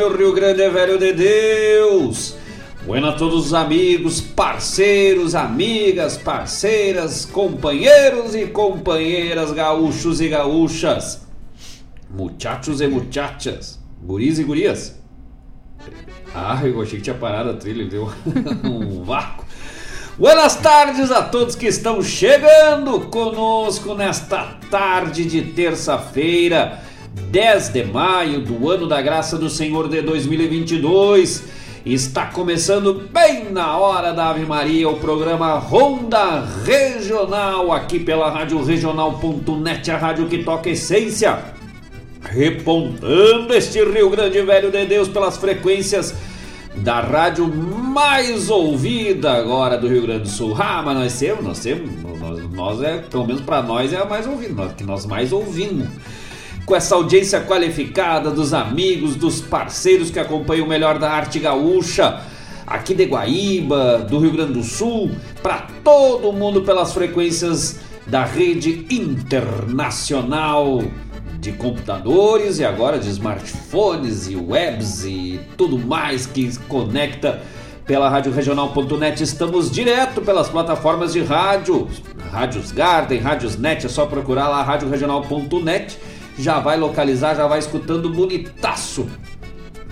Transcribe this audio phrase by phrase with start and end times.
[0.00, 2.34] Meu Rio Grande é velho de Deus.
[2.86, 11.26] Buenas a todos os amigos, parceiros, amigas, parceiras, companheiros e companheiras, gaúchos e gaúchas,
[12.08, 14.98] muchachos e muchachas, guris e gurias.
[16.34, 18.10] Ah, eu achei que tinha parado a trilha, deu
[18.64, 19.44] um vácuo.
[20.16, 26.82] Buenas tardes a todos que estão chegando conosco nesta tarde de terça-feira,
[27.30, 31.44] 10 de maio do ano da graça do Senhor de 2022.
[31.86, 38.60] Está começando bem na hora da Ave Maria o programa Ronda Regional aqui pela Rádio
[38.64, 41.38] Regional.net, a rádio que toca essência.
[42.20, 46.12] Repontando este Rio Grande Velho de Deus pelas frequências
[46.74, 50.56] da rádio mais ouvida agora do Rio Grande do Sul.
[50.58, 54.04] Ah, mas nós temos, nós temos, nós, nós é, pelo menos para nós é a
[54.04, 55.86] mais ouvida, nós, que nós mais ouvimos
[56.64, 62.20] com essa audiência qualificada dos amigos, dos parceiros que acompanham o melhor da arte gaúcha,
[62.66, 65.10] aqui de Guaíba, do Rio Grande do Sul,
[65.42, 70.82] para todo mundo pelas frequências da rede internacional
[71.40, 77.40] de computadores e agora de smartphones e webs e tudo mais que conecta
[77.86, 79.22] pela Rádio Regional.net.
[79.22, 81.88] Estamos direto pelas plataformas de rádio,
[82.30, 85.98] Rádios Garden, Rádios Net, é só procurar lá Rádio Regional.net
[86.38, 89.06] já vai localizar, já vai escutando bonitaço.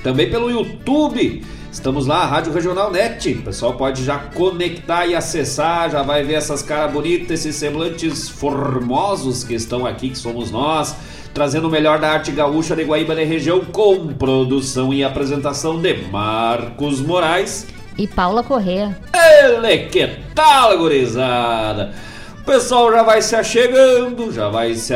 [0.02, 1.44] Também pelo YouTube.
[1.70, 3.32] Estamos lá, Rádio Regional Net.
[3.32, 8.28] O pessoal pode já conectar e acessar, já vai ver essas caras bonitas, esses semblantes
[8.28, 10.96] formosos que estão aqui, que somos nós,
[11.34, 15.94] trazendo o melhor da arte gaúcha de Guaíba da região, com produção e apresentação de
[16.10, 17.66] Marcos Moraes
[17.98, 18.96] e Paula Corrêa.
[19.12, 21.92] Ele que tal, gurizada?
[22.40, 24.94] O pessoal já vai se achegando, já vai se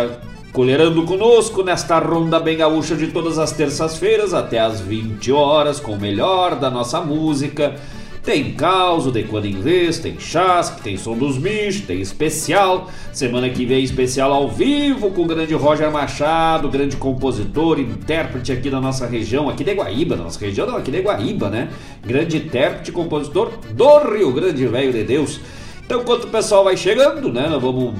[0.52, 5.92] colherando conosco nesta ronda bem gaúcha de todas as terças-feiras até as 20 horas com
[5.92, 7.74] o melhor da nossa música.
[8.22, 12.88] Tem caos de quando em vez, tem chasque, tem som dos bichos, tem especial.
[13.12, 18.70] Semana que vem especial ao vivo com o grande Roger Machado, grande compositor, intérprete aqui
[18.70, 21.70] da nossa região, aqui de Guaíba, da nossa região não, aqui de Guaíba, né?
[22.06, 25.40] Grande intérprete, compositor do Rio Grande Velho de Deus.
[25.84, 27.48] Então, enquanto o pessoal vai chegando, né?
[27.48, 27.94] Nós vamos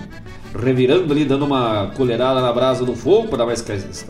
[0.55, 3.65] revirando ali, dando uma colherada na brasa do fogo para dar mais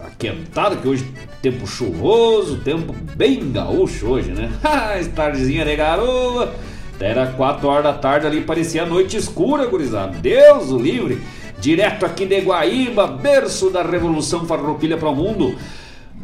[0.04, 1.06] aquentada, que hoje
[1.40, 4.50] tempo chuvoso, tempo bem gaúcho hoje, né?
[5.14, 6.52] Tardezinha de garoa,
[7.00, 10.16] era 4 horas da tarde ali, parecia noite escura, gurizada.
[10.18, 11.20] Deus o livre!
[11.58, 15.54] Direto aqui de Guaíba, berço da Revolução Farroupilha para o mundo.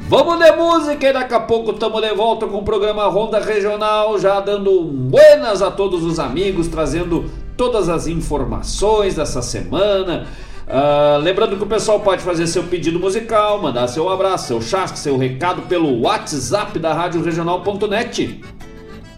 [0.09, 4.19] Vamos de música e daqui a pouco estamos de volta com o programa Ronda Regional,
[4.19, 10.29] já dando buenas a todos os amigos, trazendo todas as informações dessa semana.
[10.67, 14.99] Uh, lembrando que o pessoal pode fazer seu pedido musical, mandar seu abraço, seu chasque,
[14.99, 18.41] seu recado pelo WhatsApp da Rádio Regional.net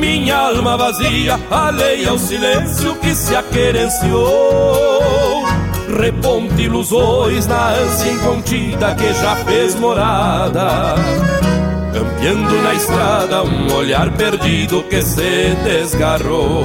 [0.00, 5.44] minha alma vazia alheia ao silêncio que se aquerenciou.
[6.00, 10.94] Reponte ilusões na ânsia incontida que já fez morada
[11.92, 16.64] campeando na estrada um olhar perdido que se desgarrou.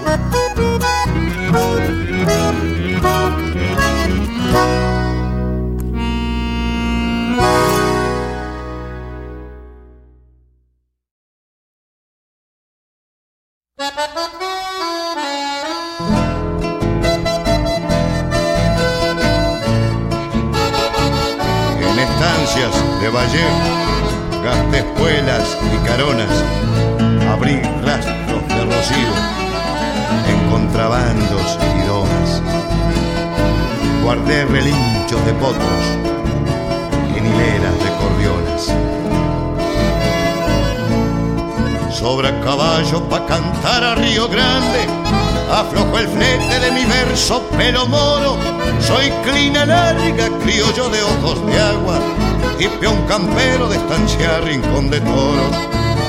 [53.11, 55.51] Campero de estancia rincón de toros.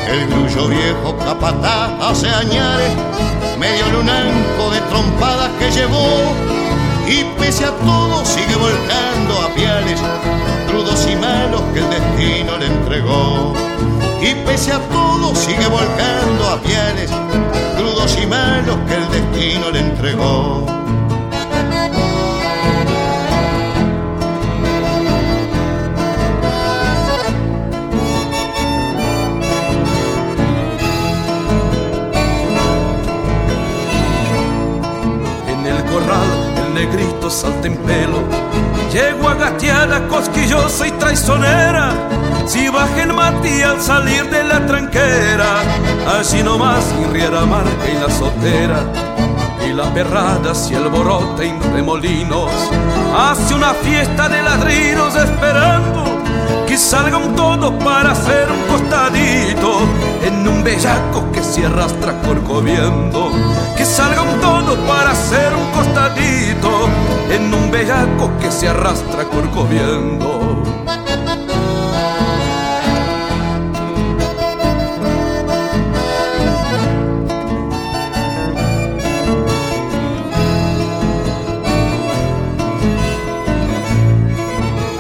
[0.09, 2.93] El grullo viejo capataz hace añares,
[3.59, 6.07] medio lunanco de trompadas que llevó
[7.09, 10.01] y pese a todo sigue volcando a piales,
[10.69, 13.53] crudos y malos que el destino le entregó.
[14.21, 17.11] Y pese a todo sigue volcando a piales,
[17.79, 20.82] crudos y malos que el destino le entregó.
[37.33, 38.23] Salta en pelo.
[38.93, 41.93] Llego a cosquillosa y traicionera.
[42.47, 45.63] Si baja el mati al salir de la tranquera,
[46.19, 48.81] así nomás riera marca y la sotera.
[49.67, 52.51] Y la perrada si alborota en remolinos,
[53.17, 56.19] hace una fiesta de ladrinos esperando
[56.67, 59.81] que salgan todos para hacer un costadito
[60.25, 63.31] en un bellaco que se arrastra corcoviendo.
[63.77, 66.89] Que salgan todos para hacer un costadito
[67.33, 70.63] en un bellaco que se arrastra corcoviendo.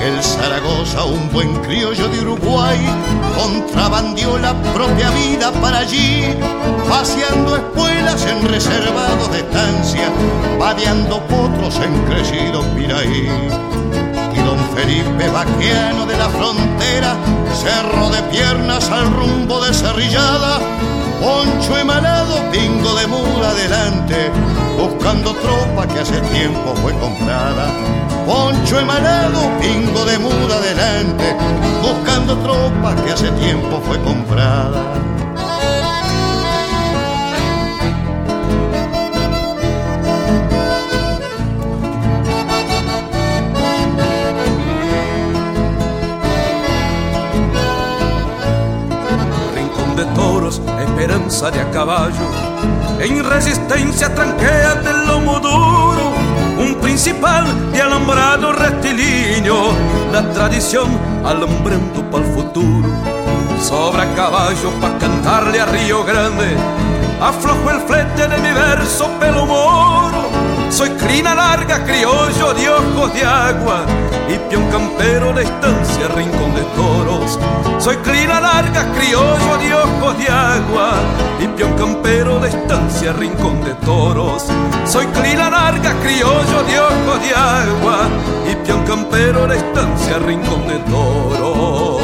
[0.01, 2.79] El Zaragoza, un buen criollo de Uruguay
[4.15, 6.25] dio la propia vida para allí,
[6.89, 10.11] paseando espuelas en reservados de estancia,
[10.59, 13.29] vadeando potros en crecido piraí.
[14.35, 17.17] Y don Felipe Vaqueano de la frontera,
[17.55, 20.59] cerro de piernas al rumbo de cerrillada,
[21.21, 24.31] poncho emanado, pingo de mula adelante,
[24.77, 28.12] buscando tropa que hace tiempo fue comprada.
[28.27, 31.37] Poncho emanado, pingo de muda adelante,
[31.83, 34.81] buscando tropa que hace tiempo fue comprada.
[49.55, 52.13] Rincón de toros, esperanza de a caballo,
[53.01, 56.12] en resistencia tranquea del lomo duro,
[56.83, 59.73] principal de alambrado rectilíneo,
[60.13, 60.91] la tradición
[61.25, 62.89] alumbrando para el futuro.
[63.63, 66.57] Sobra caballo pa' cantarle a Río Grande,
[67.21, 70.42] aflojo el flete de mi verso pelo moro.
[70.83, 72.63] Soy crina larga, criollo de
[73.15, 73.87] de agua
[74.29, 77.39] y peón campero de estancia, rincón de toros.
[77.79, 80.95] Soy crina larga, criollo de de agua
[81.39, 84.47] y peón campero de estancia, rincón de toros.
[84.85, 87.99] Soy crina larga, criollo de de agua
[88.51, 92.03] y peón campero de estancia, rincón de toros.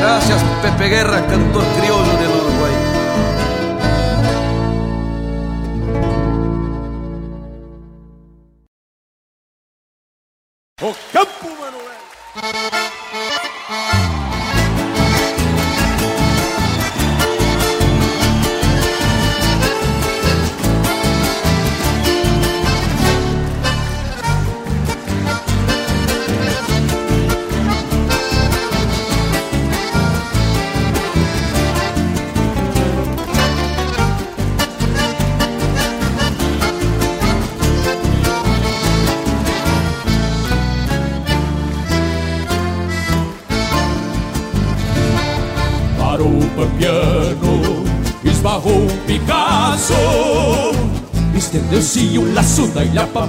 [0.00, 2.33] Gracias Pepe Guerra, cantor criollo del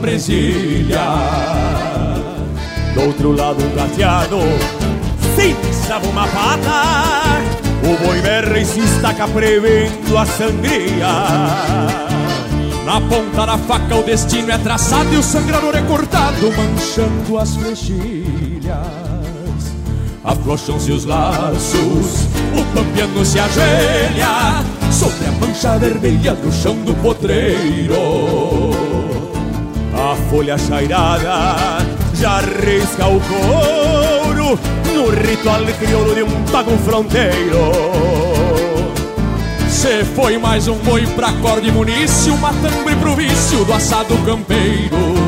[0.05, 1.05] da ilha pra Brasília.
[2.93, 4.37] Do outro lado um gateado
[5.85, 7.41] pisava uma pata
[7.83, 11.07] O boi berra e se estaca prevendo a sangria.
[12.85, 17.55] Na ponta da faca o destino é traçado E o sangrador é cortado manchando as
[17.55, 18.77] flechilhas
[20.23, 28.54] Afrouxam-se os laços, o pampiano se ajoelha Sobre a mancha vermelha do chão do potreiro
[30.35, 31.77] folha chairada
[32.13, 34.59] já risca o couro
[34.93, 37.71] No ritual crioulo de um pago fronteiro
[39.69, 44.17] Cê foi mais um boi pra corda e munício, uma tambre pro vício do assado
[44.25, 45.24] campeiro.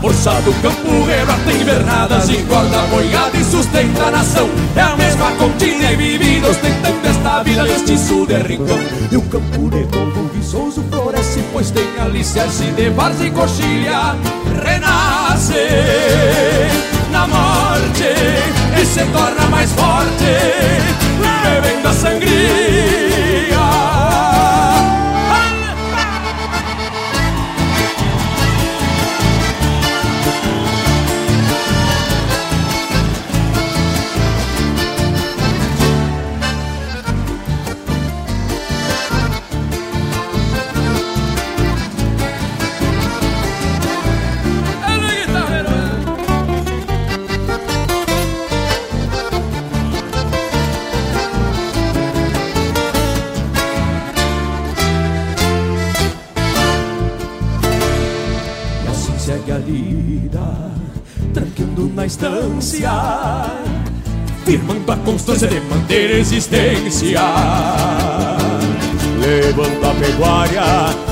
[0.00, 4.48] Força do campo rebata invernadas, engorda a boiada e sustenta a nação.
[4.74, 8.78] É a mesma contínua e vivida, ostentando esta vida mestiço de rincão.
[9.12, 14.16] E o campo de novo viçoso floresce, pois tem alicerce de várzea e coxilha.
[14.64, 15.54] Renasce
[17.12, 18.04] na morte
[18.80, 20.24] e se torna mais forte,
[21.42, 23.29] bebendo a sangria.
[64.44, 67.20] Firmando a constância de manter existência.
[69.20, 70.62] Levanta a pecuária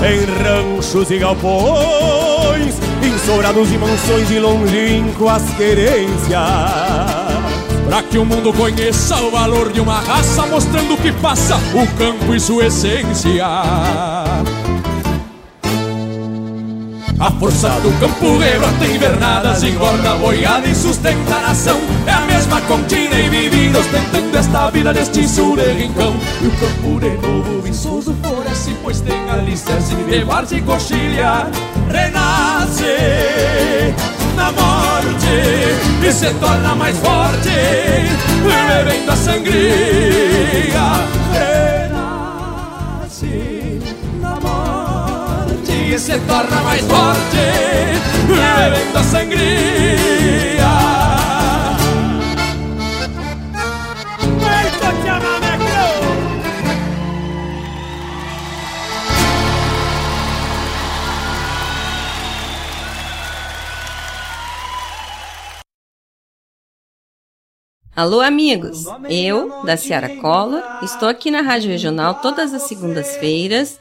[0.03, 6.33] em ranchos e galpões Ensobrados e mansões e longínquas querências
[7.89, 11.87] Pra que o mundo conheça o valor de uma raça, mostrando o que passa, o
[11.97, 13.47] campo e sua essência.
[17.21, 21.81] A força do campo rebota invernadas, engorda boiada e sustenta a nação.
[22.07, 26.15] É a mesma contínua e vivida, ostentando esta vida deste sul de rincão.
[26.41, 31.49] E o campo de novo viçoso floresce, pois tem alicerce de várzea e coxilha.
[31.91, 32.85] Renasce
[34.37, 37.51] na morte e se torna mais forte,
[38.45, 40.39] bebendo a sangria.
[45.95, 47.37] E se torna mais forte,
[48.27, 50.29] bebendo a sangria.
[67.97, 68.85] Alô, amigos!
[69.11, 73.81] Eu, da Ciara Collor, estou aqui na Rádio Regional todas as segundas-feiras,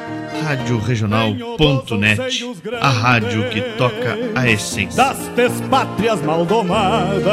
[0.43, 2.45] Rádio Regional.net,
[2.79, 5.03] a rádio que toca a essência.
[5.03, 7.25] Das pátrias maldomadas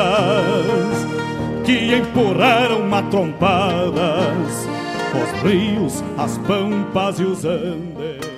[1.65, 4.67] que empurraram matrompadas
[5.15, 8.29] os rios, as pampas e os andes.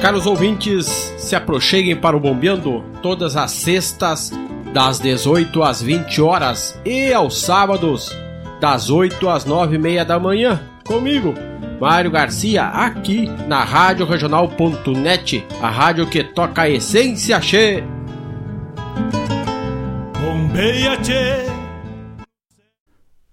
[0.00, 0.86] Caros ouvintes,
[1.18, 4.30] se aproxeguem para o Bombeando todas as sextas,
[4.72, 8.14] das 18 às 20 horas e aos sábados,
[8.60, 11.34] das 8 às 9 e meia da manhã, comigo,
[11.80, 17.82] Mário Garcia, aqui na Rádio Regional.net, a rádio que toca a essência che.
[20.20, 21.46] Bombeia che.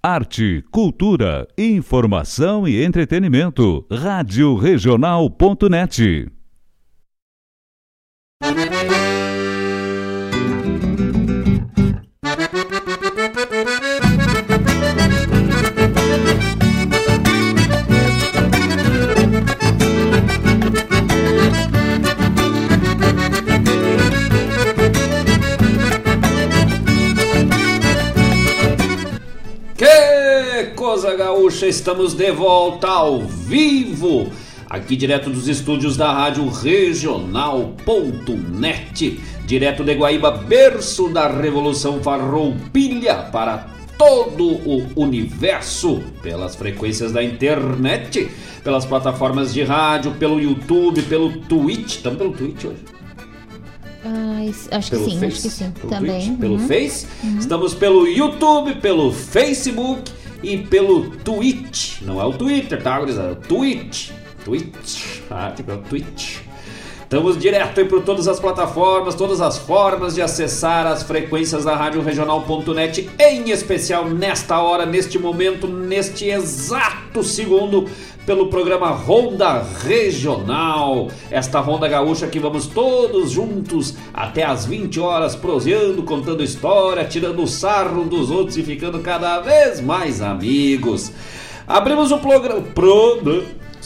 [0.03, 3.88] Arte, cultura, informação e entretenimento.
[3.89, 6.31] Rádio Regional.net.
[31.13, 34.28] Gaúcha, estamos de volta ao vivo,
[34.70, 37.30] aqui direto dos estúdios da Rádio Regional.net,
[39.46, 48.30] direto de Guaíba, berço da Revolução Farroupilha para todo o universo, pelas frequências da internet,
[48.63, 52.84] pelas plataformas de rádio, pelo YouTube, pelo Twitch, estamos pelo Twitch hoje.
[54.04, 54.41] Ah,
[54.78, 55.72] acho pelo que sim, Face, acho que sim.
[55.72, 56.28] Pelo Também.
[56.28, 56.68] Twitch, pelo uhum.
[56.68, 57.08] Face.
[57.24, 57.38] Uhum.
[57.39, 60.12] Estamos pelo YouTube, pelo Facebook
[60.43, 62.02] e pelo Twitch.
[62.02, 63.30] Não é o Twitter, tá, gurizada?
[63.30, 64.12] É o Twitch.
[64.43, 65.21] Twitch.
[65.30, 66.39] Ah, tipo, é o Twitch.
[67.06, 71.76] Estamos direto aí por todas as plataformas, todas as formas de acessar as frequências da
[71.76, 77.88] Rádio Regional.net, em especial nesta hora, neste momento, neste exato segundo,
[78.25, 81.09] pelo programa Ronda Regional.
[81.29, 87.43] Esta Ronda Gaúcha que vamos todos juntos até às 20 horas, proseando, contando história, tirando
[87.43, 91.11] o sarro dos outros e ficando cada vez mais amigos.
[91.67, 92.61] Abrimos o programa.
[92.61, 93.21] Pro...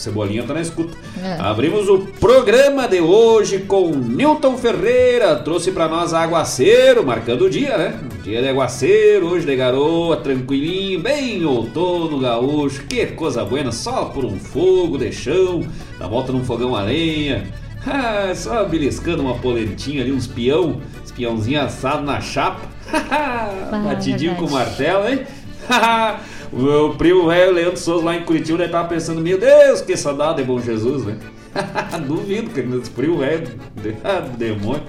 [0.00, 0.96] Cebolinha tá na escuta.
[1.22, 1.36] É.
[1.38, 7.76] Abrimos o programa de hoje com Newton Ferreira, trouxe para nós aguaceiro, marcando o dia,
[7.76, 8.00] né?
[8.22, 14.24] Dia de aguaceiro, hoje de garoa, tranquilinho, bem outono gaúcho, que coisa boa, só por
[14.24, 15.62] um fogo de chão,
[15.98, 17.46] na volta num fogão a lenha.
[17.86, 22.60] Ah, só beliscando uma polentinha ali, uns peão, uns peãozinhos assados na chapa.
[23.82, 25.20] Batidinho com martelo, hein?
[26.52, 29.96] O meu primo velho, Leandro Souza, lá em Curitiba, ele tava pensando, meu Deus, que
[29.96, 31.20] saudade de Bom Jesus, velho.
[32.06, 33.48] Duvido que meus primo velho,
[34.36, 34.82] demônio.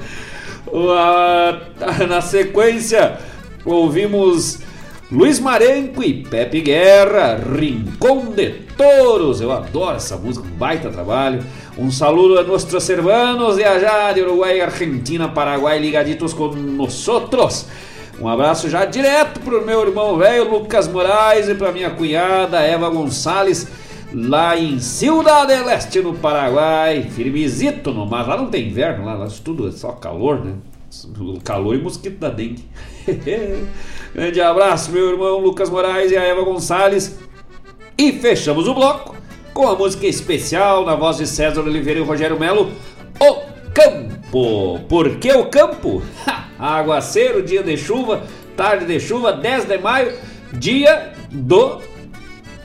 [2.08, 3.20] Na sequência,
[3.64, 4.60] ouvimos
[5.12, 9.42] Luiz Marenco e Pepe Guerra, Rincón de Toros.
[9.42, 11.44] Eu adoro essa música, um baita trabalho.
[11.78, 17.68] Um saludo a nossos hermanos de allá de Uruguai, Argentina, Paraguai, ligaditos com nosotros.
[18.22, 22.88] Um abraço já direto pro meu irmão velho Lucas Moraes e pra minha cunhada Eva
[22.88, 23.68] Gonçalves,
[24.14, 27.02] lá em Ciudad del Este, no Paraguai.
[27.02, 28.28] Firmezito no mar.
[28.28, 30.54] Lá não tem inverno, lá, lá tudo é só calor, né?
[31.44, 32.64] Calor e mosquito da dengue.
[34.14, 37.18] Grande abraço, meu irmão Lucas Moraes e a Eva Gonçalves.
[37.98, 39.16] E fechamos o bloco
[39.52, 42.72] com a música especial na voz de César Oliveira e Rogério Melo,
[43.20, 43.34] O
[43.74, 44.21] Campo.
[44.32, 46.02] Por que o campo?
[46.58, 48.24] Aguaceiro, dia de chuva,
[48.56, 50.14] tarde de chuva, 10 de maio,
[50.54, 51.82] dia do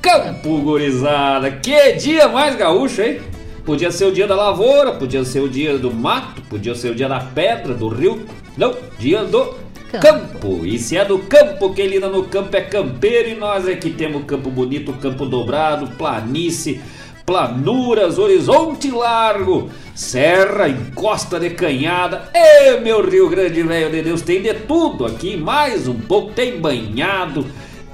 [0.01, 1.51] campo, gurizada.
[1.51, 3.21] Que dia mais gaúcho, hein?
[3.65, 6.95] Podia ser o dia da lavoura, podia ser o dia do mato, podia ser o
[6.95, 8.25] dia da pedra, do rio.
[8.57, 9.55] Não, dia do
[9.91, 10.01] campo.
[10.01, 10.67] campo.
[10.67, 13.91] E se é do campo, quem lida no campo é campeiro e nós é que
[13.91, 16.81] temos campo bonito, campo dobrado, planície,
[17.27, 22.31] planuras, horizonte largo, serra, encosta de canhada.
[22.33, 26.61] E meu Rio Grande, velho de Deus, tem de tudo aqui, mais um pouco, tem
[26.61, 27.45] banhado,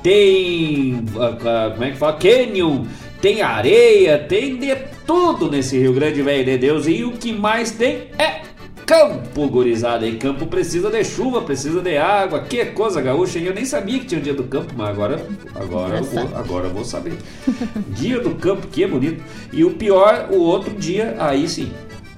[0.03, 1.03] tem.
[1.19, 2.19] Ah, como é que fala?
[2.19, 2.85] Canyon,
[3.23, 6.87] tem areia, tem de tudo nesse Rio Grande, velho de Deus.
[6.87, 8.43] E o que mais tem é
[8.87, 10.07] campo, gurizada.
[10.07, 12.41] E campo precisa de chuva, precisa de água.
[12.41, 13.47] Que coisa gaúcha, hein?
[13.47, 16.67] Eu nem sabia que tinha o dia do campo, mas agora, agora, eu vou, agora
[16.67, 17.15] eu vou saber.
[17.89, 19.23] dia do campo, que bonito.
[19.53, 21.73] E o pior, o outro dia, aí sim.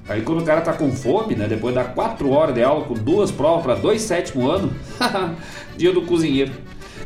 [0.07, 1.47] Aí quando o cara tá com fome, né?
[1.47, 4.71] Depois das 4 horas de aula com duas provas para dois sétimo ano,
[5.75, 6.51] dia do cozinheiro.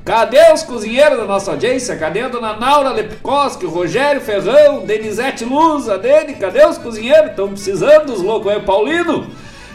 [0.03, 1.95] Cadê os cozinheiros da nossa audiência?
[1.95, 6.33] Cadê a dona Naura Lepkoski, Rogério Ferrão, Denisete Luz, a Dene?
[6.33, 7.31] Cadê os cozinheiros?
[7.31, 9.27] Estão precisando dos loucos aí, Paulino?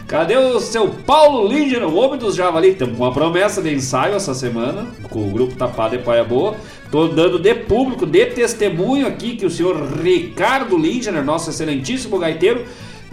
[0.07, 2.69] Cadê o seu Paulo Linger, o homem dos javali?
[2.69, 6.55] Estamos com uma promessa de ensaio essa semana, com o grupo Tapado e Paia Boa.
[6.83, 12.65] Estou dando de público, de testemunho aqui, que o senhor Ricardo Linger, nosso excelentíssimo gaiteiro,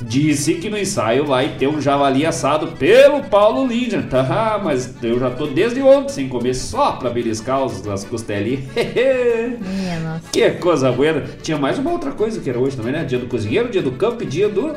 [0.03, 4.07] disse que no ensaio vai ter um javali assado pelo Paulo Linder.
[4.09, 8.65] Tá, mas eu já tô desde ontem sem comer só pra beliscar os, as costelinhas.
[8.77, 10.29] Minha nossa.
[10.31, 11.25] que coisa boa.
[11.43, 13.03] Tinha mais uma outra coisa que era hoje também, né?
[13.03, 14.75] Dia do cozinheiro, dia do campo e dia do.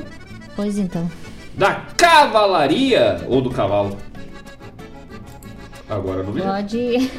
[0.56, 1.12] Pois então.
[1.57, 3.97] Da cavalaria ou do cavalo?
[5.89, 6.41] Agora não me.
[6.41, 7.11] Pode.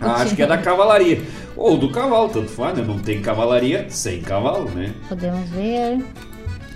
[0.00, 1.22] Ah, acho que é da cavalaria.
[1.56, 2.84] Ou do cavalo, tanto faz, né?
[2.84, 4.92] Não tem cavalaria sem cavalo, né?
[5.08, 6.02] Podemos ver.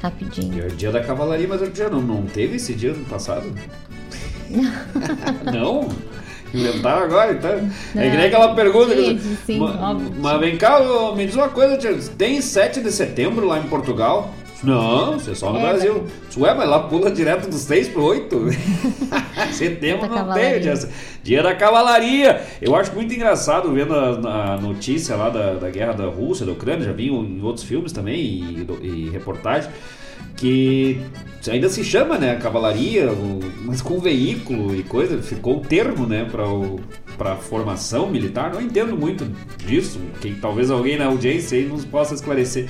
[0.03, 0.63] Rapidinho.
[0.63, 3.53] É o dia da cavalaria, mas já não, não teve esse dia no passado?
[5.53, 5.89] não?
[6.55, 7.61] Inventaram agora, então.
[7.95, 8.03] Não.
[8.03, 8.95] É que nem aquela pergunta.
[8.95, 10.13] Sim, sim, Ma- óbvio.
[10.19, 10.81] mas vem cá,
[11.15, 14.33] me diz uma coisa, tia, tem 7 de setembro lá em Portugal?
[14.63, 16.05] Não, isso é só no É, Brasil.
[16.37, 18.47] Ué, mas lá pula direto dos 6 pro 8.
[19.53, 20.61] setembro não tem.
[21.23, 22.43] Dia, da cavalaria.
[22.61, 26.53] Eu acho muito engraçado vendo a, a notícia lá da, da guerra da Rússia, da
[26.53, 29.71] Ucrânia, já vi em outros filmes também e, e reportagem,
[30.37, 31.01] que
[31.49, 33.09] ainda se chama, né, cavalaria,
[33.65, 36.45] mas com veículo e coisa, ficou o termo, né, para
[37.17, 38.53] para formação militar.
[38.55, 39.25] Não entendo muito
[39.67, 42.69] disso, que talvez alguém na audiência aí nos possa esclarecer.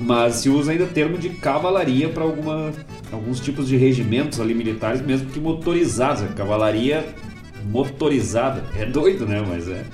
[0.00, 5.02] Mas se usa ainda o termo de cavalaria para alguns tipos de regimentos ali militares,
[5.02, 6.24] mesmo que motorizados.
[6.34, 7.06] Cavalaria
[7.66, 8.64] motorizada.
[8.78, 9.44] É doido, né?
[9.46, 9.84] Mas é.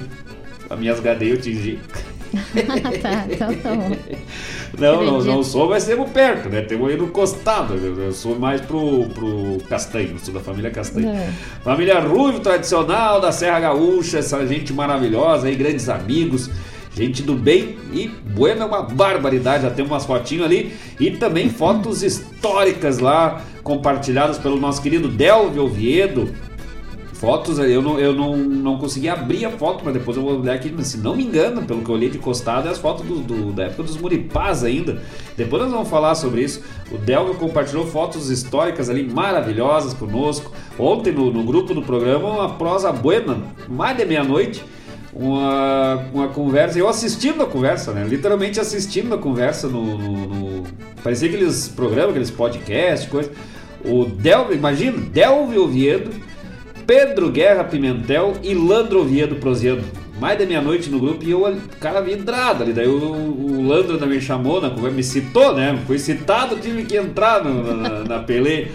[0.70, 1.80] as minhas gadeias eu tingi.
[3.02, 3.98] tá, então tá bom.
[4.78, 6.62] Não, não, não sou, mas temos perto, né?
[6.62, 7.74] Temos aí no costado.
[7.74, 11.10] Eu, eu sou mais pro, pro Castanho, sou da família Castanho.
[11.10, 11.34] É.
[11.64, 16.50] Família Ruivo, tradicional da Serra Gaúcha, essa gente maravilhosa aí, grandes amigos,
[16.94, 19.64] gente do bem e Buena é uma barbaridade.
[19.64, 25.64] Já temos umas fotinhas ali e também fotos históricas lá, compartilhadas pelo nosso querido Delvio
[25.64, 26.34] Oviedo.
[27.20, 30.54] Fotos, eu não, eu não, não consegui abrir a foto, mas depois eu vou olhar
[30.54, 33.06] aqui, mas se não me engano, pelo que eu olhei de costado, é as fotos
[33.06, 35.02] do, do- da época dos Muripás ainda.
[35.36, 36.62] Depois nós vamos falar sobre isso.
[36.90, 40.50] O Delvio compartilhou fotos históricas ali maravilhosas conosco.
[40.78, 44.64] ontem no, no grupo do programa uma prosa buena, mais de meia-noite,
[45.12, 48.06] uma, uma conversa, eu assistindo a conversa, né?
[48.08, 49.98] Literalmente assistindo a conversa no.
[49.98, 50.64] no, no
[51.04, 53.30] parecia aqueles programas, aqueles podcasts, coisa.
[53.84, 56.12] O Delve, imagina, Delve Oviedo,
[56.90, 59.84] Pedro Guerra Pimentel e Landro Oviedo Proziedo.
[60.20, 62.74] Mais da meia-noite no grupo e eu, cara, vidrado ali.
[62.74, 65.80] Daí o, o Landro ainda me chamou, na conversa, me citou, né?
[65.86, 68.70] Foi citado, tive que entrar no- na, na Pelé.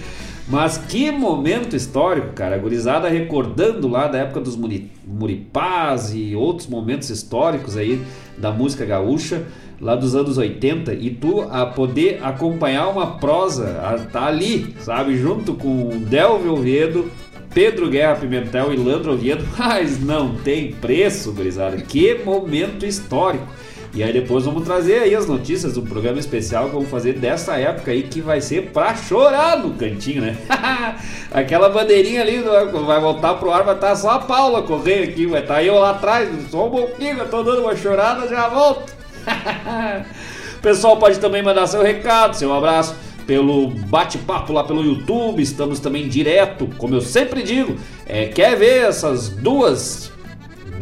[0.49, 2.55] Mas que momento histórico, cara.
[2.55, 8.01] A gurizada recordando lá da época dos muri, Muripás e outros momentos históricos aí
[8.39, 9.43] da música gaúcha,
[9.81, 10.95] lá dos anos 80.
[10.95, 15.17] E tu a poder acompanhar uma prosa, a, tá ali, sabe?
[15.17, 17.11] Junto com Delvio Oviedo,
[17.55, 19.47] Pedro Guerra Pimentel e Landro Oviedo.
[19.57, 21.77] Mas não tem preço, gurizada.
[21.77, 23.47] Que momento histórico.
[23.95, 27.57] E aí depois vamos trazer aí as notícias do programa especial que vamos fazer dessa
[27.57, 30.37] época aí que vai ser pra chorar no cantinho, né?
[31.31, 35.27] Aquela bandeirinha ali quando vai voltar pro ar, vai estar só a Paula correndo aqui,
[35.27, 38.93] vai estar eu lá atrás, só um pouquinho, eu tô dando uma chorada, já volto.
[40.61, 45.43] Pessoal pode também mandar seu recado, seu abraço pelo bate-papo lá pelo YouTube.
[45.43, 47.77] Estamos também direto, como eu sempre digo.
[48.07, 50.13] É, quer ver essas duas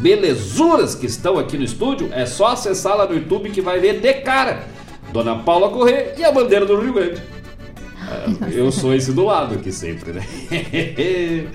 [0.01, 2.11] belezuras que estão aqui no estúdio?
[2.13, 4.65] É só acessar lá no YouTube que vai ver de cara
[5.13, 7.23] Dona Paula Corrêa e a bandeira do Rio Grande.
[8.01, 10.27] Ah, Eu sou esse do lado aqui sempre, né?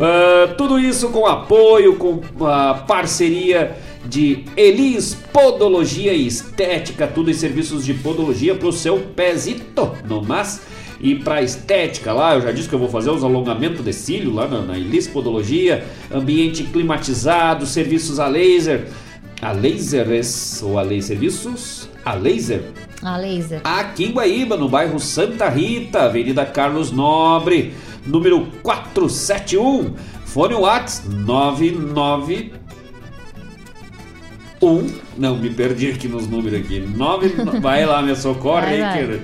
[0.00, 7.34] Ah, tudo isso com apoio, com a parceria de Elis Podologia e Estética, tudo em
[7.34, 10.62] serviços de podologia para o seu pezito, no mas.
[11.00, 14.32] E para estética lá, eu já disse que eu vou fazer os alongamentos de cílio
[14.32, 18.86] lá na, na Elis Podologia, ambiente climatizado, serviços a laser,
[19.42, 22.62] a lasers ou a laser serviços a laser
[23.02, 23.60] A laser.
[23.64, 27.74] Aqui em Guaíba, no bairro Santa Rita, Avenida Carlos Nobre,
[28.06, 29.94] número 471.
[30.24, 32.52] Fone Whats 99
[34.64, 34.86] um,
[35.16, 36.80] não, me perdi aqui nos números aqui.
[36.80, 37.28] 9,
[37.60, 38.98] vai lá, me socorre Vai, aí, vai.
[38.98, 39.22] querido.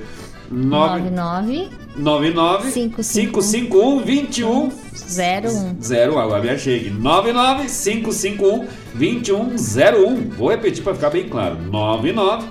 [0.50, 5.76] 9, 99 99 551 21 01.
[5.80, 6.90] 0, agora me achei aqui.
[6.90, 10.30] 99 551 2101.
[10.30, 11.56] Vou repetir para ficar bem claro.
[11.70, 12.48] 99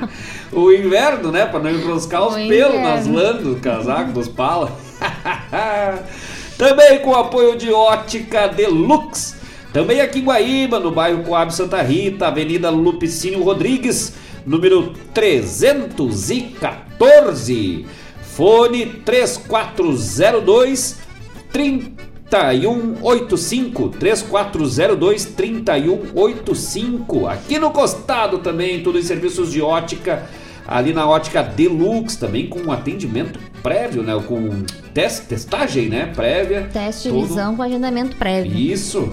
[0.52, 1.46] o inverno, né?
[1.46, 4.70] Pra não enroscar os O pelos nas lãs do casaco, dos palas.
[6.56, 9.36] Também com o apoio de Ótica Deluxe.
[9.72, 14.14] Também aqui em Guaíba, no bairro Coab Santa Rita, Avenida Lupicínio Rodrigues,
[14.46, 17.86] número 314.
[18.38, 20.96] Fone 3402
[21.52, 30.24] 3185 3402 3185 aqui no costado também tudo em serviços de ótica
[30.68, 34.14] ali na ótica Deluxe também com um atendimento prévio né?
[34.24, 34.62] Com
[34.94, 36.12] test, testagem né?
[36.14, 36.70] Prévia.
[36.72, 38.56] Teste de visão com agendamento prévio.
[38.56, 39.12] isso.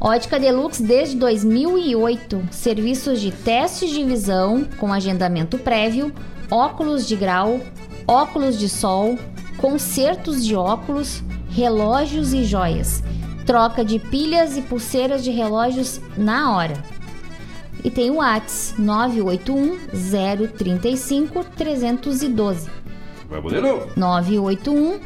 [0.00, 2.48] Ótica Deluxe desde 2008.
[2.50, 6.10] Serviços de testes de visão com agendamento prévio,
[6.50, 7.60] óculos de grau,
[8.06, 9.18] óculos de sol,
[9.56, 13.02] consertos de óculos, relógios e joias.
[13.44, 16.82] Troca de pilhas e pulseiras de relógios na hora.
[17.84, 19.78] E tem o Whats 981
[20.56, 22.68] 035 312.
[23.30, 24.98] vamos de novo 981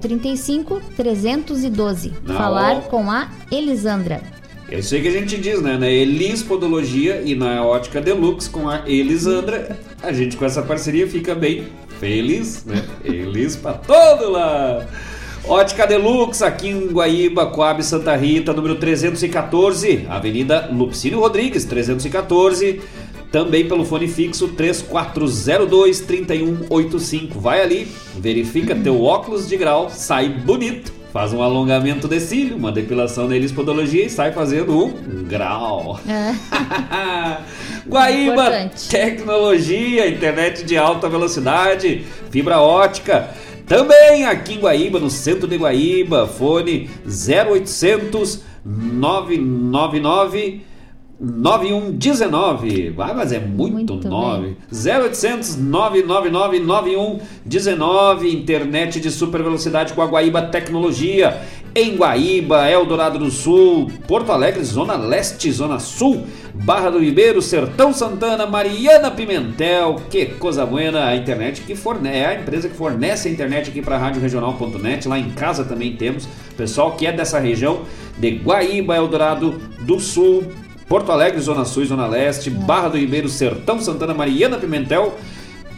[0.00, 2.12] 035 312.
[2.24, 2.80] Na Falar hora.
[2.82, 4.22] com a Elisandra.
[4.70, 8.48] é isso aí que a gente diz né na Elis Podologia e na ótica Deluxe
[8.48, 11.66] com a Elisandra a gente com essa parceria fica bem
[11.98, 12.82] Feliz, né?
[13.02, 14.86] Feliz pra todo lado.
[15.46, 22.80] Ótica Deluxe, aqui em Guaíba, Coab Santa Rita, número 314, Avenida Lupicínio Rodrigues, 314.
[23.30, 27.34] Também pelo fone fixo 3402-3185.
[27.34, 27.86] Vai ali,
[28.16, 30.93] verifica teu óculos de grau, sai bonito.
[31.14, 36.00] Faz um alongamento de cílio, uma depilação neles podologia e sai fazendo um grau.
[36.08, 36.34] É.
[37.88, 38.88] Guaíba Importante.
[38.88, 43.30] Tecnologia, internet de alta velocidade, fibra ótica.
[43.64, 50.62] Também aqui em Guaíba, no centro de Guaíba, fone 0800 999
[51.20, 52.90] 9119.
[52.90, 54.56] Vai, mas é muito, Muito 9.
[54.72, 58.32] 0800 999 9119.
[58.32, 61.40] Internet de super velocidade com a Guaíba Tecnologia.
[61.76, 67.92] Em Guaíba, Eldorado do Sul, Porto Alegre, Zona Leste, Zona Sul, Barra do Ribeiro, Sertão
[67.92, 69.96] Santana, Mariana Pimentel.
[70.08, 73.82] Que coisa buena a internet que fornece, é a empresa que fornece a internet aqui
[73.82, 75.08] para radioregional.net.
[75.08, 76.28] Lá em casa também temos.
[76.56, 77.82] Pessoal que é dessa região
[78.16, 80.44] de Guaíba, Eldorado do Sul,
[80.88, 85.16] Porto Alegre, Zona Sul e Zona Leste, Barra do Ribeiro, Sertão Santana, Mariana Pimentel.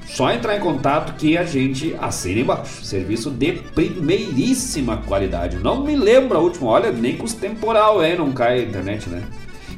[0.07, 2.85] Só entrar em contato que a gente assina embaixo.
[2.85, 5.59] Serviço de primeiríssima qualidade.
[5.59, 9.09] Não me lembro a última, olha, nem com os temporal, é, não cai a internet,
[9.09, 9.23] né?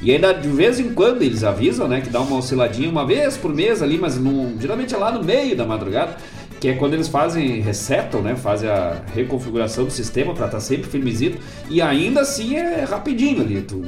[0.00, 3.36] E ainda de vez em quando eles avisam, né, que dá uma osciladinha uma vez
[3.36, 6.16] por mês ali, mas não, geralmente é lá no meio da madrugada,
[6.60, 10.90] que é quando eles fazem, resetam, né, fazem a reconfiguração do sistema para estar sempre
[10.90, 11.38] firmezito,
[11.70, 13.62] e ainda assim é rapidinho ali.
[13.62, 13.80] Tu,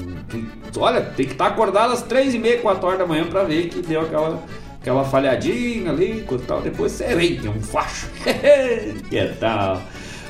[0.72, 3.42] tu- olha, tem que estar acordado às três e meia, quatro horas da manhã para
[3.44, 4.42] ver que deu aquela,
[4.80, 8.06] aquela falhadinha ali, coisa tal, depois você vem, tem um facho.
[9.10, 9.82] que tal?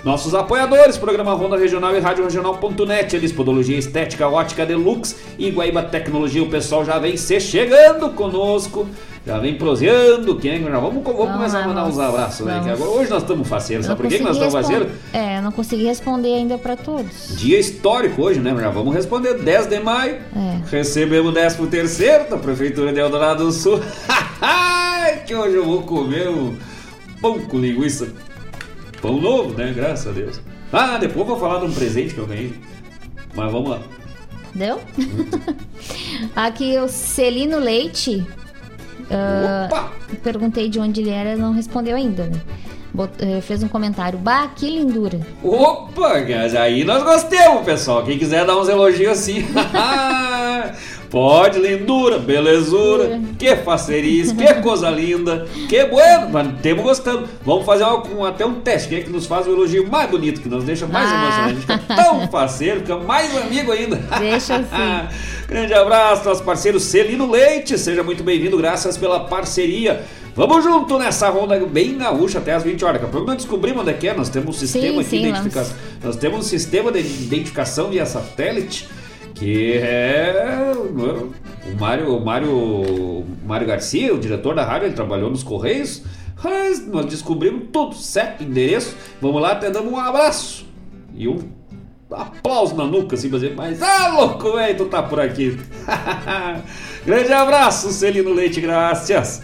[0.02, 5.82] Nossos apoiadores, programa Ronda Regional e Rádio Regional.net, eles Podologia Estética, Ótica Deluxe e Guaíba
[5.82, 6.42] Tecnologia.
[6.42, 8.88] O pessoal já vem se chegando conosco,
[9.26, 10.36] já vem proseando.
[10.36, 12.60] Quem, já vamos, vamos, começar a mandar uns abraços aí.
[12.62, 14.88] que agora, hoje nós estamos faceiros, sabe por que nós estamos faceiros?
[15.12, 17.36] É, eu não consegui responder ainda pra todos.
[17.36, 18.54] Dia histórico hoje, né?
[18.58, 19.34] Já vamos responder.
[19.34, 20.14] 10 de maio.
[20.14, 20.60] É.
[20.70, 23.80] Recebemos 13 terceiro da Prefeitura de Eldorado do Sul.
[25.26, 26.56] que hoje eu vou comer um
[27.20, 28.08] pão com linguiça.
[29.00, 29.72] Pão novo, né?
[29.74, 30.40] Graças a Deus.
[30.72, 32.54] Ah, depois vou falar de um presente que eu ganhei.
[33.34, 33.80] Mas vamos lá.
[34.54, 34.80] Deu?
[36.34, 38.26] Aqui o Celino Leite.
[39.10, 39.92] Ah, Opa!
[40.22, 42.40] perguntei de onde ele era, não respondeu ainda, né?
[42.92, 44.18] Bot- eh, fez um comentário.
[44.18, 45.20] Bah, que lindura.
[45.44, 46.14] Opa,
[46.60, 48.02] aí nós gostemos, pessoal.
[48.02, 49.44] Quem quiser dar uns elogios assim.
[51.10, 57.28] Pode, lindura, belezura, que facerice, que coisa linda, que bueno, mas temos gostando.
[57.44, 60.40] Vamos fazer um- até um teste, quem é que nos faz o elogio mais bonito,
[60.40, 61.14] que nos deixa mais Ah.
[61.16, 63.96] emocionante, a gente fica tão faceiro, fica mais amigo ainda.
[64.20, 65.08] Deixa assim.
[65.50, 70.04] Grande abraço, nosso parceiro Celino Leite, seja muito bem-vindo, graças pela parceria.
[70.32, 73.00] Vamos junto nessa ronda bem gaúcha até as 20 horas.
[73.00, 74.14] Daqui a pouco nós descobrimos onde é que é.
[74.14, 75.76] Nós temos um sistema Sim, sim, de identificação.
[76.04, 78.88] Nós temos um sistema de identificação via satélite
[79.34, 85.30] que é o Mário, o Mário, o Mário Garcia, o diretor da rádio, ele trabalhou
[85.30, 86.04] nos Correios.
[86.44, 88.44] Mas nós descobrimos tudo, certo?
[88.44, 88.94] Endereço.
[89.20, 90.64] Vamos lá, até damos um abraço.
[91.12, 91.40] E um
[92.10, 95.58] aplauso na nuca, assim, pra dizer, mas ah, louco, velho, tu tá por aqui.
[97.04, 99.42] Grande abraço, Celino Leite, graças.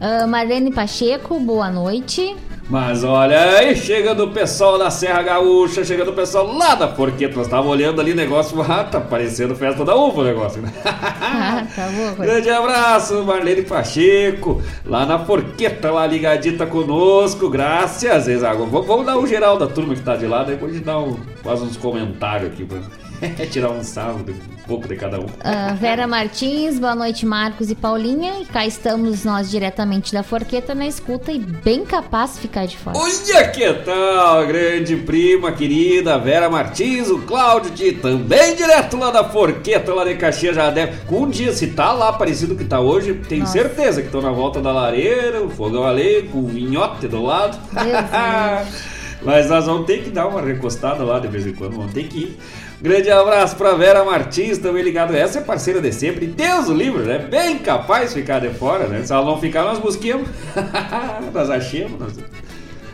[0.00, 2.36] Ah, Marlene Pacheco, boa noite.
[2.68, 7.36] Mas olha aí, chegando o pessoal da Serra Gaúcha, chegando o pessoal lá da Porqueta.
[7.36, 10.72] Nós tava olhando ali negócio, ah, tá parecendo festa da uva o negócio, né?
[10.84, 12.14] Ah, tá bom.
[12.22, 18.26] Grande abraço, Marlene Pacheco, lá na Porqueta, lá ligadita conosco, graças.
[18.26, 18.64] Exato.
[18.66, 20.98] Vamos, vamos dar um geral da turma que tá de lá, depois a gente dá
[20.98, 22.78] um, faz uns comentários aqui pra
[23.50, 25.26] tirar um salvo, de- um pouco de cada um.
[25.44, 28.40] Ah, Vera Martins, boa noite, Marcos e Paulinha.
[28.40, 32.76] E cá estamos nós diretamente da Forqueta na escuta e bem capaz de ficar de
[32.76, 32.98] fora.
[32.98, 39.24] Olha que tal, grande prima querida Vera Martins, o Cláudio de também direto lá da
[39.24, 40.96] Forqueta, lá de Caxias já deve.
[41.06, 43.52] Com um dia, se tá lá parecido que tá hoje, tenho Nossa.
[43.52, 47.56] certeza que estão na volta da lareira, o fogão ali, com o vinhote do lado.
[49.22, 52.04] Mas nós vamos ter que dar uma recostada lá de vez em quando, vamos ter
[52.04, 52.38] que ir.
[52.86, 55.12] Grande abraço pra Vera Martins, também ligado.
[55.12, 56.24] Essa é parceira de sempre.
[56.24, 57.18] Deus o livre, né?
[57.18, 59.02] Bem capaz de ficar de fora, né?
[59.04, 60.28] Se ela não ficar, nós busquemos.
[61.34, 61.98] nós achemos.
[61.98, 62.12] Nós...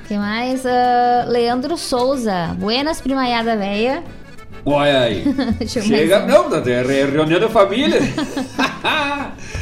[0.08, 0.64] que mais?
[0.64, 4.02] Ah, Leandro Souza, buenas primaiada véia.
[4.64, 5.24] Olha aí.
[5.68, 8.00] Chega, não, é re- reunião de família.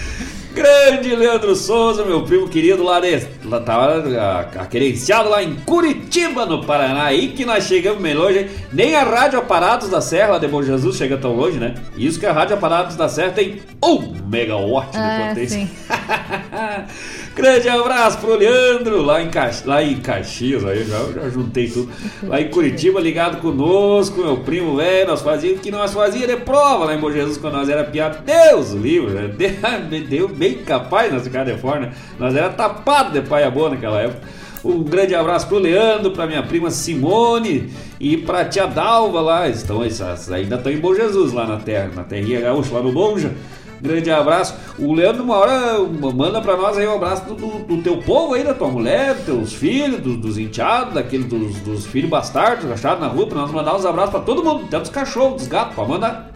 [0.54, 3.26] Grande Leandro Souza, meu primo querido lá de.
[3.44, 7.04] Lá tava ah, querenciado lá em Curitiba, no Paraná.
[7.04, 8.50] Aí que nós chegamos bem longe.
[8.72, 11.74] Nem a Rádio Aparatos da Serra lá de Bom Jesus chega tão longe, né?
[11.96, 15.60] Isso que a Rádio Aparatos da Serra tem um megawatt de Ah, potência.
[15.60, 15.70] sim.
[17.34, 19.64] Grande abraço pro Leandro, lá em, Cax...
[19.64, 21.90] lá em Caxias, aí já, já juntei tudo.
[22.24, 26.36] Lá em Curitiba, ligado conosco, meu primo velho, nós fazíamos o que nós fazíamos de
[26.38, 28.22] prova lá em Bom Jesus quando nós era piada.
[28.24, 29.28] Deus, o livro, né?
[30.08, 31.92] deu bem capaz nós ficar de fora, né?
[32.18, 34.26] Nós era tapado de paia boa naquela época.
[34.62, 39.48] Um grande abraço pro Leandro, pra minha prima Simone e pra tia Dalva lá.
[39.48, 43.32] Estão, ainda estão em Bom Jesus lá na terra, na terrinha gaúcha, lá no Bonja.
[43.80, 44.54] Grande abraço.
[44.78, 45.78] O Leandro uma hora
[46.14, 49.14] manda pra nós aí um abraço do, do, do teu povo aí, da tua mulher,
[49.14, 53.40] dos teus filhos, do, dos enteados, daqueles dos, dos, filhos bastardos achados na rua, pra
[53.40, 56.30] nós mandar uns abraços pra todo mundo, até dos cachorros, dos gatos, pra mandar.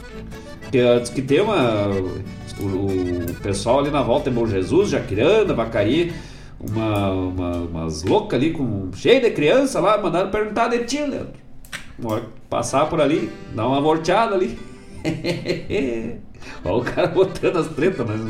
[0.70, 1.88] Que, diz que tem uma.
[2.60, 6.12] O, o, pessoal ali na volta é Bom Jesus, Jaquiranda, Vacaria
[6.70, 11.32] uma, uma, umas loucas ali, com, cheio de criança lá, mandaram perguntar de ti, Leandro.
[11.98, 14.58] Uma hora passar por ali, dar uma volteada ali.
[16.64, 18.20] Olha o cara botando as tretas, mas.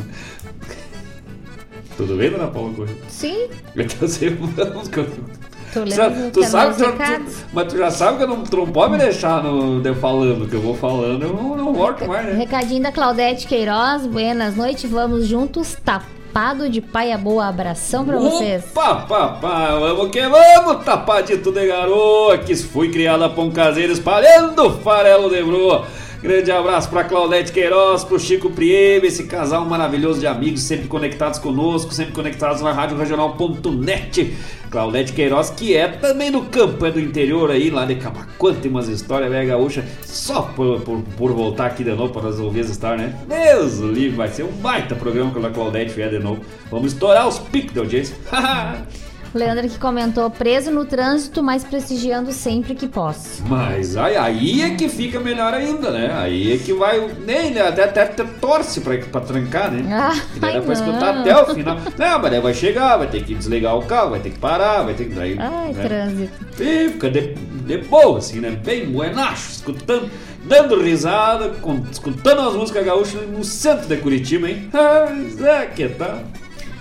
[1.97, 2.99] Tudo bem, dona Paula Correia?
[3.09, 3.49] Sim.
[3.77, 4.89] Então você vamos.
[4.89, 8.67] Tu, lembra tu sabe, tu, tu, mas tu já sabe que eu não, tu não
[8.69, 12.27] pode me deixar no, de falando, que eu vou falando, eu não, não volto mais,
[12.27, 12.35] né?
[12.35, 17.47] Recadinho da Claudete Queiroz, buenas noites, vamos juntos, tapa tapado de paia boa.
[17.47, 18.65] Abração pra vocês.
[18.73, 25.31] Opa, papá, vamos que vamos, tapadito de garoa, que fui criada pão caseiro espalhando farelo
[25.31, 25.87] de broa.
[26.25, 31.39] Grande abraço para Claudete Queiroz, pro Chico Priebe, esse casal maravilhoso de amigos, sempre conectados
[31.39, 34.35] conosco, sempre conectados na Rádio Regional.net.
[34.71, 38.71] Claudete Queiroz, que é também do campo, é do interior aí, lá de Camacuã, tem
[38.71, 42.71] umas histórias velha gaúcha, só por, por, por, voltar aqui de novo para resolver as
[42.71, 43.21] histórias, né?
[43.29, 46.41] Deus livre, vai ser um baita programa quando a Claudete vier de novo.
[46.71, 48.17] Vamos estourar os picos da audiência.
[49.39, 53.43] Leandro que comentou, preso no trânsito, mas prestigiando sempre que posso.
[53.49, 56.13] Mas aí, aí é que fica melhor ainda, né?
[56.17, 57.09] Aí é que vai.
[57.25, 57.59] Nem?
[57.59, 59.85] Até, até, até torce pra, pra trancar, né?
[59.93, 61.77] Ah, e daí dá pra escutar até o final.
[61.99, 64.83] Não, mas daí vai chegar, vai ter que desligar o carro, vai ter que parar,
[64.83, 65.15] vai ter que.
[65.15, 65.83] Daí, Ai, né?
[65.83, 66.63] trânsito.
[66.63, 68.51] E fica de, de boa, assim, né?
[68.51, 70.11] Bem buenacho, escutando,
[70.45, 71.53] dando risada,
[71.91, 74.69] escutando as músicas gaúchas no centro de Curitiba, hein?
[74.75, 76.21] Ah, é que tal?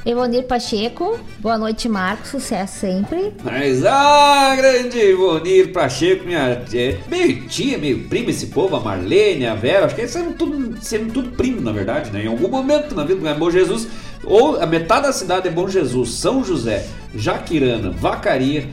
[0.05, 3.31] Evonir Pacheco, boa noite, Marcos, sucesso sempre.
[3.41, 9.47] Mas, ah, grande Evonir Pacheco, minha é, meio tia, meio prima esse povo, a Marlene,
[9.47, 12.25] a Vera, acho que eles são tudo, são tudo primo, na verdade, né?
[12.25, 13.87] Em algum momento na vida, é Bom Jesus,
[14.25, 16.85] ou a metade da cidade é Bom Jesus, São José,
[17.15, 18.67] Jaquirana, Vacaria,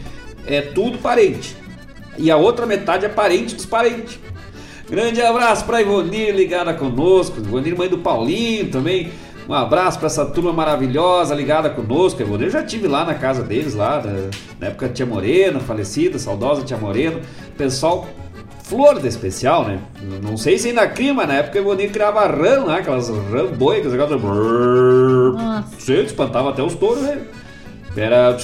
[0.48, 1.56] é tudo parente.
[2.18, 4.18] E a outra metade é parente dos parentes.
[4.90, 9.12] Grande abraço para Ivonir ligada conosco, Ivonir mãe do Paulinho também.
[9.50, 12.22] Um abraço para essa turma maravilhosa ligada conosco.
[12.22, 14.00] Eu já tive lá na casa deles, lá
[14.60, 17.18] na época Tia Morena, falecida, saudosa Tia Morena.
[17.58, 18.06] Pessoal,
[18.62, 19.80] flor de especial, né?
[20.22, 23.46] Não sei se ainda cria, mas na época eu nem criava rã lá, aquelas rã
[23.46, 24.24] boi, aquelas negócios.
[25.76, 27.20] Você espantava até os touros, né?
[27.96, 28.36] Era.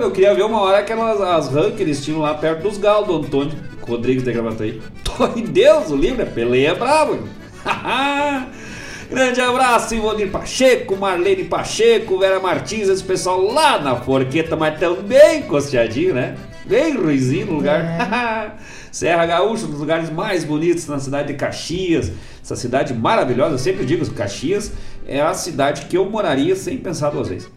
[0.00, 3.06] Eu queria ver uma hora aquelas as rãs que eles tinham lá perto dos galos
[3.06, 4.82] do Antônio Rodrigues de Gravataí.
[5.20, 7.16] Ai Deus, o livro é peleia bravo.
[9.10, 15.42] Grande abraço, Ivonir Pacheco, Marlene Pacheco, Vera Martins, esse pessoal lá na Forqueta, mas também
[15.42, 16.36] costeadinho, né?
[16.66, 17.80] Bem ruizinho no lugar.
[17.80, 18.52] É.
[18.92, 22.12] Serra Gaúcha, um dos lugares mais bonitos na cidade de Caxias.
[22.42, 24.72] Essa cidade maravilhosa, eu sempre digo, Caxias
[25.06, 27.50] é a cidade que eu moraria sem pensar duas vezes.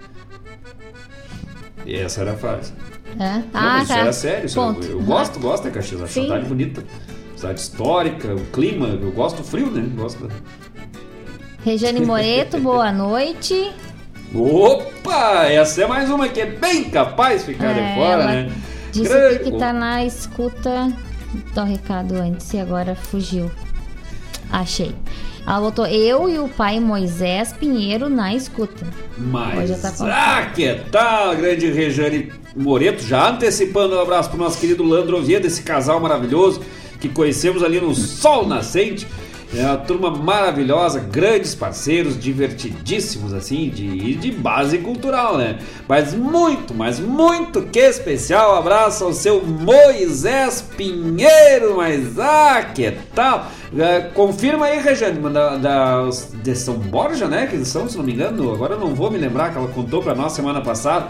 [1.85, 2.71] E essa era a frase.
[3.19, 3.37] É?
[3.37, 3.99] Não, ah, isso tá.
[3.99, 4.45] era sério.
[4.45, 4.87] Isso Ponto.
[4.87, 6.83] eu, gosto, gosto da Caxias, acho cidade bonita.
[7.35, 9.83] Cidade histórica, o clima, eu gosto do frio, né?
[9.95, 10.33] Gosto da...
[11.63, 13.71] Regiane Moreto, boa noite.
[14.33, 15.45] Opa!
[15.45, 18.51] Essa é mais uma que é bem capaz de ficar É, de fora, né?
[18.91, 20.91] Disse Grande- que tá na escuta.
[21.53, 23.51] Dá o recado antes e agora fugiu.
[24.51, 24.95] Achei.
[25.45, 28.85] Ela botou eu e o pai Moisés Pinheiro na escuta.
[29.17, 34.83] Mas, tá ah, que tal, grande Rejane Moreto, já antecipando um abraço pro nosso querido
[34.83, 36.61] Landro Oviedo, esse casal maravilhoso
[36.99, 39.07] que conhecemos ali no Sol Nascente.
[39.53, 45.59] É uma turma maravilhosa, grandes parceiros, divertidíssimos assim, de, de base cultural, né?
[45.89, 53.47] Mas muito, mas muito que especial abraço ao seu Moisés Pinheiro, mas ah, que tal?
[53.77, 56.09] É, confirma aí, Rejane, da, da,
[56.41, 57.47] de São Borja, né?
[57.47, 60.01] Que são, se não me engano, agora eu não vou me lembrar que ela contou
[60.01, 61.09] pra nós semana passada.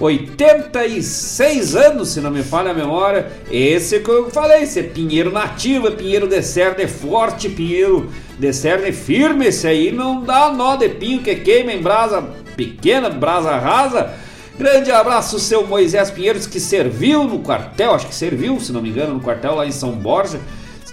[0.00, 3.30] 86 anos, se não me falha a memória.
[3.50, 8.52] Esse que eu falei, esse é pinheiro nativo, é pinheiro de cerne forte, pinheiro de
[8.52, 9.46] cerne firme.
[9.46, 12.22] Esse aí não dá nó de pinho que queima em brasa
[12.56, 14.12] pequena, brasa rasa.
[14.58, 18.90] Grande abraço, seu Moisés Pinheiros, que serviu no quartel, acho que serviu, se não me
[18.90, 20.38] engano, no quartel lá em São Borja.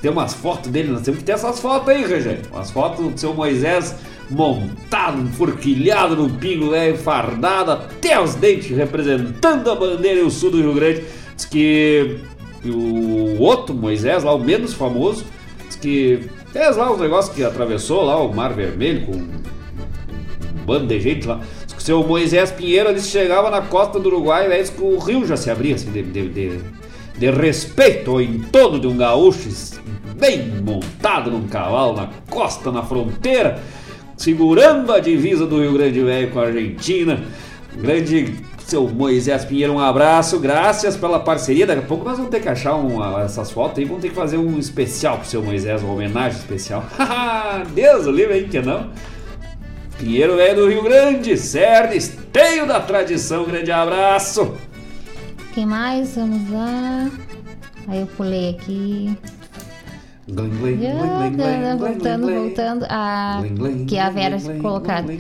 [0.02, 2.40] Tem umas fotos dele, nós temos que ter essas fotos aí, Rejane.
[2.52, 3.96] Umas fotos do seu Moisés
[4.30, 10.52] montado, enforquilhado no pingo velho, fardado até os dentes, representando a bandeira e o sul
[10.52, 11.04] do Rio Grande.
[11.36, 12.20] Diz que
[12.66, 15.26] o outro Moisés, lá o menos famoso,
[15.66, 20.88] diz que fez lá os negócios que atravessou lá o Mar Vermelho com um bando
[20.88, 21.40] de gente lá.
[21.66, 24.82] Diz que o seu Moisés Pinheiro ele chegava na costa do Uruguai, velho, diz que
[24.82, 26.60] o rio já se abria assim, de, de, de,
[27.18, 29.50] de respeito ao entorno de um gaúcho
[30.20, 33.64] bem montado num cavalo na costa, na fronteira,
[34.20, 37.24] segurando a divisa do Rio Grande Velho com a Argentina.
[37.74, 41.66] Grande seu Moisés Pinheiro, um abraço, graças pela parceria.
[41.66, 44.16] Daqui a pouco nós vamos ter que achar uma, essas fotos aí, vamos ter que
[44.16, 46.84] fazer um especial pro seu Moisés, uma homenagem especial.
[47.74, 48.92] Deus o livre, hein, que não?
[49.98, 54.54] Pinheiro é do Rio Grande, Cerne, esteio da tradição, grande abraço.
[55.54, 56.16] Quem mais?
[56.16, 57.10] Vamos lá.
[57.88, 59.18] Aí eu pulei aqui.
[61.78, 62.86] Voltando, voltando.
[62.90, 63.42] A,
[63.88, 65.14] que a Vera colocada.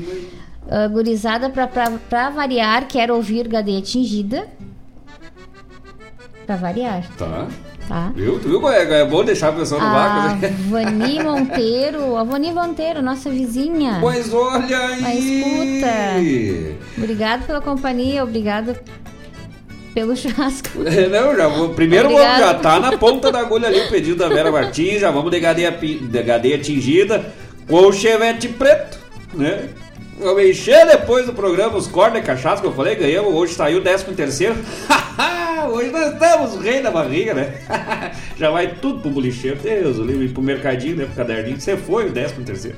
[0.69, 4.47] Ah, gurizada, pra, pra, pra variar, quero ouvir Gadeia Tingida.
[6.45, 7.47] Pra variar, Tá.
[7.87, 8.11] tá?
[8.15, 8.39] Viu?
[8.39, 10.41] Tu viu é, é bom deixar a pessoa no A vácuo?
[10.41, 10.49] né?
[10.69, 13.97] Vani Monteiro, a Vani Monteiro, nossa vizinha.
[14.01, 15.05] Pois olha aí!
[15.05, 16.79] A escuta.
[16.97, 18.75] Obrigado pela companhia, obrigado
[19.99, 20.69] pelo churrasco.
[20.85, 24.29] É, Não, já primeiro vamos, já tá na ponta da agulha ali o pedido da
[24.29, 27.33] Vera Martins, já vamos de gadeia, de gadeia tingida
[27.67, 28.97] com o chevette preto,
[29.33, 29.69] né?
[30.17, 33.79] Vamos encher depois do programa os cortes de cachaça que eu falei, ganhamos, hoje saiu
[33.79, 34.55] o 13 terceiro.
[35.71, 37.53] hoje nós estamos o rei da barriga, né?
[38.37, 42.07] já vai tudo pro bolicheiro, Deus, o livro, pro mercadinho, né, pro caderninho, você foi
[42.07, 42.77] o 13 terceiro.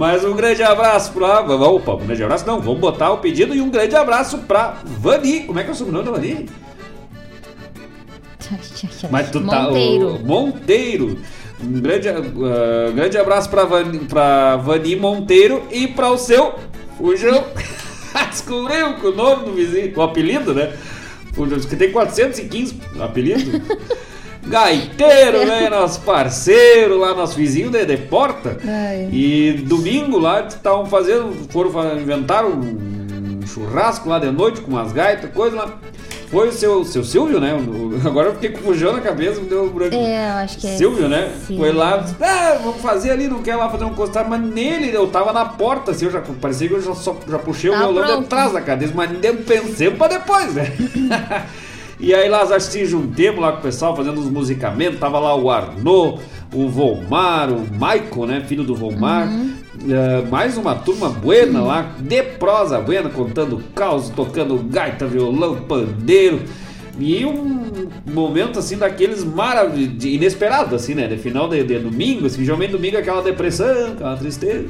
[0.00, 1.42] Mas um grande abraço pra.
[1.42, 5.40] Opa, um grande abraço não, vamos botar o pedido e um grande abraço pra Vani.
[5.40, 6.48] Como é que é o sobrenome da Vani?
[9.10, 9.64] Mas tu tá.
[9.64, 10.14] Monteiro.
[10.14, 11.18] O, Monteiro.
[11.62, 16.54] Um grande, ah, grande abraço pra Vani, pra Vani Monteiro e pra o seu
[16.96, 17.44] Fujão.
[18.30, 20.72] Descobriu que o nome do vizinho, o apelido, né?
[21.34, 23.60] Fujão, diz que tem 415 apelidos.
[24.46, 25.68] Gaiteiro, né?
[25.70, 28.56] Nosso parceiro lá, nosso vizinho de, de porta.
[28.66, 29.08] Ai.
[29.12, 35.30] E domingo lá estavam fazendo, foram inventaram um churrasco lá de noite com umas gaitas,
[35.32, 35.74] coisa lá.
[36.30, 37.52] Foi o seu, seu Silvio, né?
[37.54, 39.96] O- Agora eu fiquei com o fujão na cabeça, me deu um branco.
[39.96, 40.76] É, eu acho que é.
[40.76, 41.28] Silvio, né?
[41.44, 41.56] Sim.
[41.58, 44.94] Foi lá, disse, ah, vamos fazer ali, não quer lá fazer um costado, mas nele
[44.94, 47.72] eu tava na porta, assim, eu já parecia que eu já, só, já puxei o
[47.72, 48.22] Tá violão pronto.
[48.22, 50.72] de trás da cadeira, mas nem pensei pra depois, né?
[52.00, 55.34] e aí lá nós se juntemos lá com o pessoal fazendo uns musicamentos, tava lá
[55.34, 56.20] o Arnaud,
[56.54, 59.28] o Volmar, o Michael, né, filho do Volmar,
[59.88, 66.40] eh, mais uma turma buena lá, de prosa buena, contando caos, tocando gaita, violão, pandeiro.
[66.98, 71.06] E um momento assim daqueles maravilhosos, inesperados, assim, né?
[71.06, 74.68] De final de, de domingo, assim, geralmente domingo é aquela depressão, aquela tristeza.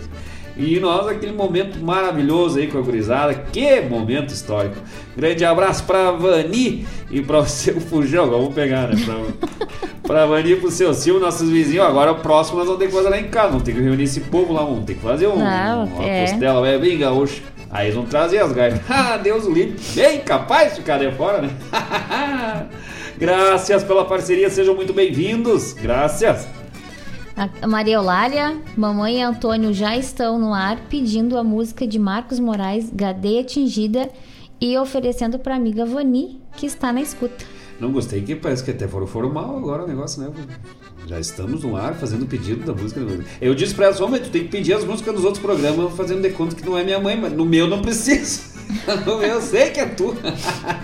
[0.57, 4.77] E nós, aquele momento maravilhoso aí com a gurizada, que momento histórico.
[5.17, 8.97] Grande abraço pra Vani e pra o seu Fujão, vamos pegar, né?
[9.05, 9.69] Pra,
[10.03, 11.87] pra Vani e pro seu Silvio, nossos vizinhos.
[11.87, 14.05] Agora o próximo nós vamos ter que fazer lá em casa, vamos ter que reunir
[14.05, 16.27] esse povo lá, vamos ter que fazer um, Não, uma é.
[16.27, 17.41] costela é bem gaúcha.
[17.71, 18.81] Aí eles vão trazer as gaitas.
[18.91, 19.77] Ah, Deus o livre.
[19.95, 21.51] Bem capaz de ficar de fora, né?
[23.17, 25.73] Graças pela parceria, sejam muito bem-vindos.
[25.75, 26.49] Graças.
[27.41, 32.39] A Maria Eulália, mamãe e Antônio já estão no ar pedindo a música de Marcos
[32.39, 34.11] Moraes, Gadeia Tingida,
[34.61, 37.43] e oferecendo pra amiga Vani, que está na escuta.
[37.81, 40.31] Não gostei que parece que até foram formal agora o negócio, né?
[41.07, 43.01] Já estamos no ar fazendo pedido da música.
[43.41, 46.21] Eu disse pra elas, homem, tu tem que pedir as músicas dos outros programas fazendo
[46.21, 48.51] de conta que não é minha mãe, mas no meu não preciso.
[49.07, 50.15] No meu eu sei que é tu.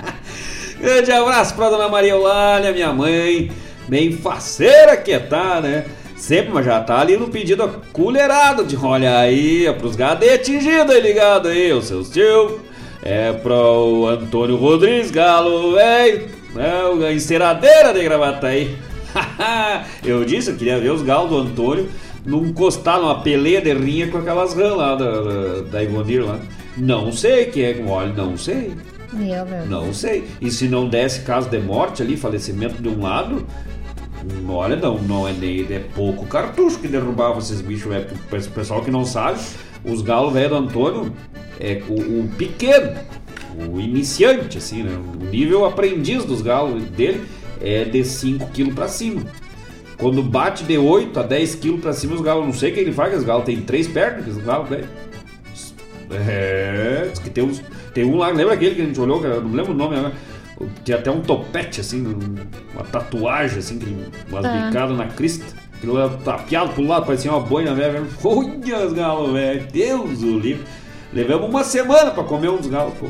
[0.81, 3.53] Grande abraço pra dona Maria Eulália, minha mãe,
[3.87, 5.85] bem faceira que tá, né?
[6.17, 10.95] Sempre, mas já tá ali no pedido acolherado de olha aí, é pros gadê atingidos
[10.95, 12.61] aí ligado aí, o seu Silvio,
[13.03, 16.85] é pro Antônio Rodrigues, galo velho, né?
[16.85, 18.77] O enceradeira de gravata aí.
[20.05, 21.89] Eu disse, eu queria ver os galos do Antônio
[22.25, 26.39] num costar numa peleia de rinha com aquelas rãs lá da, da, da Ivonir lá.
[26.77, 28.75] Não sei que é, olha, não sei.
[29.13, 29.67] Meu, meu.
[29.67, 30.25] Não sei.
[30.41, 33.47] E se não desse caso de morte ali, falecimento de um lado,
[34.49, 37.93] olha, não, não é nem é pouco cartucho que derrubava esses bichos.
[37.93, 39.41] É, o pessoal que não sabe,
[39.85, 41.13] os galos velho do Antônio
[41.61, 42.93] é o, o pequeno,
[43.71, 44.97] o iniciante, assim, né?
[44.97, 47.27] O nível aprendiz dos galos dele
[47.61, 49.23] é de 5 kg pra cima.
[49.99, 52.81] Quando bate de 8 a 10 kg pra cima, os galos, não sei o que
[52.81, 54.89] ele faz, os galos tem três pernas, os galos, velho.
[56.11, 57.63] É, diz que tem, uns,
[57.95, 60.15] tem um lá, lembra aquele que a gente olhou, não lembro o nome agora.
[60.85, 62.35] Tinha até um topete, assim, um-
[62.75, 63.79] uma tatuagem, assim,
[64.31, 64.67] umas Ah.
[64.69, 65.45] bicadas na crista.
[65.77, 68.03] Aquilo lá tapeado pro lado, parecia uma boina velha.
[68.25, 69.67] Olha os galos, velho.
[69.71, 70.65] Deus o livre.
[71.13, 73.07] Levamos uma semana pra comer uns galos, pô.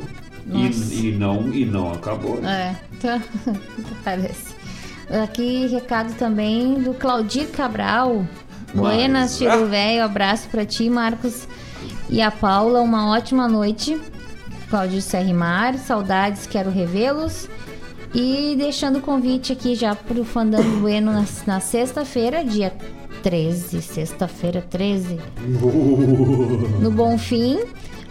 [0.52, 2.40] E, e não, e não acabou.
[2.40, 2.76] né?
[2.92, 3.20] É, tá,
[4.04, 4.54] parece.
[5.22, 8.26] Aqui, recado também do Claudir Cabral.
[8.74, 9.38] Buenas, ah.
[9.38, 10.04] Tiro Velho.
[10.04, 11.46] Abraço pra ti, Marcos
[12.10, 12.80] e a Paula.
[12.80, 13.96] Uma ótima noite.
[14.68, 15.76] Claudir Serrimar.
[15.78, 17.48] Saudades, quero revê-los.
[18.14, 22.72] E deixando o convite aqui já pro Fandango Bueno na, na sexta-feira, dia
[23.22, 23.82] 13.
[23.82, 25.18] Sexta-feira, 13.
[26.80, 27.58] No Bonfim.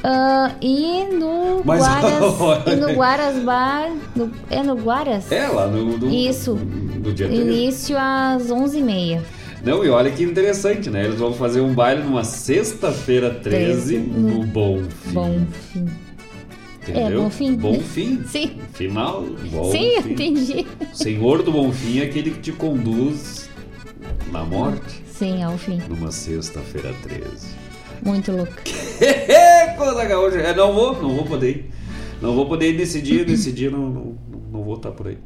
[0.04, 2.68] Ah, e no Mas- Guaras.
[2.68, 3.90] e no Guaras Bar.
[4.16, 5.32] no- é no Guaras?
[5.32, 6.54] É, lá no, no, Isso.
[6.56, 7.42] no dia 13.
[7.42, 9.22] Início às 11h30.
[9.64, 11.06] Não, e olha que interessante, né?
[11.06, 15.12] Eles vão fazer um baile numa sexta-feira 13 no Bom Fim.
[15.14, 15.40] Bom
[15.74, 15.88] fim.
[16.92, 17.20] Entendeu?
[17.20, 17.56] É, Bom Fim.
[17.56, 18.24] Bom Fim.
[18.28, 18.58] Sim.
[18.74, 20.12] Final, Bom Sim, Fim.
[20.12, 20.68] entendi.
[20.94, 23.50] Senhor do Bom Fim é aquele que te conduz
[24.32, 25.82] na morte Sim, ao fim.
[25.90, 27.48] numa sexta-feira 13.
[28.04, 28.54] Muito louco.
[29.78, 30.38] Coisa gaúcha.
[30.38, 31.72] É, não vou, não vou poder ir.
[32.22, 34.18] Não vou poder ir nesse dia, nesse dia não, não,
[34.52, 35.18] não vou estar por aí.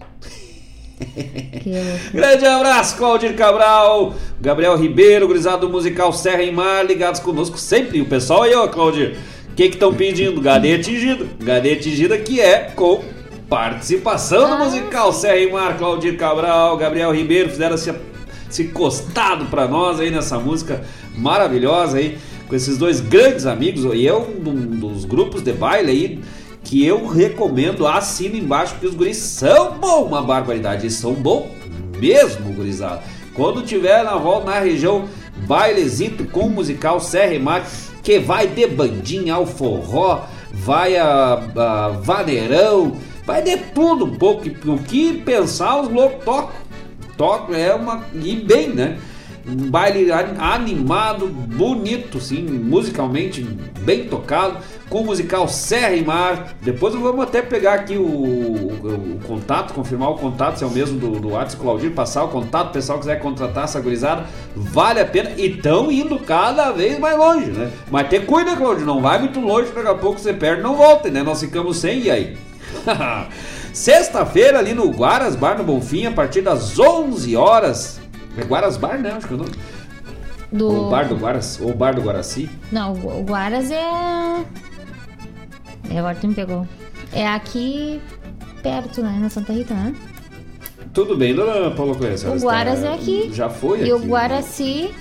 [2.13, 7.99] Grande abraço, Claudir Cabral, Gabriel Ribeiro, gurizado do musical Serra em Mar, ligados conosco sempre.
[7.99, 9.17] E o pessoal aí, ó, Claudir,
[9.59, 10.39] que que estão pedindo?
[10.39, 11.27] Gadê atingido.
[11.43, 13.03] Gadê atingida que é com
[13.49, 17.93] participação no Ah, musical Serra em Mar, Claudir Cabral, Gabriel Ribeiro fizeram esse,
[18.49, 20.81] esse costado pra nós aí nessa música
[21.17, 23.83] maravilhosa aí, com esses dois grandes amigos.
[23.93, 26.19] E é um do- dos grupos de baile aí
[26.63, 31.51] que eu recomendo, assina embaixo, porque os guris são bom, uma barbaridade, eles são bom
[31.99, 33.01] mesmo, gurizada.
[33.33, 35.03] Quando tiver na volta na região,
[35.47, 37.65] bailezito com musical Serra e Mar,
[38.03, 40.21] que vai de bandinha ao forró,
[40.51, 42.95] vai a, a vaneirão,
[43.25, 46.69] vai de tudo um pouco, o que pensar os loucos tocam.
[47.17, 48.05] Tocam, é uma.
[48.13, 48.97] e bem, né?
[49.51, 53.41] Um baile animado, bonito, sim, musicalmente
[53.79, 54.57] bem tocado,
[54.89, 56.53] com o musical Serra e Mar.
[56.61, 60.69] Depois vamos até pegar aqui o, o- o contato, confirmar o contato, se é o
[60.69, 64.25] mesmo do, do WhatsApp Claudir, passar o contato, o pessoal quiser contratar essa gurizada,
[64.55, 65.31] vale a pena.
[65.37, 67.71] E estão indo cada vez mais longe, né?
[67.89, 71.09] Mas ter cuida, Claudir, não vai muito longe, daqui a pouco você perde não volta,
[71.09, 71.23] né?
[71.23, 72.37] Nós ficamos sem, e aí?
[73.73, 77.98] Sexta-feira ali no Guaras Bar no Bonfim, a partir das 11 horas.
[78.39, 79.11] É Guaras Bar, né?
[79.11, 79.51] Acho que é o nome.
[80.51, 80.67] Do...
[80.67, 82.49] Ou Bar do Guaras, ou Bar do Guaraci.
[82.71, 84.43] Não, o Guaras é.
[85.91, 86.67] É, agora tu me pegou.
[87.13, 88.01] É aqui
[88.63, 89.17] perto, né?
[89.19, 89.93] Na Santa Rita, né?
[90.93, 92.27] Tudo bem, dona Paula Conhece.
[92.27, 93.29] O Guaras é aqui.
[93.33, 94.07] Já foi E o aqui.
[94.07, 94.91] Guaraci.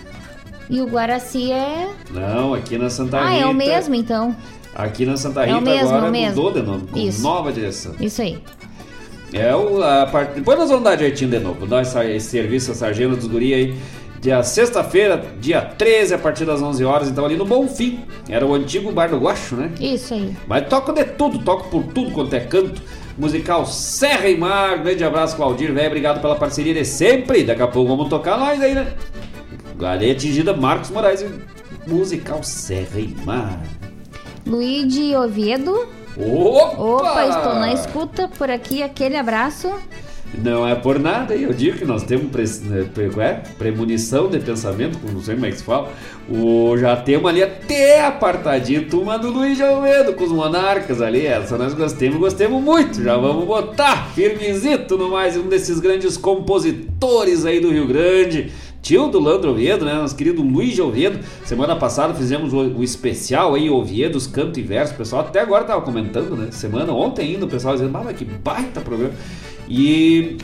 [0.71, 1.91] E o Guaraci é.
[2.11, 3.43] Não, aqui na Santa Ah, Rita.
[3.43, 4.37] é o mesmo então.
[4.75, 6.37] Aqui na Santa É o Rita mesmo, agora é o mesmo.
[6.43, 7.23] mudou de nome, com Isso.
[7.23, 7.95] nova direção.
[7.99, 8.39] Isso aí.
[9.33, 10.35] É o, a parte.
[10.35, 11.67] Depois nós vamos dar jeitinho de novo.
[11.67, 13.75] Dar esse, esse serviço, essa agenda dos guri aí.
[14.21, 17.09] Dia sexta-feira, dia 13, a partir das 11 horas.
[17.09, 18.01] Então ali no Bonfim.
[18.29, 19.71] Era o antigo Bar do Guacho, né?
[19.81, 20.37] Isso aí.
[20.47, 22.83] Mas toco de tudo, toco por tudo quanto é canto.
[23.17, 24.79] Musical Serra e Mar.
[24.83, 25.89] Grande abraço, Claudir, velho.
[25.89, 27.45] Obrigado pela parceria de sempre.
[27.45, 28.93] Daqui a pouco vamos tocar nós aí, né?
[29.79, 31.25] Galera atingida, Marcos Moraes.
[31.87, 33.61] Musical Serra e Mar.
[34.47, 35.98] Luigi Oviedo.
[36.19, 36.83] Opa!
[36.83, 38.83] Opa, estou na escuta por aqui.
[38.83, 39.71] Aquele abraço.
[40.35, 43.41] Não é por nada, eu digo que nós temos pre, né, pre- é?
[43.59, 45.91] premonição de pensamento, não sei como é que se fala.
[46.29, 51.27] O, já temos ali até apartadinho, turma do Luiz Almeida com os monarcas ali.
[51.27, 53.03] Essa nós gostemos, gostemos muito.
[53.03, 58.53] Já vamos botar firmezito no mais um desses grandes compositores aí do Rio Grande.
[58.89, 59.93] Tio do Landro Oviedo, né?
[59.93, 61.19] Nosso querido Luiz Oviedo.
[61.45, 64.95] Semana passada fizemos o, o especial aí, Oviedos, Canto e Verso.
[64.95, 66.51] O pessoal até agora tava comentando, né?
[66.51, 69.13] Semana, ontem ainda, o pessoal dizendo, mas que baita programa.
[69.69, 70.39] E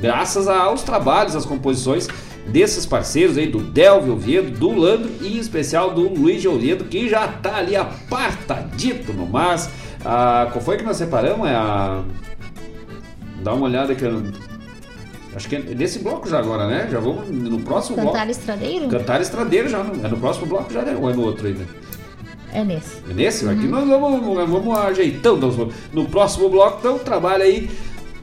[0.00, 2.06] graças aos trabalhos, às composições
[2.46, 7.08] desses parceiros aí, do Delvio Oviedo, do Landro e em especial do Luiz Oviedo, que
[7.08, 9.68] já tá ali apartadito no mas.
[10.04, 11.48] Ah, qual foi que nós separamos?
[11.48, 12.04] É a.
[13.42, 14.47] Dá uma olhada que eu.
[15.38, 16.88] Acho que é nesse bloco já agora, né?
[16.90, 18.30] Já vamos no próximo Cantar bloco.
[18.32, 18.88] estradeiro?
[18.88, 20.04] Cantar estradeiro já, não?
[20.04, 20.98] É no próximo bloco já, né?
[21.00, 21.64] Ou é no outro ainda?
[22.52, 22.96] É nesse.
[23.08, 23.48] É nesse?
[23.48, 25.48] Aqui nós vamos, nós vamos ajeitando.
[25.48, 27.70] vamos- No próximo bloco, então, trabalha aí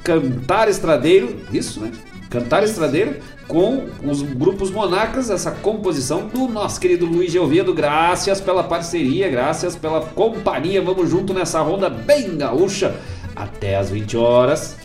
[0.04, 1.90] Cantar Estradeiro, isso, né?
[2.30, 3.16] Cantar Estradeiro
[3.48, 7.74] com os grupos monarcas, essa composição do nosso querido Luiz Geovedo.
[7.74, 10.82] Graças pela parceria, graças pela companhia.
[10.82, 12.94] Vamos junto nessa ronda bem gaúcha
[13.34, 14.76] até as 20 horas.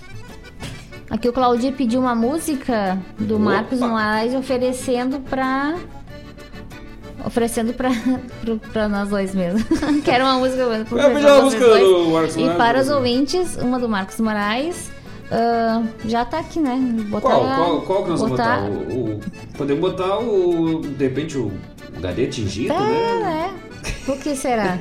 [1.11, 3.45] Aqui o Claudir pediu uma música do Opa!
[3.45, 5.75] Marcos Moraes oferecendo pra.
[7.27, 7.91] Oferecendo pra,
[8.41, 9.61] pro- pra nós dois mesmo.
[10.05, 11.83] Quero uma música Eu pedi pra uma música dois.
[11.83, 12.95] do Marcos E Moraes, para os né?
[12.95, 14.91] ouvintes, uma do Marcos Moraes.
[15.31, 16.77] Ah, já tá aqui, né?
[17.09, 18.93] Botar, Qual, qual, qual que nós vamos botar botar?
[18.93, 19.21] O, o
[19.57, 20.81] Podemos botar o.
[20.81, 21.53] De repente o
[22.01, 22.91] gadê tingido, né?
[22.93, 23.71] É, é.
[24.05, 24.77] Por que será?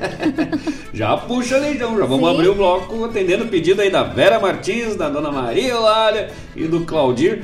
[0.92, 1.96] Já puxa ali, então.
[1.96, 2.34] Já vamos Sim.
[2.34, 6.64] abrir o bloco atendendo o pedido aí da Vera Martins, da Dona Maria Eulália e
[6.64, 7.42] do Claudir.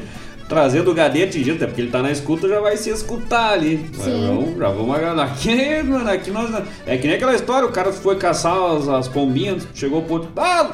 [0.49, 3.91] Trazendo o gadê atingido, até porque ele tá na escuta, já vai se escutar ali.
[3.97, 4.27] Mas Sim.
[4.29, 5.25] Vamos, já vamos agarrar.
[5.25, 6.51] Aqui, mano, aqui nós.
[6.87, 10.29] É que nem aquela história, o cara foi caçar as, as pombinhas, chegou pro ponto.
[10.37, 10.71] Ah,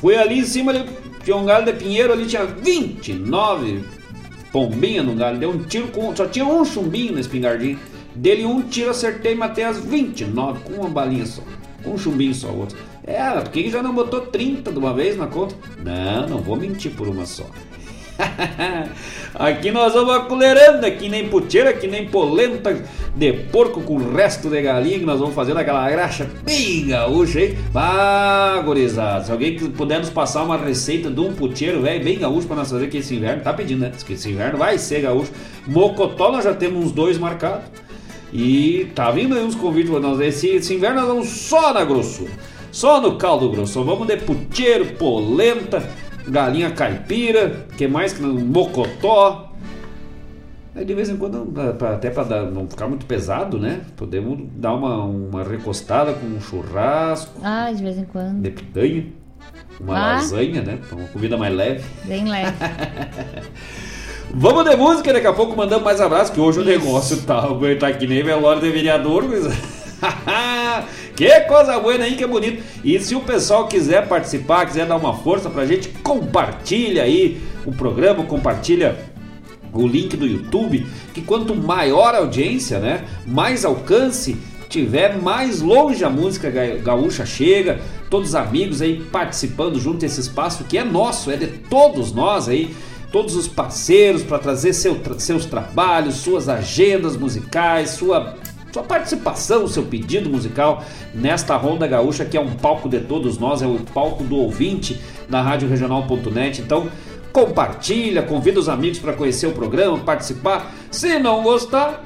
[0.00, 0.88] foi ali em cima, ali,
[1.24, 3.84] tinha um galho de pinheiro ali, tinha 29
[4.52, 5.38] pombinhas no galho.
[5.38, 6.14] Deu um tiro com.
[6.14, 7.78] Só tinha um chumbinho na espingardinha.
[8.14, 11.42] Dele um tiro, acertei e matei as 29 com uma balinha só.
[11.82, 12.78] Com um chumbinho só, outro.
[13.04, 15.54] É, por que já não botou 30 de uma vez na conta?
[15.78, 17.44] Não, não vou mentir por uma só.
[19.34, 22.76] aqui nós vamos aculerando, que nem puteira, que nem polenta
[23.14, 27.40] de porco com o resto de galinha, que nós vamos fazendo aquela graxa bem gaúcha,
[27.40, 27.56] hein?
[29.24, 32.70] Se alguém puder nos passar uma receita de um puteiro, velho, bem gaúcho pra nós
[32.70, 33.92] fazer que esse inverno, tá pedindo, né?
[34.04, 35.32] Que esse inverno vai ser gaúcho.
[35.66, 37.64] Mocotó nós já temos uns dois marcados.
[38.32, 40.20] E tá vindo aí uns convites pra nós.
[40.20, 42.30] Esse, esse inverno nós vamos só na grossura.
[42.70, 43.82] Só no caldo grosso.
[43.82, 45.88] Vamos de puteiro, polenta,
[46.28, 48.22] galinha caipira, que mais que?
[48.22, 49.52] Mocotó.
[50.74, 51.52] Aí de vez em quando,
[51.94, 53.80] até para não ficar muito pesado, né?
[53.96, 58.42] Podemos dar uma, uma recostada com um churrasco Ah, de vez em quando.
[58.42, 59.06] de pitanha,
[59.80, 60.12] uma Ah.
[60.16, 60.78] lasanha, né?
[60.86, 61.82] Pra Uma comida mais leve.
[62.04, 62.52] Bem leve.
[64.34, 67.42] Vamos de música, daqui a pouco mandamos mais abraço, que hoje o negócio tá,
[67.80, 69.46] tá que nem velório de vereador, mas...
[71.16, 72.62] que coisa boa aí, que bonito.
[72.84, 77.72] E se o pessoal quiser participar, quiser dar uma força pra gente, compartilha aí o
[77.72, 78.96] programa, compartilha
[79.72, 84.36] o link do YouTube, que quanto maior a audiência, né, mais alcance
[84.68, 90.20] tiver, mais longe a música ga- gaúcha chega, todos os amigos aí participando junto desse
[90.20, 92.74] espaço que é nosso, é de todos nós aí,
[93.12, 98.34] todos os parceiros para trazer seu seus trabalhos, suas agendas musicais, sua
[98.76, 103.62] sua participação, seu pedido musical nesta Ronda Gaúcha, que é um palco de todos nós,
[103.62, 105.00] é o palco do ouvinte
[105.30, 106.60] da Rádio Regional.net.
[106.60, 106.88] Então,
[107.32, 110.74] compartilha, convida os amigos para conhecer o programa, participar.
[110.90, 112.04] Se não gostar,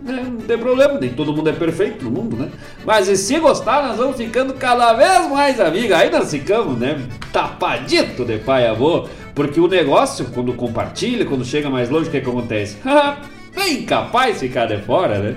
[0.00, 2.48] né, não tem problema, nem todo mundo é perfeito no mundo, né?
[2.86, 5.90] Mas e se gostar, nós vamos ficando cada vez mais amigos.
[5.90, 7.08] Aí nós ficamos, né?
[7.32, 9.08] Tapadito de pai avô.
[9.34, 12.76] Porque o negócio, quando compartilha, quando chega mais longe, o que, que acontece?
[13.52, 15.34] Bem capaz de ficar de fora, né?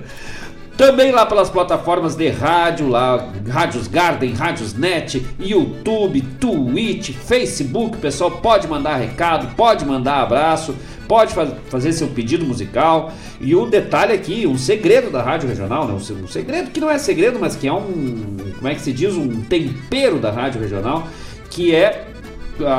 [0.82, 8.32] Também lá pelas plataformas de rádio, lá, Rádios Garden, Rádios Net, YouTube, Twitch, Facebook, pessoal
[8.32, 10.76] pode mandar recado, pode mandar abraço,
[11.08, 13.14] pode faz- fazer seu pedido musical.
[13.40, 15.94] E o detalhe aqui, um segredo da Rádio Regional, né?
[15.94, 18.92] um um segredo que não é segredo, mas que é um, como é que se
[18.92, 21.08] diz, um tempero da Rádio Regional,
[21.52, 22.08] que é,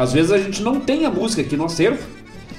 [0.00, 2.02] às vezes a gente não tem a música aqui no acervo,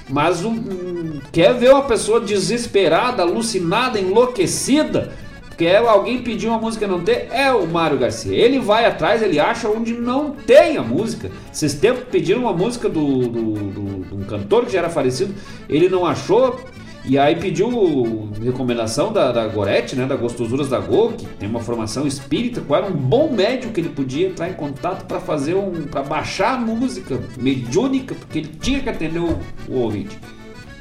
[0.10, 5.22] mas um, um- quer ver uma pessoa desesperada, alucinada, enlouquecida,
[5.58, 8.34] quer alguém pedir uma música não ter, é o Mário Garcia.
[8.36, 11.30] Ele vai atrás, ele acha onde não tem a música.
[11.52, 15.34] Esses tempos pediram uma música do, do, do- de um cantor que já era falecido,
[15.70, 16.60] ele não achou.
[17.06, 21.60] E aí pediu recomendação da, da Gorete, né, da Gostosuras da Go, que tem uma
[21.60, 25.54] formação espírita, qual era um bom médico que ele podia entrar em contato para fazer
[25.54, 29.38] um, para baixar a música mediúnica, porque ele tinha que atender o,
[29.68, 30.18] o ouvinte.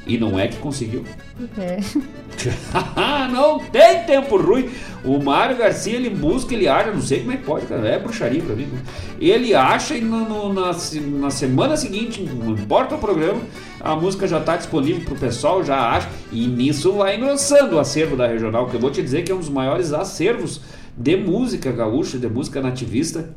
[0.05, 1.05] E não é que conseguiu.
[1.57, 1.79] É.
[3.31, 4.69] não tem tempo ruim.
[5.03, 7.99] O Mário Garcia ele busca, ele acha, não sei como é que pode, cara, é
[7.99, 8.67] bruxaria pra mim.
[9.19, 10.71] Ele acha e no- no- na,
[11.19, 13.41] na semana seguinte, não importa o programa,
[13.79, 18.15] a música já está disponível pro pessoal, já acha, e nisso vai engrossando o acervo
[18.15, 20.61] da regional, que eu vou te dizer que é um dos maiores acervos
[20.97, 23.35] de música gaúcha, de música nativista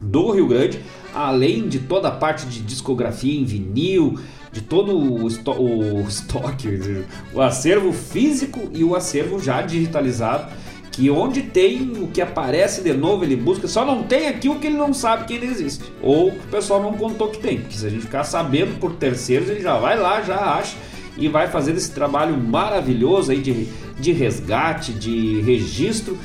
[0.00, 0.80] do Rio Grande,
[1.14, 4.18] além de toda a parte de discografia em vinil,
[4.58, 10.52] de todo o, o estoque, o acervo físico e o acervo já digitalizado,
[10.90, 14.58] que onde tem o que aparece de novo ele busca, só não tem aqui o
[14.58, 17.60] que ele não sabe que ainda existe, ou que o pessoal não contou que tem,
[17.60, 20.76] porque se a gente ficar sabendo por terceiros, ele já vai lá, já acha
[21.16, 26.18] e vai fazer esse trabalho maravilhoso aí de, de resgate, de registro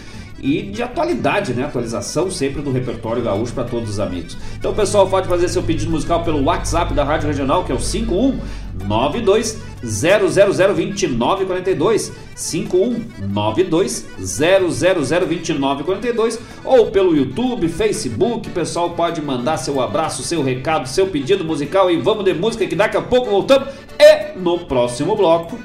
[0.43, 1.63] e de atualidade, né?
[1.63, 4.37] Atualização sempre do repertório gaúcho para todos os amigos.
[4.57, 7.79] Então, pessoal pode fazer seu pedido musical pelo WhatsApp da Rádio Regional, que é o
[7.79, 20.89] 5192 0002942 5192 0002942 ou pelo YouTube, Facebook, pessoal pode mandar seu abraço, seu recado,
[20.89, 25.15] seu pedido musical e vamos de música que daqui a pouco voltamos e no próximo
[25.15, 25.57] bloco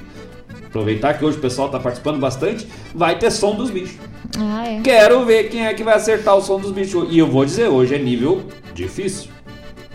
[0.69, 3.97] Aproveitar que hoje o pessoal está participando bastante, vai ter som dos bichos.
[4.39, 4.81] Ah, é.
[4.83, 7.09] Quero ver quem é que vai acertar o som dos bichos.
[7.11, 8.45] E eu vou dizer, hoje é nível
[8.75, 9.31] difícil.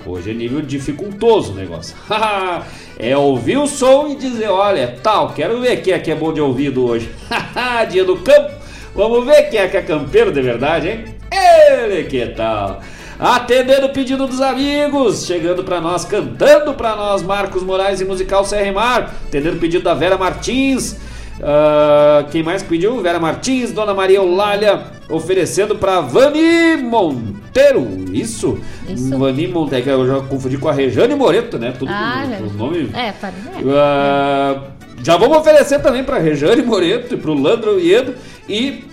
[0.05, 1.95] Hoje é nível dificultoso o negócio.
[2.99, 6.33] é ouvir o som e dizer, olha, tal, quero ver quem é que é bom
[6.33, 7.09] de ouvido hoje.
[7.89, 8.51] Dia do campo,
[8.93, 11.05] vamos ver quem é que é campeiro de verdade, hein?
[11.31, 12.81] Ele que tal?
[13.19, 18.45] Atendendo o pedido dos amigos, chegando para nós, cantando para nós, Marcos Moraes e Musical
[18.73, 20.97] Mar, atendendo o pedido da Vera Martins.
[21.39, 23.01] Uh, quem mais pediu?
[23.01, 28.05] Vera Martins, Dona Maria Eulália, oferecendo para Vani Monteiro.
[28.11, 28.59] Isso?
[28.87, 29.17] Isso.
[29.17, 31.73] Vani Monteiro, eu já confundi com a Rejane Moreto, né?
[31.77, 32.89] Tudo ah, com, o nome.
[32.93, 33.33] É, para.
[33.33, 34.73] Uh,
[35.03, 38.15] já vamos oferecer também para Rejane Moreto e para o Landro Iedo
[38.47, 38.85] e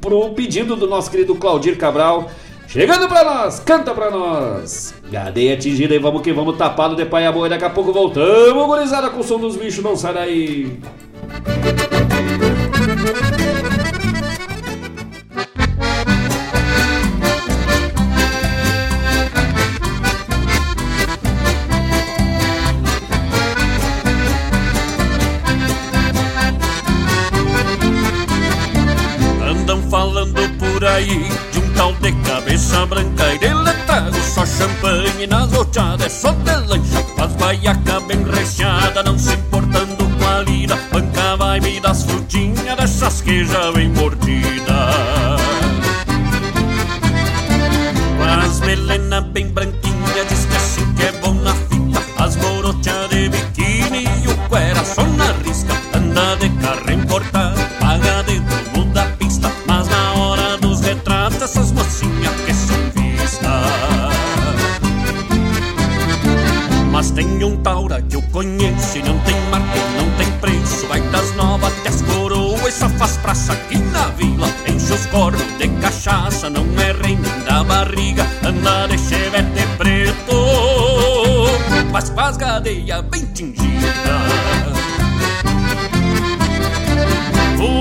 [0.00, 2.30] pro pedido do nosso querido Claudir Cabral.
[2.74, 4.92] Chegando pra nós, canta pra nós.
[5.08, 7.48] Gadeia atingida e vamos que vamos tapado de pai a boi.
[7.48, 10.80] Daqui a pouco voltamos, gurizada, com o som dos bichos, não sai daí.
[35.26, 40.76] Nas loteadas, só de lancha, as baiaca bem recheada, não se importando com a lida,
[40.92, 43.44] banca vai me das frutinhas dessas que
[83.14, 83.64] bem tingidas.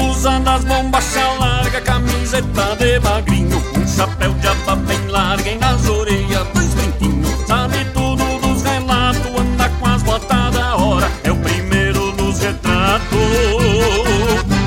[0.09, 5.87] Usando as bombachas larga, camiseta de magrinho Um chapéu de aba bem larga e nas
[5.89, 11.35] orelhas dois brinquinhos Sabe tudo dos relatos, anda com as botas da hora É o
[11.35, 13.17] primeiro nos retratos.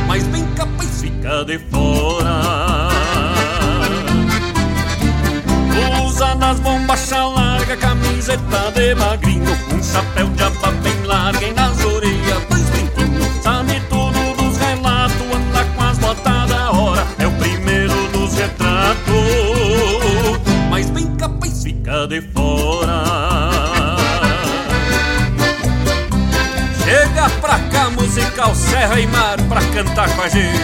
[0.09, 2.87] Mas bem capaz fica de fora.
[6.07, 10.36] Usando as bombachas larga, camiseta de magrinho Um chapéu de
[28.87, 30.61] Serra e Mar Pra cantar com a gente.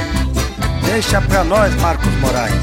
[0.85, 2.55] Deixa pra nós, Marcos Moraes.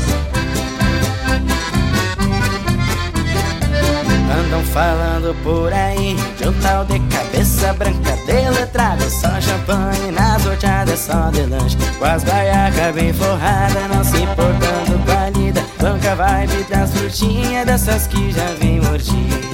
[4.39, 10.45] Andam falando por aí de um tal de cabeça branca de letrado Só champanhe nas
[10.45, 11.75] horteadas, só de lanche.
[11.97, 15.65] Com as baiacas bem forradas, não se importando com a lida.
[15.81, 19.48] Banca vibe das frutinhas, dessas que já vem mordida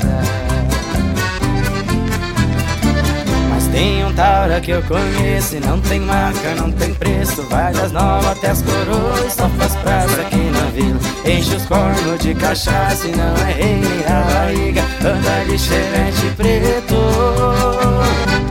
[4.15, 7.43] Taura que eu conheço e não tem marca, não tem preço.
[7.43, 10.99] Vai das novas até as coroas, só faz praça aqui na vila.
[11.25, 14.81] Enche os cornos de cachaça e não é rei nem a barriga.
[15.01, 16.95] Anda de chevette preto.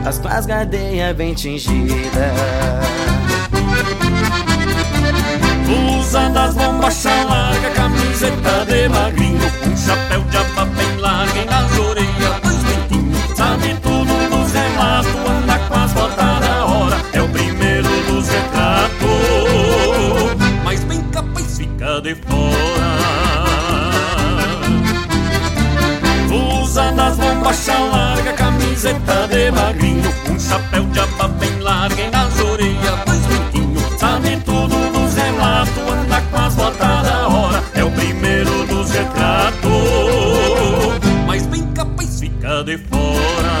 [0.05, 1.95] As com as gadeias bem tingidas.
[5.99, 9.51] Usando as bombachas larga, camiseta de magrinho.
[9.65, 15.34] Um chapéu de aba bem larga e nas orelhas dois brinquinhos Sabe tudo dos relatos,
[22.05, 22.93] de fora.
[26.61, 30.13] Usando as bombachas larga, camiseta de magrinho.
[30.29, 35.77] Um chapéu de aba bem larga e nas orelhas dois brinquinhos Sabe tudo dos relatos,
[35.77, 37.63] anda com as botas da hora.
[37.73, 39.71] É o primeiro dos retratos.
[41.25, 43.55] Mas bem capaz fica de fora.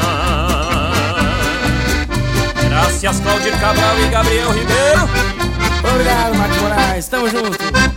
[2.69, 5.09] Graças Claudir Cabral e Gabriel Ribeiro.
[5.91, 7.94] Obrigado, Marcos Moraes, tamo junto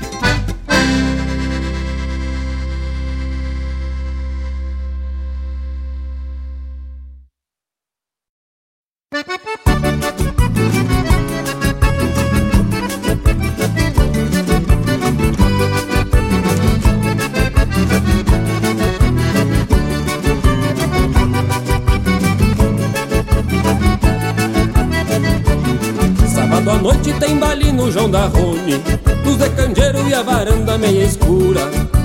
[30.18, 31.60] a varanda meia escura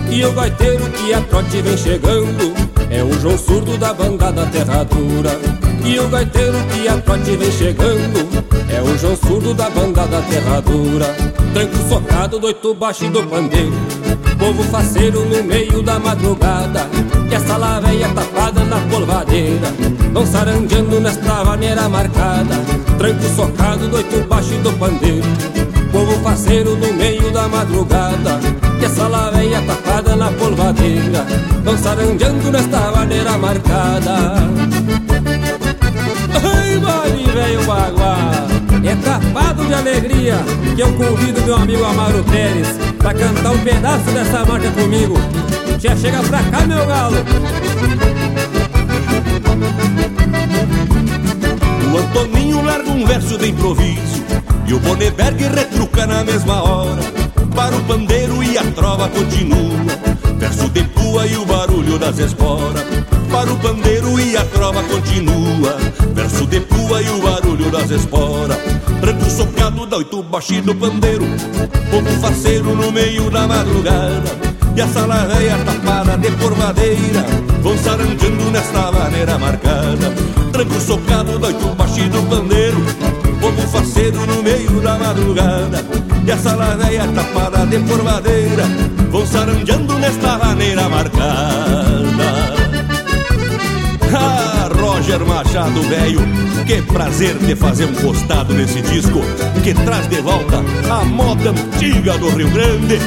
[0.09, 2.53] E o gaiteiro que a trote vem chegando
[2.89, 5.31] É o João Surdo da bandada terradura
[5.83, 8.29] E o gaiteiro que a trote vem chegando
[8.69, 11.07] É o João Surdo da bandada terradura
[11.53, 13.73] Tranco socado do oito baixo do pandeiro
[14.37, 16.87] Povo faceiro no meio da madrugada
[17.31, 19.73] E essa lá velha tapada na polvadeira
[20.11, 25.27] Vão sarandeando nesta maneira marcada Tranco socado do oito baixo do pandeiro.
[25.93, 28.39] Povo faceiro no meio da madrugada
[28.79, 31.23] Que essa lá velha tapada na polvadeira
[31.63, 34.33] Vão sarandeando nesta maneira marcada.
[36.43, 38.31] Ai, vale, velho baguá.
[38.83, 40.39] É tapado de alegria
[40.75, 42.67] Que eu convido meu amigo Amaro Pérez
[42.97, 45.13] Pra cantar um pedaço dessa marca comigo.
[45.79, 47.17] Já chega pra cá, meu galo
[51.93, 54.23] O Antoninho larga um verso de improviso
[54.65, 57.03] E o Boneberg retruca na mesma hora.
[57.55, 59.77] Para o pandeiro e a trova continua.
[60.39, 62.83] Verso de pua e o barulho das esporas
[63.31, 65.77] Para o pandeiro e a trova continua.
[66.15, 68.57] Verso de pua e o barulho das esporas
[68.99, 71.25] Tranco socado da oito baixi do pandeiro.
[71.91, 74.23] Povo faceiro no meio da madrugada.
[74.75, 80.13] E a sala velha tapada de porvadeira Vão saranjando nesta maneira marcada.
[80.51, 82.77] Tranco socado do oito baixi do pandeiro.
[83.39, 85.85] Povo faceiro no meio da madrugada.
[86.25, 88.63] E a sala velha tapada de porvadeira
[89.09, 91.23] Vão saranjando nesta maneira marcada.
[94.13, 96.19] Ah, Roger Machado, velho,
[96.65, 99.21] que prazer de fazer um costado nesse disco
[99.63, 102.99] que traz de volta a moda antiga do Rio Grande.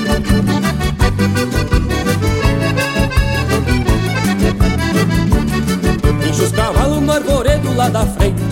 [6.43, 8.43] Os cavalos no arvoredo lá da frente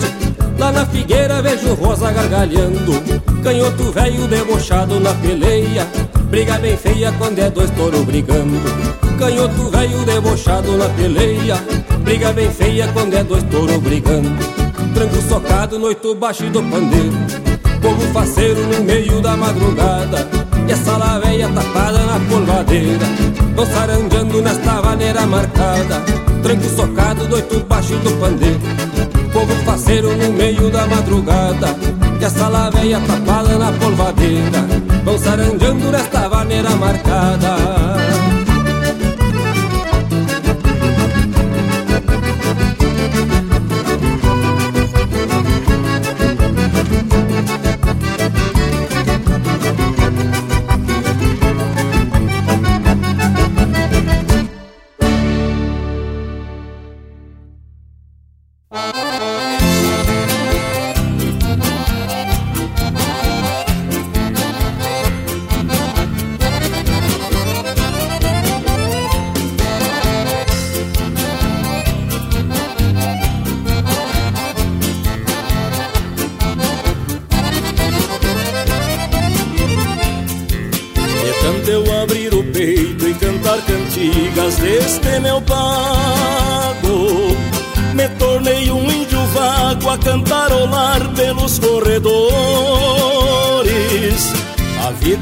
[0.57, 2.93] Lá na figueira vejo rosa gargalhando.
[3.43, 5.87] Canhoto velho debochado na peleia
[6.29, 8.59] Briga bem feia quando é dois touro brigando.
[9.19, 11.55] Canhoto velho debochado na peleia
[12.03, 14.29] Briga bem feia quando é dois touro brigando.
[14.93, 17.13] Tranco socado no oito baixo do pandeiro
[17.81, 23.05] Povo faceiro no meio da madrugada E essa lá velha tapada na polvadeira
[23.55, 26.01] Vão saranjando nesta maneira marcada.
[26.41, 28.59] Tranco socado do oito baixo do pandeiro
[29.31, 31.75] Povo faceiro no meio da madrugada.
[32.19, 34.65] E essa lá velha tapada na polvadeira
[35.03, 38.14] Vão saranjando nesta maneira marcada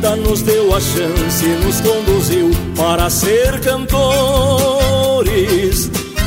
[0.03, 4.01] vida nos deu a chance, nos conduziu para ser cantores.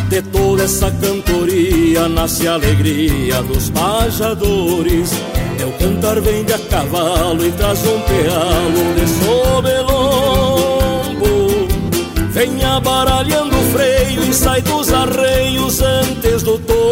[0.08, 5.10] De toda essa cantoria nasce a alegria dos pajadores
[5.58, 10.56] Meu cantar vem de a cavalo e traz um pealo de sobelombo.
[12.30, 16.85] Vem abaralhando o freio e sai dos arreios antes do Meu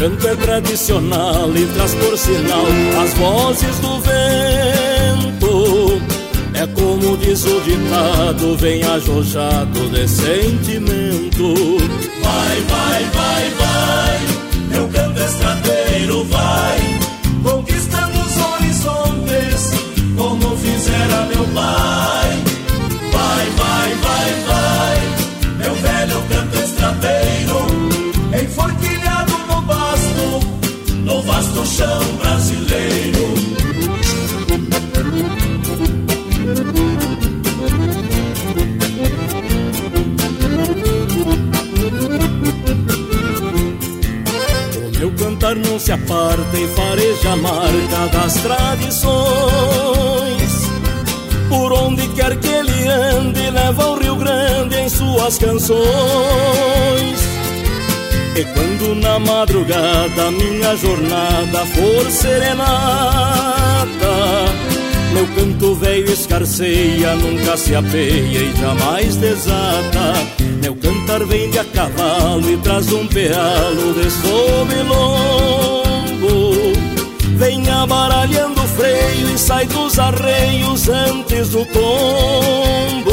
[0.00, 2.64] canto é tradicional e traz por sinal
[3.02, 6.00] as vozes do vento.
[6.54, 11.54] É como diz o ditado, vem ajojado de sentimento.
[12.22, 14.20] Vai, vai, vai, vai,
[14.70, 16.78] meu canto estradeiro vai,
[17.42, 19.70] conquistando os horizontes,
[20.16, 22.42] como fizera meu pai.
[23.12, 25.09] Vai, vai, vai, vai,
[31.60, 33.34] no chão brasileiro.
[44.86, 49.10] O meu cantar não se aparta e fareja a marca das tradições.
[51.50, 55.80] Por onde quer que ele ande, leva o Rio Grande em suas canções.
[58.36, 63.90] E quando na madrugada minha jornada for serenata,
[65.12, 70.14] meu canto velho escarceia, nunca se apeia e jamais desata.
[70.62, 76.52] Meu cantar vem de a cavalo e traz um pealo de sob lombo.
[77.36, 83.09] Vem abaralhando o freio e sai dos arreios antes do tombo.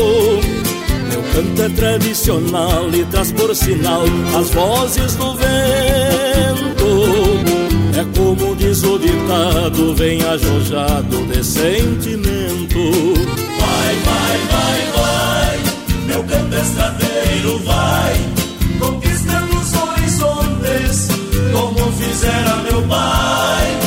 [1.37, 4.01] É tradicional e traz por sinal
[4.35, 5.47] as vozes do vento.
[7.95, 12.79] É como diz o ditado, vem ajojado de sentimento.
[13.59, 15.59] Vai, vai, vai, vai,
[16.07, 18.15] meu canto estradeiro vai,
[18.79, 21.07] conquistando os horizontes,
[21.53, 23.86] como fizera meu pai.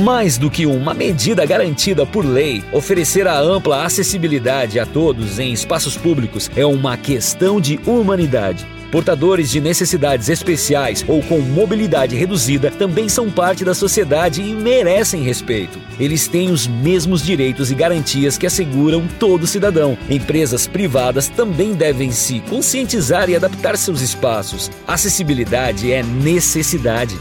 [0.00, 5.52] Mais do que uma medida garantida por lei, oferecer a ampla acessibilidade a todos em
[5.52, 8.66] espaços públicos é uma questão de humanidade.
[8.90, 15.22] Portadores de necessidades especiais ou com mobilidade reduzida também são parte da sociedade e merecem
[15.22, 15.78] respeito.
[15.98, 19.98] Eles têm os mesmos direitos e garantias que asseguram todo cidadão.
[20.08, 24.70] Empresas privadas também devem se conscientizar e adaptar seus espaços.
[24.88, 27.16] Acessibilidade é necessidade.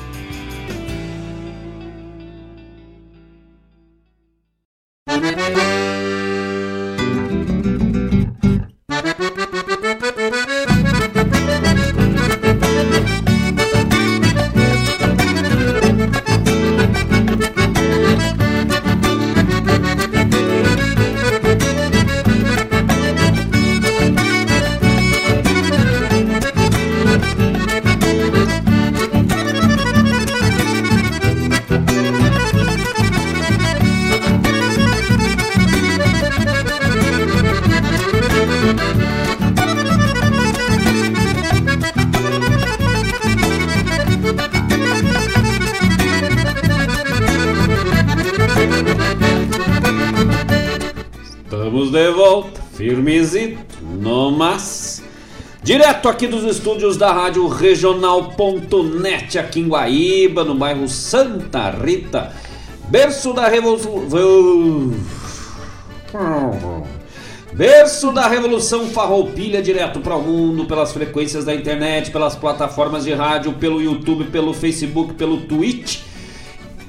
[56.10, 62.34] Aqui dos estúdios da Rádio Regional.net, aqui em Guaíba, no bairro Santa Rita,
[62.90, 64.92] berço da Revolução.
[67.54, 73.14] Berço da Revolução Farroupilha, direto para o mundo, pelas frequências da internet, pelas plataformas de
[73.14, 76.00] rádio, pelo YouTube, pelo Facebook, pelo Twitch.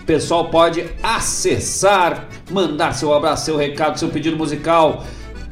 [0.01, 5.05] O pessoal pode acessar, mandar seu abraço, seu recado, seu pedido musical.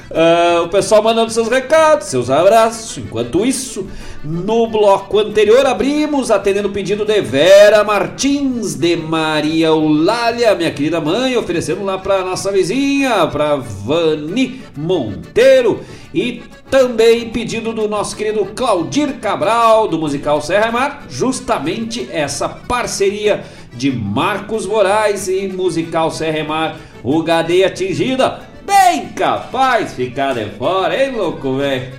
[0.09, 2.97] Uh, o pessoal mandando seus recados, seus abraços.
[2.97, 3.87] Enquanto isso,
[4.23, 11.01] no bloco anterior abrimos atendendo o pedido de Vera Martins, de Maria Eulália, minha querida
[11.01, 15.81] mãe, oferecendo lá para nossa vizinha, para Vani Monteiro.
[16.13, 22.47] E também pedido do nosso querido Claudir Cabral, do musical Serra e Mar, justamente essa
[22.47, 30.33] parceria de Marcos Moraes e musical Serra e Mar, o Gadeia Atingida bem capaz ficar
[30.33, 31.93] de fora, hein, louco, velho?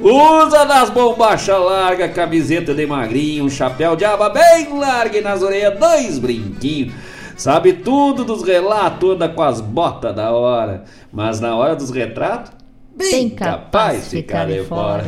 [0.00, 5.42] Usa das bombachas largas, camiseta de magrinho, um chapéu de aba bem largo e nas
[5.42, 6.94] orelhas dois brinquinhos.
[7.36, 10.84] Sabe tudo dos relatos, anda com as botas da hora.
[11.12, 12.52] Mas na hora dos retratos,
[12.96, 15.04] bem, bem capaz de ficar de fora.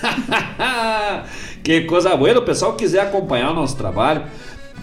[0.00, 1.24] fora.
[1.64, 2.38] que coisa boa.
[2.38, 4.24] O pessoal quiser acompanhar o nosso trabalho,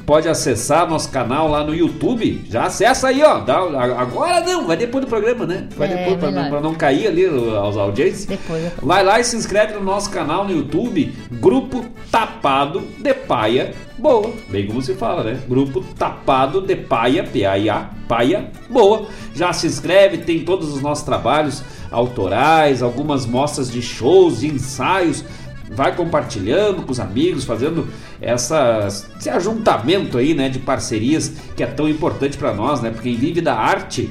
[0.07, 2.41] pode acessar nosso canal lá no YouTube.
[2.49, 3.39] Já acessa aí, ó.
[3.39, 5.67] Dá, agora não, vai depois do programa, né?
[5.75, 8.25] Vai é, depois pra, pra, não cair ali aos audiências.
[8.25, 8.87] Depois, depois.
[8.87, 14.31] Vai lá e se inscreve no nosso canal no YouTube, Grupo Tapado de Paia Boa.
[14.47, 15.41] Bem como se fala, né?
[15.45, 19.07] Grupo Tapado de Paia, P-A-I-A, Paia Boa.
[19.35, 21.61] Já se inscreve, tem todos os nossos trabalhos
[21.91, 25.25] autorais, algumas mostras de shows, de ensaios
[25.69, 27.87] vai compartilhando com os amigos, fazendo
[28.21, 28.87] essa,
[29.19, 32.89] esse ajuntamento aí, né, de parcerias que é tão importante para nós, né?
[32.89, 34.09] Porque quem vive da arte,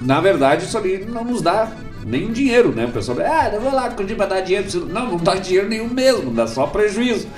[0.00, 1.70] na verdade, isso ali não nos dá
[2.04, 2.86] nenhum dinheiro, né?
[2.86, 4.86] O pessoal, ah, não vou lá curtir para dar dinheiro.
[4.86, 7.28] Não, não dá dinheiro nenhum mesmo, dá só prejuízo.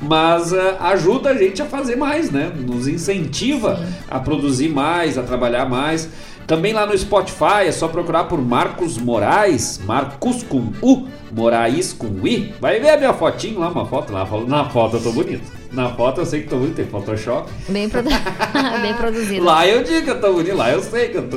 [0.00, 2.52] Mas uh, ajuda a gente a fazer mais, né?
[2.56, 3.94] Nos incentiva Sim.
[4.08, 6.08] a produzir mais, a trabalhar mais.
[6.48, 12.26] Também lá no Spotify é só procurar por Marcos Moraes, Marcos com U, Moraes com
[12.26, 12.54] I.
[12.58, 14.26] Vai ver a minha fotinho lá, uma foto lá.
[14.46, 15.42] Na foto eu tô bonito.
[15.70, 17.50] Na foto eu sei que tô bonito, tem Photoshop.
[17.68, 18.08] Bem, produ...
[18.80, 19.44] Bem produzido.
[19.44, 21.36] Lá eu digo que eu tô bonito, lá eu sei que eu tô.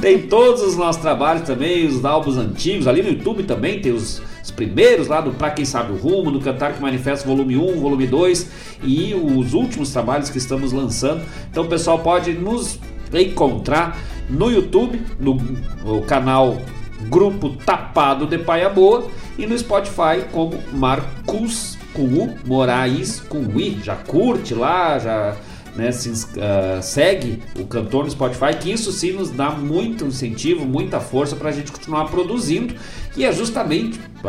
[0.00, 2.88] tem todos os nossos trabalhos também, os álbuns antigos.
[2.88, 6.32] Ali no YouTube também tem os, os primeiros lá do Pra Quem Sabe o Rumo,
[6.32, 8.50] do Cantar que Manifesta volume 1, volume 2
[8.82, 11.22] e os últimos trabalhos que estamos lançando.
[11.48, 12.80] Então o pessoal pode nos
[13.12, 16.60] encontrar no YouTube, no, no canal
[17.08, 19.08] Grupo Tapado de Paia Boa
[19.38, 23.80] e no Spotify como Marcos com U, Moraes com I.
[23.82, 25.36] Já curte lá, já
[25.74, 30.64] né, se, uh, segue o cantor no Spotify, que isso sim nos dá muito incentivo,
[30.64, 32.74] muita força para a gente continuar produzindo.
[33.16, 33.98] E é justamente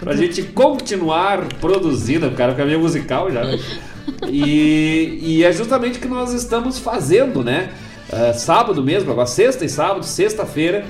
[0.00, 3.44] para a gente continuar produzindo, o cara caminho musical já.
[3.44, 3.58] Né?
[4.28, 7.70] E, e é justamente o que nós estamos fazendo, né?
[8.08, 10.84] Uh, sábado mesmo, agora sexta e sábado, sexta-feira,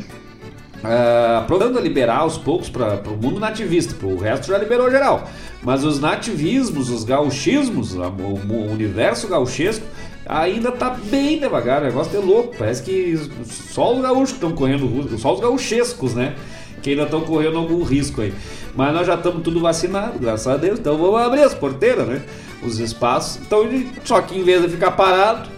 [0.78, 5.28] uh, procurando liberar aos poucos para o mundo nativista, o resto já liberou geral.
[5.62, 9.86] Mas os nativismos, os gauchismos, o, o universo gauchesco
[10.26, 15.18] ainda tá bem devagar, o negócio é louco, parece que só os gaúchos estão correndo,
[15.18, 16.34] só os gauchescos, né?
[16.80, 18.34] Que ainda estão correndo algum risco aí.
[18.74, 22.22] Mas nós já estamos tudo vacinados, graças a Deus, então vamos abrir as porteiras, né?
[22.64, 23.40] Os espaços.
[23.44, 23.68] Então,
[24.04, 25.50] só que em vez de ficar parado,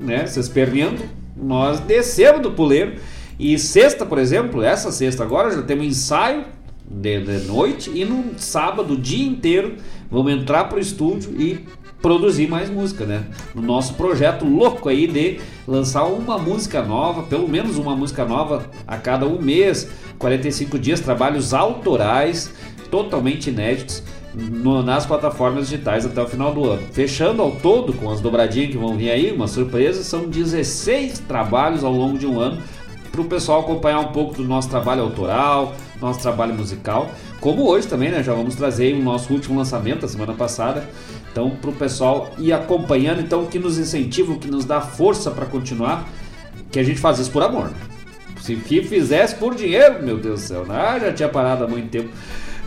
[0.00, 1.02] né, se esperneando,
[1.36, 2.94] nós descemos do puleiro.
[3.38, 6.44] E sexta, por exemplo, essa sexta agora já temos ensaio
[6.88, 9.76] de, de noite e no sábado o dia inteiro
[10.10, 11.64] vamos entrar pro estúdio e
[12.02, 13.24] produzir mais música, né?
[13.54, 18.68] No nosso projeto louco aí de lançar uma música nova, pelo menos uma música nova
[18.86, 22.52] a cada um mês, 45 dias, trabalhos autorais,
[22.90, 24.02] totalmente inéditos
[24.34, 26.82] no, nas plataformas digitais até o final do ano.
[26.92, 31.84] Fechando ao todo, com as dobradinhas que vão vir aí, uma surpresa, são 16 trabalhos
[31.84, 32.62] ao longo de um ano
[33.10, 37.10] para o pessoal acompanhar um pouco do nosso trabalho autoral, nosso trabalho musical.
[37.40, 38.22] Como hoje também, né?
[38.22, 40.88] Já vamos trazer o nosso último lançamento, a semana passada.
[41.30, 44.80] Então, para o pessoal ir acompanhando, então, o que nos incentiva, o que nos dá
[44.80, 46.08] força para continuar,
[46.70, 47.66] que a gente faz isso por amor.
[47.66, 47.74] Né?
[48.40, 50.98] Se fizesse por dinheiro, meu Deus do céu, né?
[51.00, 52.08] já tinha parado há muito tempo.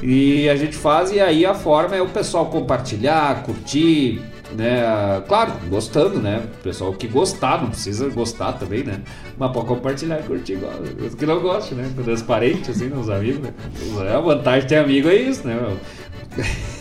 [0.01, 4.22] E a gente faz, e aí a forma é o pessoal compartilhar, curtir,
[4.55, 5.22] né?
[5.27, 6.43] Claro, gostando, né?
[6.59, 9.01] O pessoal que gostar, não precisa gostar também, né?
[9.38, 10.73] Mas pode compartilhar curtir igual.
[11.05, 11.91] Os que não gostam, né?
[12.27, 13.53] Parentes, assim, os amigos, né?
[14.09, 15.55] É a vantagem de ter amigo é isso, né?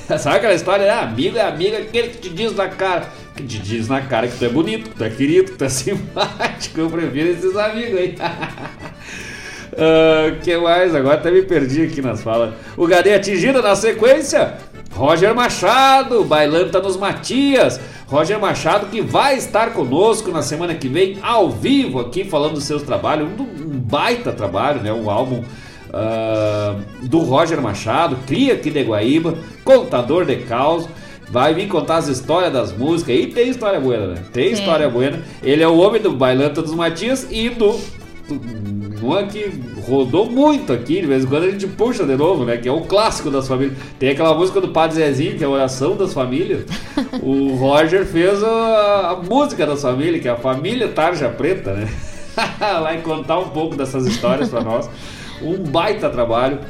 [0.19, 0.93] Sabe aquela história?
[0.93, 3.09] Ah, amigo é amigo, aquele que te diz na cara.
[3.35, 5.65] Que te diz na cara que tu é bonito, que tu é querido, que tu
[5.65, 6.81] é simpático.
[6.81, 8.17] Eu prefiro esses amigos aí.
[9.75, 10.95] Uh, que mais?
[10.95, 12.55] Agora até me perdi aqui nas falas.
[12.77, 14.55] O Gadê atingido na sequência.
[14.93, 17.81] Roger Machado, Bailanta nos Matias.
[18.07, 22.65] Roger Machado que vai estar conosco na semana que vem, ao vivo aqui, falando dos
[22.65, 23.29] seus trabalhos.
[23.29, 24.93] Um, um baita trabalho, né?
[24.93, 25.43] Um álbum
[25.89, 30.89] uh, do Roger Machado, cria aqui de Guaíba, contador de caos.
[31.29, 33.17] Vai vir contar as histórias das músicas.
[33.17, 34.23] E tem história boa, né?
[34.33, 34.61] Tem Sim.
[34.61, 35.13] história boa.
[35.43, 37.81] Ele é o homem do Bailanta dos Matias e do.
[39.05, 39.53] Uma que
[39.87, 42.57] rodou muito aqui, de vez em quando a gente puxa de novo, né?
[42.57, 43.77] Que é o clássico das famílias.
[43.99, 46.65] Tem aquela música do Padre Zezinho, que é a oração das famílias.
[47.23, 51.87] o Roger fez a, a música das famílias, que é a família Tarja Preta, né?
[52.59, 54.89] Vai contar um pouco dessas histórias pra nós.
[55.43, 56.61] Um baita trabalho.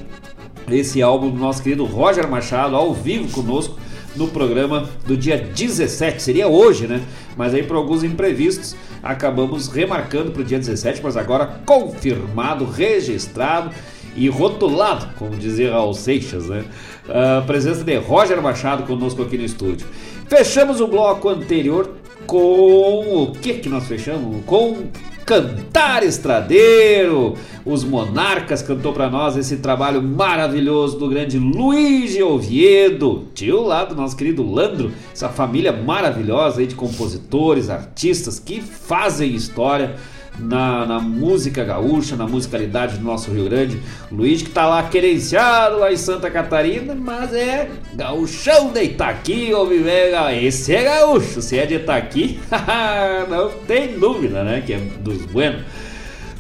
[0.69, 3.79] Esse álbum do nosso querido Roger Machado, ao vivo conosco
[4.17, 7.01] no programa do dia 17, seria hoje, né?
[7.37, 8.75] Mas aí por alguns imprevistos
[9.05, 13.71] acabamos remarcando para o dia 17, mas agora confirmado, registrado
[14.17, 16.65] e rotulado, como dizia Raul Seixas, né?
[17.09, 19.87] A presença de Roger Machado conosco aqui no estúdio.
[20.29, 21.91] Fechamos o bloco anterior
[22.27, 24.43] com o que que nós fechamos?
[24.47, 24.87] Com
[25.25, 27.35] Cantar Estradeiro.
[27.65, 33.95] Os Monarcas cantou para nós esse trabalho maravilhoso do grande Luiz Oviedo, tio lá do
[33.95, 39.97] nosso querido Landro, essa família maravilhosa aí de compositores, artistas que fazem história
[40.39, 43.81] na, na música gaúcha, na musicalidade do nosso Rio Grande.
[44.11, 49.67] Luiz que tá lá querenciado lá em Santa Catarina, mas é gaúchão de Itaqui, ô
[49.67, 50.35] Vivega.
[50.35, 52.41] Esse é gaúcho, se é de Itaqui,
[53.29, 55.63] não tem dúvida, né, que é dos buenos.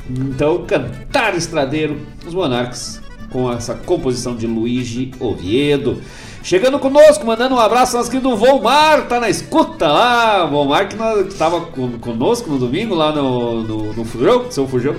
[0.08, 3.00] Então, cantar estradeiro, os monarcas,
[3.30, 6.00] com essa composição de Luigi Oviedo.
[6.44, 10.44] Chegando conosco, mandando um abraço, nosso querido Volmar, tá na escuta lá.
[10.44, 14.68] Volmar que, nós, que tava con- conosco no domingo lá no, no, no Fujão, seu
[14.68, 14.94] Fujão.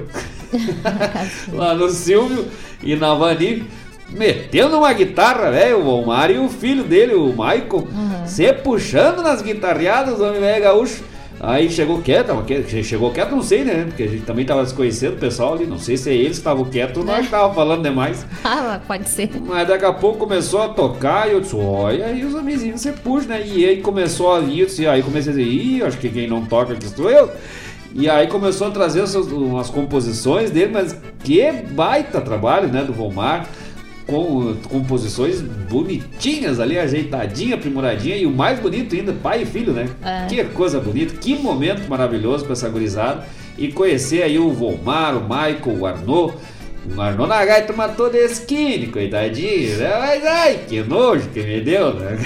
[1.53, 2.47] lá no Silvio
[2.81, 3.63] e na Vani.
[4.09, 7.88] Metendo uma guitarra, velho, o Volmar e o filho dele, o Michael,
[8.26, 11.03] se puxando nas guitarreadas, homem velho gaúcho.
[11.47, 13.85] Aí chegou quieto, tava quieto, chegou quieto, não sei, né?
[13.85, 16.38] Porque a gente também tava desconhecendo o pessoal ali, não sei se é eles que
[16.38, 18.26] estavam quietos ou nós que tava falando demais.
[18.43, 19.30] Ah, pode ser.
[19.45, 22.91] Mas daqui a pouco começou a tocar e eu disse, olha, aí os homenzinhos você
[22.91, 23.45] puxa, né?
[23.45, 26.27] E aí começou a vir, eu disse, aí comecei a dizer, ih, acho que quem
[26.27, 27.30] não toca aqui sou eu.
[27.93, 33.47] E aí começou a trazer umas composições dele, mas que baita trabalho, né, do Volmar.
[34.07, 39.73] Com uh, composições bonitinhas ali, ajeitadinha, aprimoradinha e o mais bonito ainda, pai e filho,
[39.73, 39.90] né?
[40.03, 40.27] É.
[40.27, 43.26] Que coisa bonita, que momento maravilhoso pra essa gurizada.
[43.57, 46.34] E conhecer aí o Volmar, o Michael, o Arnaud.
[46.95, 49.98] O Arnaud na gaita matou de skin, coitadinho, né?
[49.98, 52.18] Mas ai, que nojo que me deu, né?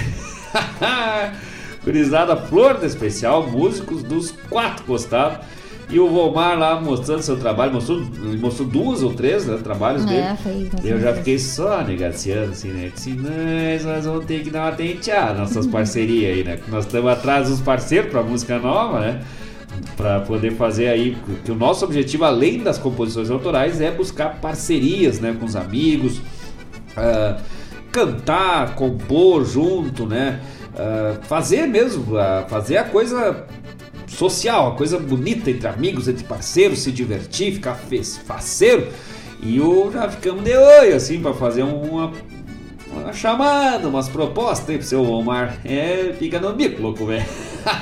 [1.84, 5.46] Gurizada flor da especial, músicos dos quatro costados.
[5.92, 8.00] E o Volmar lá mostrando seu trabalho, mostrou,
[8.40, 10.22] mostrou duas ou três né, trabalhos É, dele.
[10.22, 12.92] bastante Eu já fiquei só negaciando, assim, né?
[12.94, 16.60] Disse, nós, nós vamos ter que dar uma tenteada nossas parcerias aí, né?
[16.68, 19.22] Nós estamos atrás dos parceiros pra música nova, né?
[19.98, 25.20] Pra poder fazer aí, que o nosso objetivo, além das composições autorais, é buscar parcerias,
[25.20, 25.36] né?
[25.40, 26.22] Com os amigos,
[26.96, 27.38] ah,
[27.92, 30.40] cantar, compor junto, né?
[30.78, 33.46] Ah, fazer mesmo, ah, fazer a coisa
[34.20, 38.88] social, a coisa bonita entre amigos, entre parceiros, se divertir, ficar fez- faceiro.
[39.42, 42.12] E o, já ficamos de olho, assim, pra fazer uma,
[42.92, 45.58] uma chamada, umas propostas aí pro seu Omar.
[45.64, 47.26] É, fica no bico, louco, velho.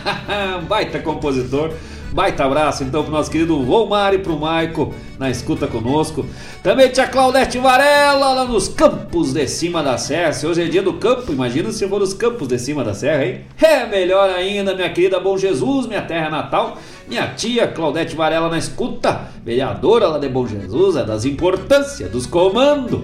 [0.70, 1.74] Baita compositor.
[2.12, 6.26] Baita abraço então pro nosso querido Volmar e pro Maico na escuta conosco.
[6.64, 10.32] Também tia Claudete Varela lá nos campos de cima da serra.
[10.32, 13.26] Se hoje é dia do campo, imagina se for nos campos de cima da serra,
[13.26, 13.42] hein?
[13.62, 16.78] É melhor ainda, minha querida Bom Jesus, minha terra natal.
[17.08, 22.26] Minha tia Claudete Varela na escuta, vereadora lá de Bom Jesus, é das importâncias, dos
[22.26, 23.02] comandos.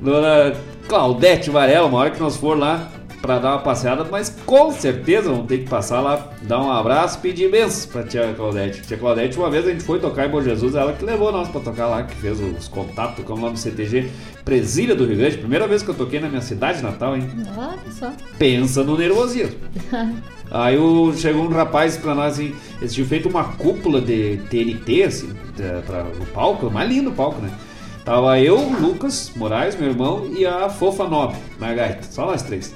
[0.00, 0.54] Dona
[0.86, 2.88] Claudete Varela, uma hora que nós for lá
[3.24, 7.18] para dar uma passeada, mas com certeza vamos ter que passar lá, dar um abraço,
[7.20, 8.82] pedir bênçãos pra tia Claudete.
[8.82, 11.48] Tia Claudete, uma vez a gente foi tocar em Bom Jesus, ela que levou nós
[11.48, 14.10] pra tocar lá, que fez os contatos, tocamos lá no CTG
[14.44, 15.38] Presília do Rio Grande.
[15.38, 17.26] Primeira vez que eu toquei na minha cidade natal, hein?
[17.56, 18.12] Olha só.
[18.38, 19.56] Pensa no nervosismo.
[20.50, 25.02] Aí o- chegou um rapaz pra nós assim, eles tinham feito uma cúpula de TNT,
[25.04, 25.30] assim,
[25.86, 27.50] pra, no palco, mais lindo o palco, né?
[28.04, 32.42] Tava eu, o Lucas Moraes, meu irmão, e a Fofa Nobre na gaita, só nós
[32.42, 32.74] três.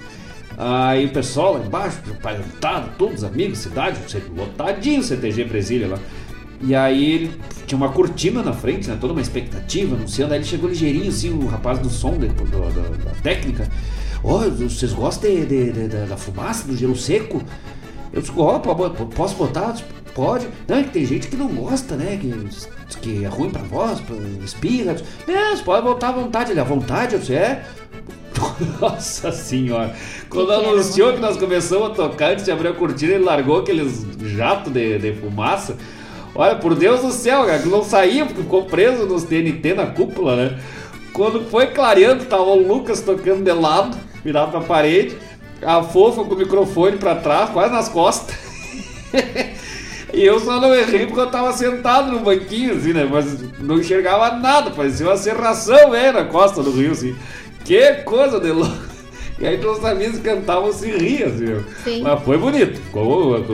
[0.60, 3.96] Aí o pessoal lá embaixo, parentado, todos amigos, cidade,
[4.36, 5.98] lotadinho CTG Brasília lá.
[6.60, 8.98] E aí ele tinha uma cortina na frente, né?
[9.00, 10.32] Toda uma expectativa, anunciando.
[10.34, 13.68] Aí ele chegou ligeirinho, assim, o rapaz do som, do- do- da técnica.
[14.24, 17.40] Ó, vocês gostam de- de- da- fumaça, do gelo seco?
[18.12, 19.76] Eu disse, ó, po- posso botar?
[20.12, 20.48] Pode.
[20.66, 22.18] Não, é que tem gente que não gosta, né?
[22.20, 24.94] Que, que é ruim pra voz, pra espirra.
[24.94, 25.06] Disse,
[25.58, 26.50] você pode botar à vontade.
[26.50, 27.14] Ele, à vontade?
[27.14, 27.64] Eu disse, é.
[28.80, 29.94] Nossa senhora.
[30.28, 34.06] Quando anunciou que nós começamos a tocar, antes de abrir a cortina, ele largou aqueles
[34.22, 35.76] jatos de, de fumaça.
[36.34, 39.86] Olha, por Deus do céu, cara, que não saía, porque ficou preso nos TNT na
[39.86, 40.58] cúpula, né?
[41.12, 45.16] Quando foi clareando, tava o Lucas tocando de lado, virado pra parede,
[45.62, 48.36] a fofa com o microfone pra trás, quase nas costas.
[50.12, 53.06] E eu só não errei porque eu tava sentado no banquinho, assim, né?
[53.08, 57.14] Mas não enxergava nada, parecia uma serração, velho, na costa do rio, assim.
[57.68, 58.78] Que coisa de louco.
[59.38, 61.64] E aí os amigos cantavam se riam, assim.
[61.84, 62.02] Sim.
[62.02, 62.80] Mas foi bonito.
[62.80, 63.44] Ficou,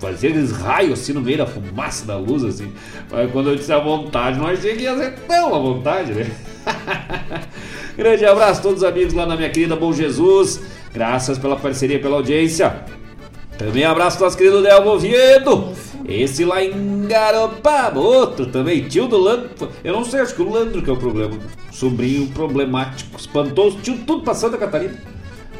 [0.00, 2.72] fazia aqueles raios assim no meio da fumaça da luz, assim.
[3.10, 6.30] Mas quando eu disse a vontade, não achei que ia ser tão à vontade, né?
[7.94, 10.62] Grande abraço a todos os amigos lá na minha querida Bom Jesus.
[10.94, 12.74] Graças pela parceria, pela audiência.
[13.58, 15.74] Também abraço nosso querido Delvo Oviedo.
[16.08, 18.00] Esse lá em Garopaba.
[18.00, 19.68] Outro também, tio do Landro.
[19.84, 21.36] Eu não sei, acho que o Landro que é o problema.
[21.70, 23.18] Sobrinho problemático.
[23.18, 24.94] Espantou os tios tudo pra Santa Catarina.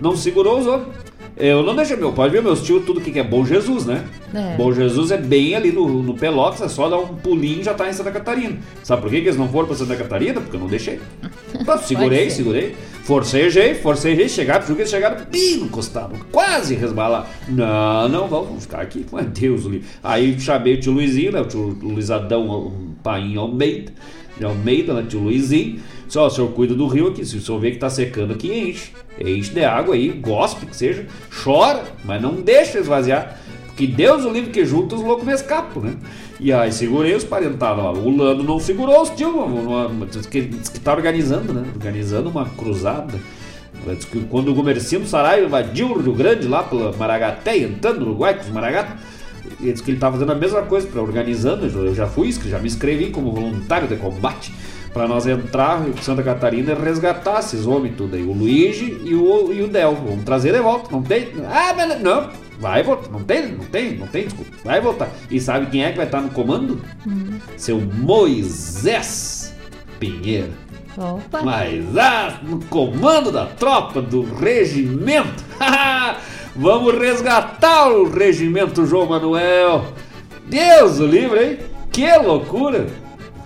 [0.00, 0.88] Não segurou os homens.
[1.36, 4.04] Eu não deixei meu pai ver meus tios tudo que é Bom Jesus, né?
[4.34, 4.56] É.
[4.56, 7.74] Bom Jesus é bem ali no, no Pelotas, é só dar um pulinho e já
[7.74, 8.58] tá em Santa Catarina.
[8.82, 10.40] Sabe por que, que eles não foram pra Santa Catarina?
[10.40, 10.98] Porque eu não deixei.
[11.84, 12.74] Segurei, segurei.
[13.08, 17.26] Forcejei, forcejei, chegaram, porque eles chegaram bem no costado, quase resbalar.
[17.48, 19.88] Não, não, vamos, ficar aqui, com Deus o livre.
[20.04, 23.94] Aí chamei o tio Luizinho, né, o tio Luiz Adão, um painho Almeida,
[24.36, 25.80] de Almeida, né, tio Luizinho.
[26.06, 28.52] Só, o senhor cuida do rio aqui, se o senhor vê que tá secando aqui,
[28.52, 28.92] enche.
[29.18, 31.06] Enche de água aí, gospe que seja,
[31.42, 33.40] chora, mas não deixa esvaziar.
[33.68, 35.96] Porque Deus o livre que junta os loucos me escapam, né?
[36.40, 37.90] E aí segurei os parentados lá.
[37.92, 41.64] O Lando não segurou os uma- diz que, diz que tá organizando, né?
[41.74, 43.18] Organizando uma cruzada.
[43.86, 48.06] Diz que quando o Gomercino Saraiva invadiu o Rio Grande lá pela Maragaté, entrando no
[48.06, 48.94] Uruguai com os maragatos,
[49.60, 51.66] ele disse que ele tá fazendo a mesma coisa, para organizando.
[51.66, 54.52] Eu já fui, já me inscrevi como voluntário de combate.
[54.92, 58.22] Pra nós entrar em Santa Catarina e resgatar esses homens tudo aí.
[58.22, 59.94] O Luigi e o, e o Del.
[59.94, 60.88] Vamos trazer de volta.
[60.90, 61.28] Não tem.
[61.50, 62.28] Ah, mas não.
[62.58, 63.10] Vai voltar.
[63.10, 64.50] Não tem, não tem, não tem desculpa.
[64.64, 65.08] Vai voltar.
[65.30, 66.80] E sabe quem é que vai estar no comando?
[67.56, 69.54] Seu Moisés
[69.98, 70.52] Pinheiro.
[70.96, 71.42] Opa.
[71.42, 75.44] Mas ah, no comando da tropa do regimento.
[76.56, 79.86] Vamos resgatar o regimento João Manuel.
[80.46, 81.58] Deus o livre, hein?
[81.92, 82.86] Que loucura!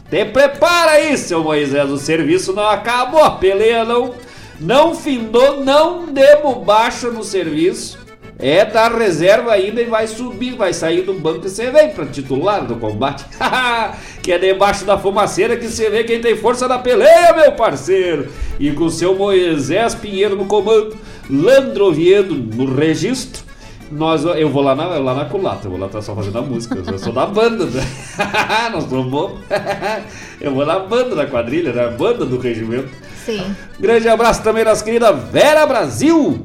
[0.08, 1.90] Te prepara aí, seu Moisés.
[1.90, 3.22] O serviço não acabou.
[3.22, 4.14] A peleia não,
[4.60, 5.62] não findou.
[5.62, 7.98] Não demos baixa no serviço.
[8.42, 12.06] É da reserva ainda e vai subir, vai sair do banco e você vem para
[12.06, 13.24] titular do combate.
[14.20, 18.28] que é debaixo da fumaceira que você vê quem tem força na peleia, meu parceiro.
[18.58, 20.96] E com seu Moisés Pinheiro no comando,
[21.30, 23.44] Landro Oviedo no registro.
[23.92, 26.42] Nós, eu vou lá na, lá na culata, eu vou lá tá só fazendo a
[26.42, 27.86] música, eu sou da banda, né?
[28.72, 29.32] Nós somos.
[30.40, 32.88] eu vou na banda da quadrilha, na banda do regimento.
[33.24, 33.54] Sim.
[33.78, 36.44] Grande abraço também das queridas Vera Brasil,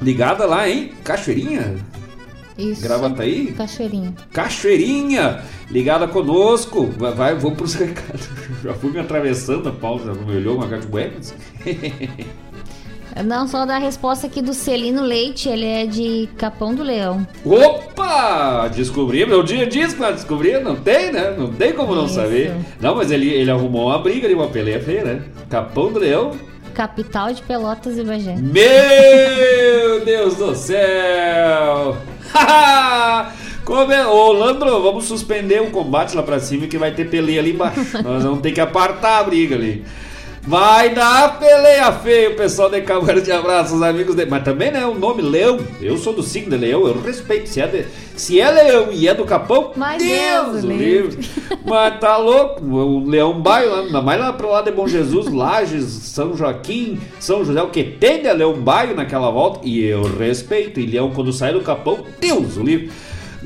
[0.00, 0.92] ligada lá, hein?
[1.04, 1.76] Cachoeirinha,
[2.58, 2.82] Isso.
[2.82, 3.52] Gravataí?
[3.52, 4.14] Cachoeirinha.
[4.32, 6.86] Cachoeirinha, ligada conosco.
[6.98, 8.28] Vai, vai vamos pros recados.
[8.62, 11.34] Já fui me atravessando a pausa, já me olhou uma cara de buenas.
[13.24, 17.26] Não, só dar a resposta aqui do Celino Leite, ele é de Capão do Leão.
[17.46, 18.68] Opa!
[18.68, 21.34] Descobrimos, é o dia disso que nós descobrimos, não tem, né?
[21.36, 22.16] Não tem como não Isso.
[22.16, 22.52] saber.
[22.78, 25.22] Não, mas ele, ele arrumou uma briga ali, uma peleia feia, né?
[25.48, 26.32] Capão do Leão.
[26.76, 28.36] Capital de Pelotas e Bagé.
[28.36, 31.96] Meu Deus do céu!
[33.64, 34.06] Como é?
[34.06, 38.02] Ô, Landro, vamos suspender o combate lá pra cima que vai ter peleia ali embaixo.
[38.02, 39.86] Nós vamos ter que apartar a briga ali.
[40.46, 44.24] Vai dar peleia feia, o pessoal de Câmara de abraço, os amigos de...
[44.26, 45.58] Mas também, né, o nome Leão.
[45.80, 47.48] Eu sou do signo de Leão, eu respeito.
[47.48, 47.84] Se é, de...
[48.14, 51.28] Se é Leão e é do Capão, Mas Deus Deus o livre.
[51.66, 55.26] Mas tá louco, o Leão Baio, lá, ainda mais lá pro lado de Bom Jesus,
[55.26, 60.04] Lages, São Joaquim, São José, o que tem de Leão Baio naquela volta, e eu
[60.04, 60.78] respeito.
[60.78, 62.92] E Leão, quando sai do Capão, Deus o livre.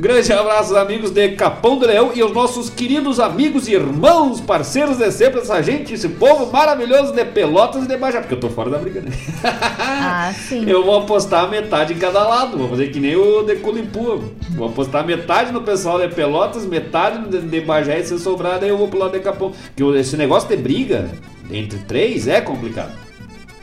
[0.01, 4.97] Grande abraço, amigos de Capão do Leão e os nossos queridos amigos e irmãos, parceiros
[4.97, 8.49] de sempre, essa gente, esse povo maravilhoso de Pelotas e de Bajá, porque eu tô
[8.49, 9.11] fora da briga, né?
[10.03, 10.65] Ah, sim.
[10.67, 14.23] Eu vou apostar metade em cada lado, vou fazer que nem o de Culipua.
[14.53, 18.59] Vou apostar metade no pessoal de Pelotas, metade no de, de Bagé e se sobrar,
[18.59, 19.53] daí eu vou pro lado de Capão.
[19.77, 21.11] Porque esse negócio de briga
[21.51, 22.93] entre três é complicado.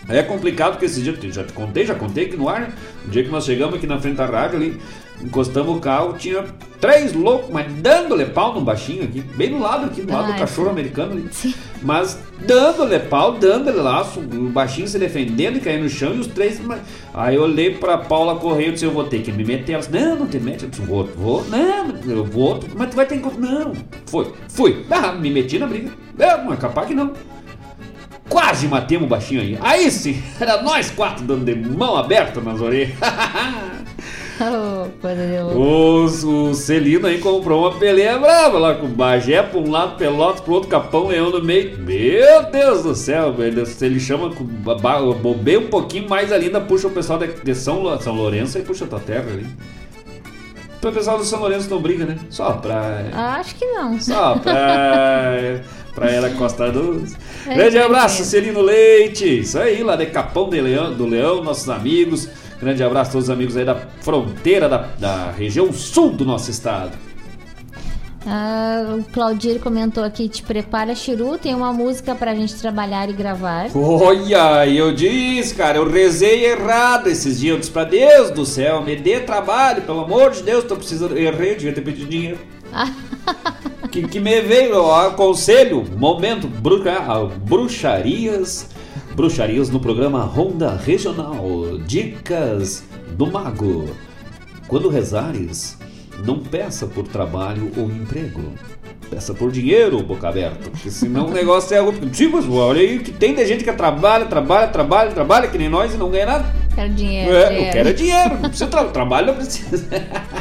[0.08, 2.74] É complicado porque esse dia, já te contei, já contei aqui no ar, né?
[3.06, 4.80] O dia que nós chegamos aqui na frente da rádio ali,
[5.22, 6.46] encostamos o carro, tinha
[6.80, 10.34] três loucos, mas dando-lhe pau no baixinho aqui, bem do lado aqui, do lado do
[10.34, 11.30] Ai, cachorro americano ali.
[11.82, 16.28] Mas dando-lhe pau, dando-lhe laço, o baixinho se defendendo e caindo no chão e os
[16.28, 16.62] três.
[17.14, 19.74] Aí eu olhei pra Paula Correia e disse: Eu vou ter que me meter.
[19.74, 20.64] Ela disse: Não, não te mete.
[20.64, 23.40] Eu disse: Vou, vou, não, eu vou, mas tu vai ter que.
[23.40, 23.74] Não,
[24.06, 24.86] foi, fui.
[24.90, 25.92] Ah, me meti na briga.
[26.18, 27.14] Não, mas capaz que não.
[28.30, 29.58] Quase matemos o baixinho aí.
[29.62, 32.98] Aí sim, era nós quatro dando de mão aberta nas orelhas.
[35.56, 39.98] Os, o Celino aí comprou uma peleia brava lá com o Bagé pra um lado,
[39.98, 41.78] Pelotas pro outro, Capão, Leão no meio.
[41.80, 43.64] Meu Deus do céu, velho.
[43.82, 48.16] Ele chama, bobei um pouquinho mais ali, ainda puxa o pessoal de, de São, São
[48.16, 49.46] Lourenço e puxa a tua terra ali.
[50.78, 52.18] Então o pessoal do São Lourenço não briga, né?
[52.30, 53.06] Só pra.
[53.12, 54.00] Acho que não.
[54.00, 55.62] Só pra.
[55.96, 57.18] pra ela Costa Doce.
[57.48, 58.26] É, Grande abraço, é.
[58.26, 59.40] Celino Leite.
[59.40, 62.30] Isso aí, lá de Capão de Leão, do Leão, nossos amigos.
[62.60, 66.50] Grande abraço a todos os amigos aí da fronteira da, da região sul do nosso
[66.50, 66.98] estado.
[68.30, 73.14] Ah, o Claudir comentou aqui: te prepara, Chiru, tem uma música pra gente trabalhar e
[73.14, 73.68] gravar.
[73.74, 77.54] Olha, eu disse, cara, eu rezei errado esses dias.
[77.54, 81.18] Eu disse pra Deus do céu, me dê trabalho, pelo amor de Deus, tô precisando.
[81.18, 82.40] Errei, devia ter pedido dinheiro.
[83.90, 87.00] que, que me veio, ó, conselho, momento, bruxa,
[87.46, 88.70] bruxarias,
[89.18, 91.44] bruxarias no programa Ronda Regional,
[91.88, 92.84] dicas
[93.14, 93.90] do mago.
[94.68, 95.76] Quando rezares,
[96.24, 98.44] não peça por trabalho ou emprego.
[99.10, 101.94] Peça por dinheiro, boca aberta, porque senão o negócio é algo.
[102.12, 105.96] Tipo, olha aí que tem de gente que trabalha, trabalha, trabalha, trabalha, que nem nós
[105.96, 106.56] e não ganha nada.
[106.76, 107.32] Quero dinheiro.
[107.36, 107.72] É, eu dinheiro.
[107.72, 109.88] quero dinheiro, não precisa tra trabalho, não precisa.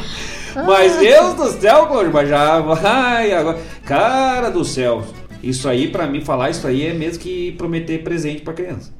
[0.67, 3.59] Mas Deus do céu, Cláudio, mas já vai agora.
[3.85, 5.03] Cara do céu,
[5.49, 8.91] isso aí, pra mim falar isso aí é mesmo que prometer presente pra criança.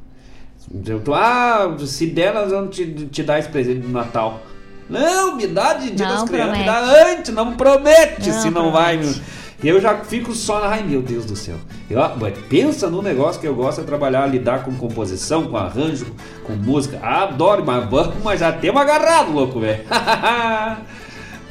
[0.85, 4.41] Eu tô, ah, se der, nós vamos te, te dar esse presente no Natal.
[4.89, 6.79] Não, me dá de dia das crianças, me dá
[7.11, 8.97] antes, não promete, Não se não vai.
[8.97, 9.19] promete.
[9.19, 9.27] meu.
[9.63, 10.67] E eu já fico só na.
[10.67, 11.55] Ai meu Deus do céu.
[11.89, 16.05] Eu, mas pensa no negócio que eu gosto é trabalhar, lidar com composição, com arranjo,
[16.43, 16.99] com música.
[17.01, 19.83] Adoro, mas vamos, mas já temos agarrado, louco, velho.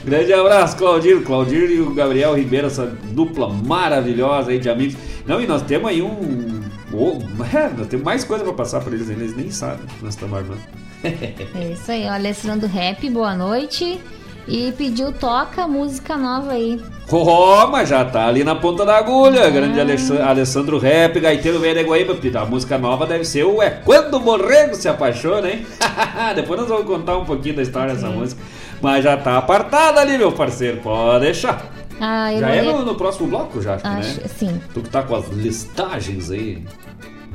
[0.06, 1.20] Grande abraço, Claudir.
[1.22, 4.96] Claudir e o Gabriel Ribeiro, essa dupla maravilhosa aí de amigos.
[5.26, 6.62] Não, e nós temos aí um.
[6.92, 7.18] oh,
[7.54, 10.38] é, nós temos mais coisa pra passar pra eles, eles nem sabem que nós estamos
[10.38, 10.60] armando.
[11.02, 12.12] É isso aí, ó.
[12.12, 14.00] Alessandro Rap, boa noite.
[14.48, 16.80] E pediu toca música nova aí.
[17.10, 19.50] Oh, mas já tá ali na ponta da agulha.
[19.50, 22.16] Grande Alex- Alessandro Rap, gaiteiro velho de Guaíba.
[22.40, 25.66] A música nova deve ser o É Quando o Borrego se apaixona, hein?
[26.36, 28.40] Depois nós vamos contar um pouquinho da história dessa música.
[28.80, 30.78] Mas já tá apartada ali, meu parceiro.
[30.80, 31.64] Pode deixar.
[32.00, 34.28] Ah, Já é no, no próximo bloco, já, acho, que, Acho, né?
[34.28, 34.60] sim.
[34.74, 36.62] Tu que tá com as listagens aí,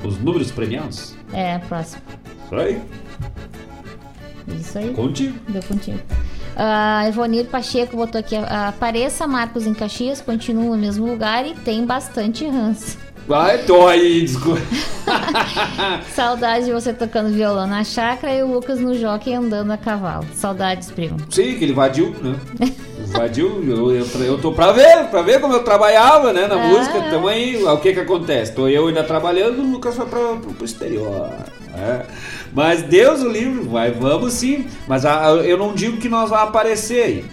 [0.03, 1.15] os números premiados.
[1.34, 2.01] É, próximo.
[2.45, 2.81] Isso aí,
[4.47, 4.93] Isso aí.
[4.93, 5.35] contigo.
[5.49, 5.99] Deu contigo.
[6.55, 11.55] Ah, Ivonir Pacheco botou aqui: ah, apareça Marcos em Caxias, continua no mesmo lugar e
[11.55, 12.99] tem bastante ranço.
[13.27, 14.60] Vai, tô aí, desculpa.
[16.14, 20.26] Saudade de você tocando violão na chácara e o Lucas no jockey andando a cavalo.
[20.35, 21.18] Saudades, primo.
[21.30, 22.35] Sim, que ele invadiu, né?
[23.07, 26.68] Invadiu, eu, eu, eu tô pra ver, pra ver como eu trabalhava, né, na Ah.
[26.68, 26.98] música.
[26.98, 28.53] Então aí, o que que acontece?
[28.53, 31.30] Tô eu ainda trabalhando, o Lucas foi pra, pro, pro exterior.
[31.73, 32.06] né?
[32.53, 34.65] Mas Deus o livre, vai, vamos sim.
[34.88, 37.26] Mas a- eu não digo que nós vamos aparecer aí.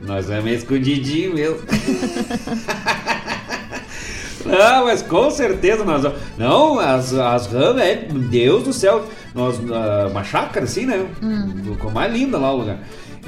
[0.00, 1.58] Nós é meio escondidinho mesmo.
[4.44, 6.02] Não, mas com certeza nós.
[6.36, 9.04] Não, as, as rãs, é, Deus do céu.
[9.34, 11.06] Nós, ah, uma chácara assim, né?
[11.64, 12.78] Ficou mais linda lá o lugar.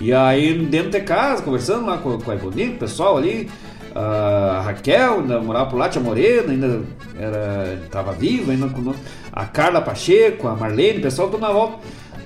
[0.01, 3.49] E aí, dentro de casa, conversando lá com, com a Ivone, o pessoal ali.
[3.95, 6.83] ah, a Raquel, ainda morava por lá, tia Morena, ainda
[7.19, 9.01] era, tava viva, ainda conosco.
[9.33, 11.79] A Carla Pacheco, a Marlene, o pessoal todo na volta.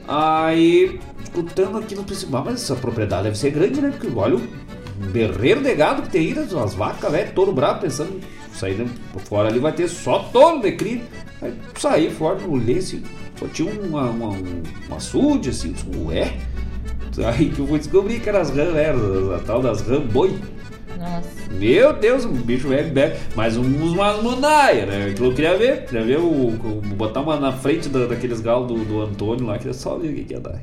[0.07, 3.91] Aí, escutando aquilo, eu pensei, "Bah, mas essa propriedade deve ser grande, né?
[3.91, 4.43] Porque olha o
[5.13, 6.47] berreiro de gado que tem aí, né?
[6.65, 8.19] as vacas, velho, todo bravo, pensando,
[8.59, 8.87] sair né,
[9.25, 11.03] fora ali vai ter só touro de cria.
[11.41, 13.03] Aí saí fora, olhei assim,
[13.39, 16.33] só tinha uma, uma, um, um açude, assim, disse, ué?
[17.25, 20.37] Aí que eu fui descobrir que eram as rãs, eram a tal das rãs boi.
[20.97, 21.29] Nossa.
[21.53, 23.17] Meu Deus, um bicho velho, velho.
[23.37, 25.11] Mas uns umas mundaia, né?
[25.11, 25.85] Aquilo eu queria ver.
[25.87, 29.59] Queria ver o, o- botar uma na frente da- daqueles galos do, do Antônio lá,
[29.59, 30.61] queria só ver o que, que ia dar.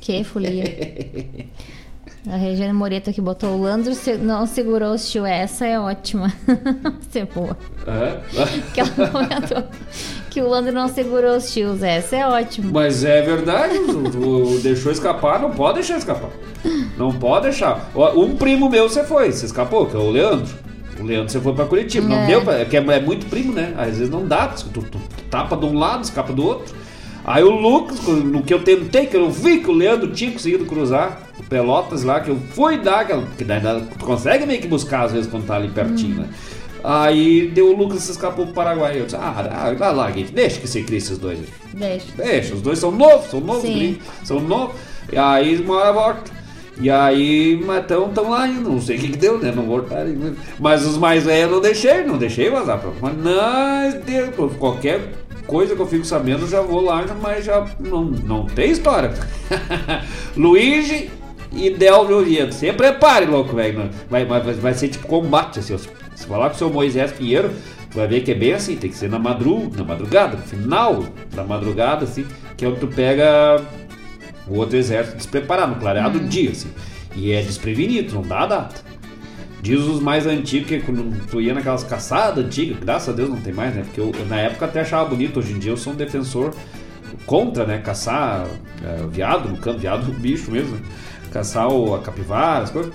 [0.00, 0.64] Que folia.
[2.28, 5.24] A Regina Moreto que botou o Landro se- não segurou o tio.
[5.24, 6.32] Essa é ótima.
[7.08, 7.56] Você é boa.
[7.86, 8.18] É?
[8.74, 9.64] Que ela comentou
[10.30, 11.82] que o Landro não segurou os tios.
[11.82, 12.70] Essa é ótima.
[12.72, 16.30] Mas é verdade, o, o- deixou escapar, não pode deixar escapar.
[16.98, 17.90] Não pode deixar.
[18.16, 20.52] Um primo meu você foi, você escapou, que é o Leandro.
[20.98, 22.08] O Leandro você foi pra Curitiba.
[22.08, 22.26] Não É.
[22.26, 23.72] deu, pra, é é, é muito primo, né?
[23.78, 24.98] Às vezes não dá, tu, tu- tu
[25.30, 26.74] tapa de um lado, escapa do outro.
[27.24, 30.64] Aí o Lucas, no que eu tentei, que eu vi que o Leandro tinha conseguido
[30.64, 33.60] cruzar Pelotas lá, que eu fui dar, aquela- que daí
[33.98, 36.28] tu consegue meio que buscar às vezes quando tá ali pertinho, né?
[36.82, 39.00] Aí deu o Lucas escapou pro Paraguai.
[39.00, 41.38] Eu disse, ah, ah, vai lá, gente, deixa que você cria esses dois.
[41.74, 42.06] Deixa.
[42.16, 44.76] Deixa, os dois são novos, são novos, gringos, são novos.
[45.12, 46.36] E aí uma hora volta.
[46.78, 49.50] E aí, mas estão lá ainda, não sei o que, que deu, né?
[49.50, 50.06] Não voltaram.
[50.10, 50.34] ainda.
[50.60, 52.80] Mas os mais velhos eu não deixei, não deixei vazar.
[53.00, 55.00] Mas nós deu, qualquer
[55.46, 59.12] coisa que eu fico sabendo, já vou lá, mas já não, não tem história.
[60.36, 61.10] Luigi
[61.52, 62.52] e Delvio Oviedo.
[62.52, 63.90] Se prepare, louco, velho.
[64.10, 65.76] Vai, vai, vai ser tipo combate, assim.
[66.14, 67.50] Se falar com o seu Moisés Pinheiro,
[67.94, 71.04] vai ver que é bem assim, tem que ser na, madru, na madrugada, no final
[71.34, 73.62] da madrugada, assim, que é onde tu pega
[74.46, 76.26] o outro exército despreparado, no clareado Hum.
[76.26, 76.70] dia, assim.
[77.14, 78.84] E é desprevenido, não dá data.
[79.62, 83.40] Diz os mais antigos que quando tu ia naquelas caçadas antigas, graças a Deus não
[83.40, 83.82] tem mais, né?
[83.82, 86.54] Porque eu, eu, na época até achava bonito, hoje em dia eu sou um defensor
[87.24, 87.78] contra, né?
[87.78, 88.46] Caçar
[88.84, 90.82] é, viado no campo, viado bicho mesmo, né?
[91.36, 92.92] Caçar a capivara, as coisas.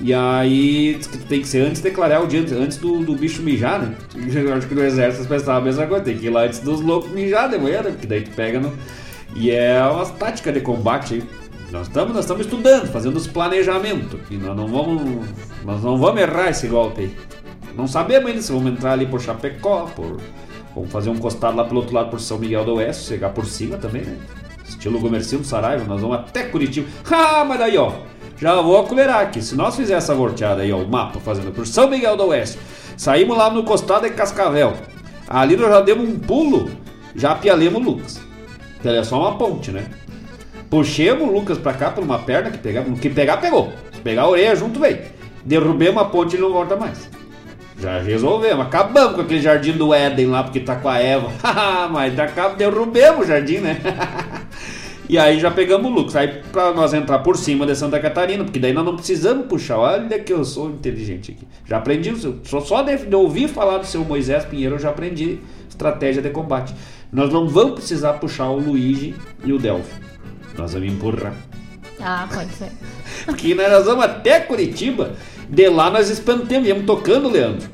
[0.00, 0.98] E aí
[1.28, 3.94] tem que ser antes de declarar o dia, antes- do, do bicho mijar, né?
[4.34, 6.58] Eu acho que no exército eles pensavam a mesma coisa, tem que ir lá antes
[6.58, 7.90] dos loucos mijar de manhã, né?
[7.92, 8.72] Porque daí tu pega no.
[9.36, 11.22] E é uma tática de combate aí.
[11.70, 14.18] Nós estamos nós estudando, fazendo os planejamentos.
[14.30, 15.26] E nós não vamos.
[15.64, 17.16] Nós não vamos errar esse golpe aí.
[17.76, 20.20] Não sabemos ainda se vamos entrar ali por Chapecó, por.
[20.74, 23.46] Vamos fazer um costado lá pelo outro lado por São Miguel do Oeste, chegar por
[23.46, 24.16] cima também, né?
[24.68, 26.88] Estilo Gomercinho do Saraiva, nós vamos até Curitiba.
[27.10, 27.92] Ah, mas daí ó,
[28.38, 29.40] já vou acolherar aqui.
[29.40, 32.58] Se nós fizermos essa volteada aí, ó, o mapa fazendo por São Miguel do Oeste,
[32.96, 34.74] saímos lá no costado de Cascavel.
[35.28, 36.70] Ali nós já demos um pulo,
[37.14, 38.20] já apialemos o Lucas.
[38.78, 39.86] Então é só uma ponte, né?
[40.68, 43.72] Puxemos o Lucas pra cá por uma perna que pegar, que pegar, pegou.
[43.92, 44.98] Se pegar a orelha junto, veio.
[45.44, 47.08] Derrubemos a ponte e ele não volta mais.
[47.78, 48.66] Já resolvemos.
[48.66, 51.30] Acabamos com aquele jardim do Éden lá, porque tá com a Eva.
[51.90, 53.80] Mas acabamos, derrubemos o jardim, né?
[55.08, 56.16] e aí já pegamos o Lucas.
[56.16, 59.78] Aí pra nós entrar por cima de Santa Catarina, porque daí nós não precisamos puxar.
[59.78, 61.46] Olha que eu sou inteligente aqui.
[61.64, 64.78] Já aprendi, o seu- só, só de, de ouvir falar do seu Moisés Pinheiro, eu
[64.78, 65.38] já aprendi
[65.68, 66.74] estratégia de combate.
[67.12, 69.14] Nós não vamos precisar puxar o Luigi
[69.44, 69.94] e o Delphi.
[70.58, 71.34] Nós vamos empurrar.
[72.00, 72.70] Ah, pode ser.
[73.24, 75.12] Porque nós vamos até Curitiba,
[75.48, 77.68] de lá nós espantemos, viemos tocando o Leandro.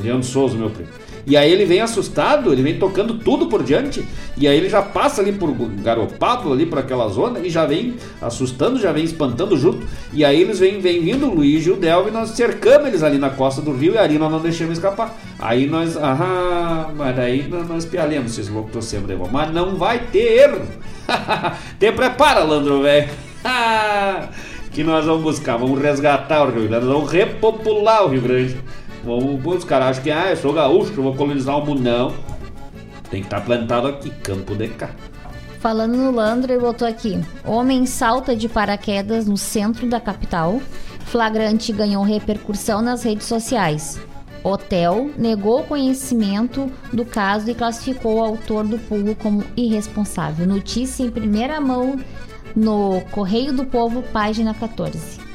[0.00, 0.88] Leandro Souza, meu primo.
[1.28, 4.02] E aí ele vem assustado, ele vem tocando tudo por diante,
[4.34, 7.96] e aí ele já passa ali por garopado, ali por aquela zona, e já vem
[8.22, 9.86] assustando, já vem espantando junto.
[10.10, 13.18] E aí eles vêm, vindo, o Luiz e o Delvio, e nós cercamos eles ali
[13.18, 15.18] na costa do rio, e ali nós não deixamos escapar.
[15.38, 19.08] Aí nós, ah, mas daí nós, nós pialemos esses loucos torcemos.
[19.30, 20.62] Mas não vai ter erro.
[21.78, 23.10] Te prepara, Landro, velho.
[24.72, 28.56] que nós vamos buscar, vamos resgatar o Rio Grande, vamos repopular o Rio Grande.
[29.04, 31.80] Os caras acham que, ah, eu sou gaúcho, eu vou colonizar o mundo.
[31.80, 32.12] Não.
[33.10, 34.90] Tem que estar plantado aqui, campo de cá.
[35.60, 40.60] Falando no Landro, ele botou aqui: Homem salta de paraquedas no centro da capital.
[41.06, 43.98] Flagrante ganhou repercussão nas redes sociais.
[44.44, 50.46] Hotel negou conhecimento do caso e classificou o autor do pulo como irresponsável.
[50.46, 51.98] Notícia em primeira mão
[52.54, 55.27] no Correio do Povo, página 14.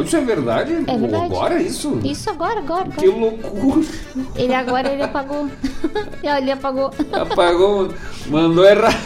[0.00, 0.72] Isso é verdade?
[0.86, 1.24] É verdade.
[1.24, 2.00] Agora isso?
[2.02, 2.84] Isso agora, agora.
[2.84, 2.96] agora.
[2.96, 3.86] Que loucura.
[4.34, 5.48] Ele agora ele apagou.
[6.22, 6.90] ele apagou.
[7.12, 7.94] Apagou,
[8.28, 8.98] mandou errar.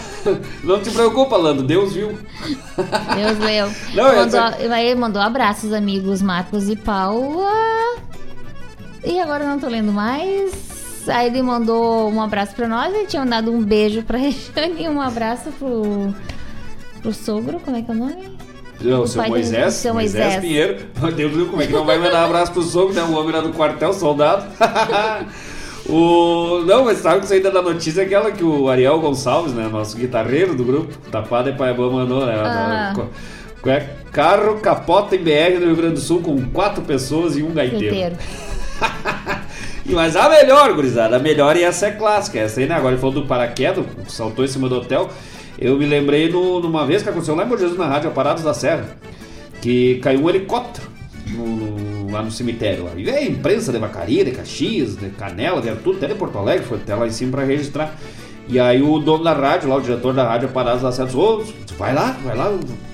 [0.62, 2.08] Não te preocupa, Lando, Deus viu.
[2.08, 3.70] Deus leu.
[3.94, 7.52] Não, mandou, ele mandou abraços, amigos Marcos e Paula.
[9.04, 10.52] E agora eu não tô lendo mais.
[11.08, 12.92] Aí ele mandou um abraço pra nós.
[12.92, 16.14] Ele tinha mandado um beijo pra Rejane e um abraço pro,
[17.00, 17.60] pro sogro.
[17.60, 18.35] Como é que é o nome?
[18.90, 20.40] Não, O seu pai do- Moisés, seu Moisés, Moisés.
[20.40, 20.76] Pinheiro.
[21.14, 23.02] Deus do como é que não vai mandar um abraço pro sogro, né?
[23.02, 24.44] O homem lá do quartel, soldado.
[25.88, 26.62] o...
[26.66, 29.68] Não, mas sabe que isso ainda da notícia é aquela que o Ariel Gonçalves, né?
[29.68, 32.34] Nosso guitarreiro do grupo, Tapada e Paibã mandou, né?
[32.36, 32.94] Ah.
[33.66, 33.80] É
[34.12, 38.16] Carro capota em BR no Rio Grande do Sul com quatro pessoas e um gaiteiro.
[39.86, 42.38] Mas a melhor, gurizada, a melhor e essa é clássica.
[42.38, 42.74] Essa aí, né?
[42.74, 45.10] Agora ele falou do paraquedas, saltou em cima do hotel.
[45.58, 48.42] Eu me lembrei no- numa vez que aconteceu lá em Bom Jesus, na rádio Aparados
[48.42, 48.96] da Serra,
[49.62, 50.86] que caiu um helicóptero
[51.30, 52.84] no- no- lá no cemitério.
[52.84, 52.90] Lá.
[52.96, 56.64] E veio imprensa de Vacaria, de Caxias, de Canela, vieram tudo, até de Porto Alegre,
[56.66, 57.94] foi até lá em cima pra registrar.
[58.48, 61.52] E aí o dono da rádio, lá, o diretor da rádio Aparados da Serra, disse,
[61.66, 62.48] tu vai lá, vai lá,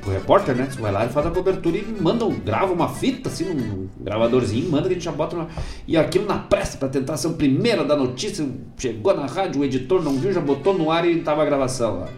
[0.06, 0.66] o repórter, né?
[0.80, 4.84] Vai lá e faz a cobertura e manda, grava uma fita, assim, num gravadorzinho, manda
[4.84, 5.46] que a gente já bota na...
[5.86, 8.46] E aquilo na pressa, pra tentar ser o primeiro da notícia,
[8.78, 12.00] chegou na rádio, o editor não viu, já botou no ar e tava a gravação
[12.00, 12.08] lá.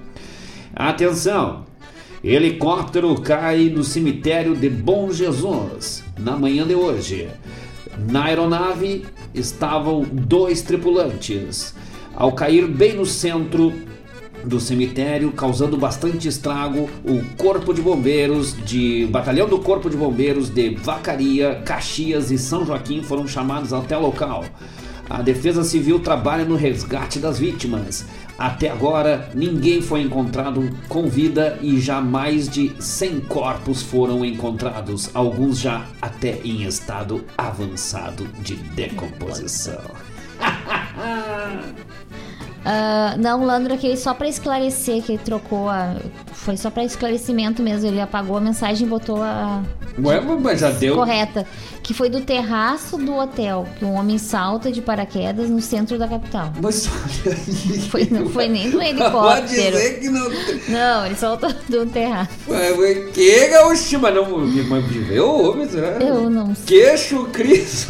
[0.77, 1.67] Atenção!
[2.23, 7.29] Helicóptero cai no cemitério de Bom Jesus na manhã de hoje.
[8.11, 11.77] Na aeronave estavam dois tripulantes.
[12.13, 13.73] Ao cair bem no centro
[14.43, 20.51] do cemitério, causando bastante estrago, o Corpo de Bombeiros de Batalhão do Corpo de Bombeiros
[20.51, 24.45] de Vacaria, Caxias e São Joaquim foram chamados até o local.
[25.09, 28.07] A Defesa Civil trabalha no resgate das vítimas.
[28.39, 35.11] Até agora, ninguém foi encontrado com vida e já mais de 100 corpos foram encontrados,
[35.15, 39.82] alguns já até em estado avançado de decomposição.
[42.65, 45.97] Ah, não, o Landro aquele só pra esclarecer que ele trocou a.
[46.32, 47.86] Foi só pra esclarecimento mesmo.
[47.89, 49.62] Ele apagou a mensagem e botou a
[50.03, 50.95] Ué, mas já deu.
[50.97, 51.47] correta.
[51.82, 56.09] Que foi do terraço do hotel, que um homem salta de paraquedas no centro da
[56.09, 56.51] capital.
[56.62, 57.78] Mas olha aí.
[57.91, 59.77] Foi, não foi nem do Pode helicóptero.
[59.77, 60.31] dizer que não.
[60.69, 62.31] Não, ele saltou do terraço.
[62.49, 64.24] Ué, que gaúcho, mas não.
[64.69, 65.99] Mas viveu o homem, será?
[66.03, 66.65] Eu não sei.
[66.65, 67.86] Queixo Cris.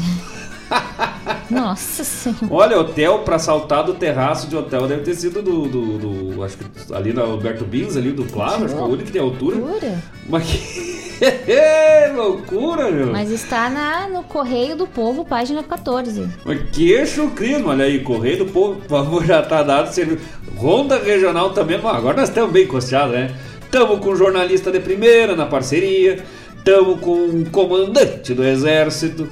[1.50, 2.46] Nossa senhora.
[2.50, 5.66] Olha, hotel pra saltar do terraço de hotel deve ter sido do.
[5.68, 6.64] do, do- acho que
[6.94, 9.56] ali na Alberto Bins, ali do Claro, acho que é o único que tem altura.
[9.56, 10.02] Loucura.
[10.28, 10.94] Mas que
[12.16, 13.06] loucura, meu.
[13.12, 16.28] Mas está na, no Correio do Povo, página 14.
[16.44, 19.92] Mas queixo Crisma, olha aí, Correio do Povo, por favor, já tá dado.
[19.92, 20.22] serviço.
[20.56, 23.34] Ronda Regional também, bom, agora nós estamos bem encostados, né?
[23.62, 26.22] Estamos com jornalista de primeira na parceria,
[26.56, 29.28] estamos com um comandante do exército,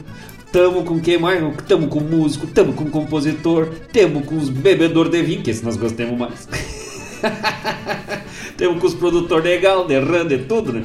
[0.52, 1.42] estamos com quem mais?
[1.42, 5.76] Estamos com músico, estamos com compositor, temos com os bebedor de vinho, que esse nós
[5.76, 6.46] gostamos mais.
[8.58, 10.84] temos com os produtor legal, de ram, de tudo, né?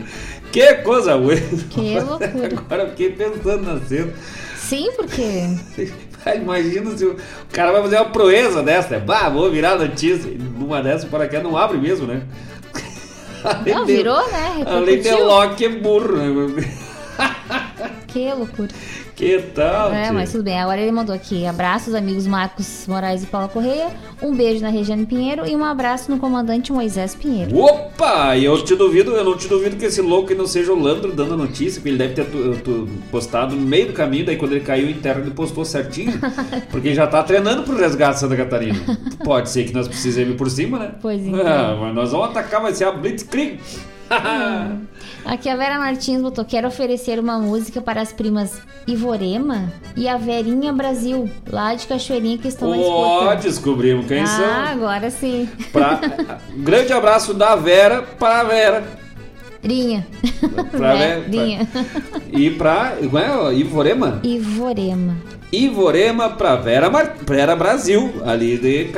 [0.53, 1.35] Que coisa boa!
[1.69, 2.49] Que loucura.
[2.65, 4.13] Agora fiquei pensando na cena.
[4.55, 5.49] Sim, porque.
[6.35, 7.15] Imagina se o
[7.51, 8.99] cara vai fazer uma proeza dessa, né?
[8.99, 10.29] Bah, vou virar notícia.
[10.57, 12.23] Numa dessas o paraquedas não abre mesmo, né?
[13.43, 14.63] Além Não, de- virou, né?
[14.65, 15.25] Além de Repercutiu.
[15.25, 16.69] Loki é burro, né?
[18.07, 18.67] Que loucura.
[19.17, 19.91] Que tal?
[19.91, 20.59] É, mas tudo bem.
[20.59, 21.43] Agora ele mandou aqui.
[21.47, 23.87] Abraços, amigos Marcos Moraes e Paula Correia.
[24.21, 27.57] Um beijo na Regiane Pinheiro e um abraço no comandante Moisés Pinheiro.
[27.57, 28.35] Opa!
[28.37, 31.11] E eu te duvido, eu não te duvido que esse louco não seja o Landro
[31.13, 34.35] dando a notícia, porque ele deve ter tu- tu- postado no meio do caminho, daí
[34.37, 36.13] quando ele caiu em terra ele postou certinho,
[36.69, 38.79] porque ele já tá treinando pro resgate Santa Catarina.
[39.23, 40.91] Pode ser que nós precisemos ir por cima, né?
[41.01, 41.21] Pois.
[41.43, 43.59] Ah, mas nós vamos atacar, vai ser a Blitzkrieg.
[45.25, 50.17] Aqui a Vera Martins botou: Quero oferecer uma música para as primas Ivorema e a
[50.17, 54.45] Verinha Brasil, lá de Cachoeirinha, que estão na Ó, descobrimos quem Ah, são.
[54.45, 55.49] agora sim.
[55.71, 55.99] Pra...
[56.55, 58.83] Um grande abraço da Vera para a Vera.
[59.63, 60.07] Rinha.
[60.71, 61.21] Pra Vera.
[61.21, 61.67] Verinha.
[62.31, 62.95] E pra.
[63.01, 63.53] Como é?
[63.55, 64.19] Ivorema?
[64.23, 65.15] Ivorema.
[65.51, 67.15] Ivorema pra Vera, Mar...
[67.25, 68.91] Vera Brasil, ali de.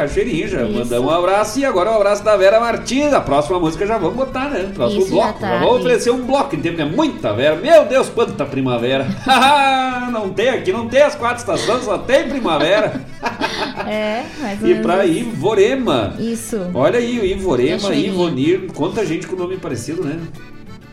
[0.47, 0.71] Já Isso.
[0.80, 1.59] mandamos um abraço.
[1.59, 3.13] E agora um abraço da Vera Martins.
[3.13, 4.71] A próxima música já vamos botar, né?
[4.73, 5.39] Próximo Isso, já bloco.
[5.39, 7.55] tá, Já vamos oferecer um bloco em tempo, que é muita Vera.
[7.55, 9.05] Meu Deus, quanta primavera.
[10.11, 13.01] não tem aqui, não tem as quatro estações, só tem primavera.
[13.88, 15.05] É, mais ou E pra.
[15.05, 16.13] Ivorema.
[16.19, 16.59] Isso.
[16.73, 17.93] Olha aí, o Ivorema.
[17.95, 20.19] Ivonir, quanta gente com nome parecido, né?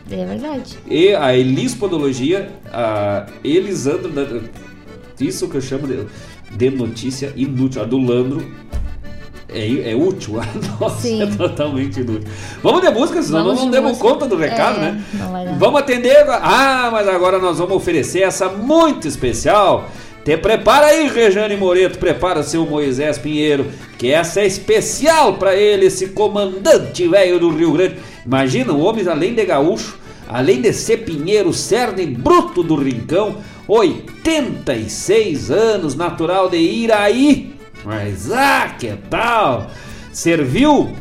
[0.09, 0.77] É verdade.
[0.89, 4.39] E a Elis Podologia, a Elisandro, da-
[5.21, 6.05] isso que eu chamo de,
[6.51, 7.81] de notícia inútil.
[7.81, 8.45] A do Landro
[9.49, 10.45] é, é útil, a
[10.79, 11.21] nossa Sim.
[11.23, 12.27] é totalmente inútil.
[12.61, 14.07] Vamos de música, senão Vamos nós não de demos música.
[14.09, 15.03] conta do recado, É, né?
[15.57, 16.39] Vamos atender agora.
[16.43, 19.89] Ah, mas agora nós vamos oferecer essa muito especial.
[20.25, 23.67] Te prepara aí, Rejane Moreto, prepara seu Moisés Pinheiro,
[23.97, 27.95] que essa é especial pra ele, esse comandante velho do Rio Grande.
[28.25, 33.37] Imagina, o homem além de gaúcho, além de ser pinheiro, cerne bruto do rincão,
[33.67, 37.55] 86 anos, natural de Iraí.
[37.83, 39.69] Mas ah, que tal?
[40.11, 40.91] Serviu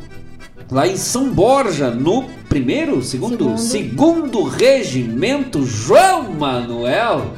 [0.71, 7.33] lá em São Borja, no primeiro, segundo, segundo, regimento João Manuel.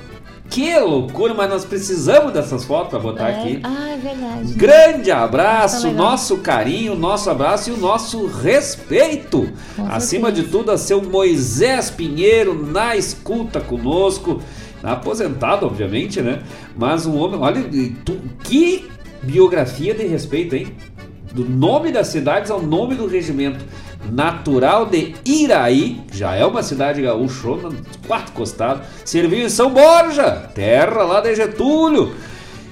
[0.50, 3.38] Que loucura, mas nós precisamos dessas fotos para botar É.
[3.40, 3.60] aqui.
[3.62, 4.55] Ah, é verdade.
[4.55, 6.06] Grande abraço, Tá legal.
[6.10, 9.46] nosso carinho, nosso abraço e o nosso respeito.
[9.76, 14.40] Com Acima de tudo, a seu Moisés Pinheiro na escuta conosco.
[14.82, 16.42] Aposentado, obviamente, né?
[16.76, 17.62] Mas um homem, olha,
[18.05, 18.88] tu- que
[19.22, 20.68] biografia de respeito, hein?
[21.32, 23.64] Do nome das cidades ao nome do regimento.
[24.10, 27.70] Natural de Iraí, já é uma cidade gaúchona,
[28.06, 28.86] quatro costados.
[29.05, 32.14] Serviu em São Borja, terra lá de Getúlio.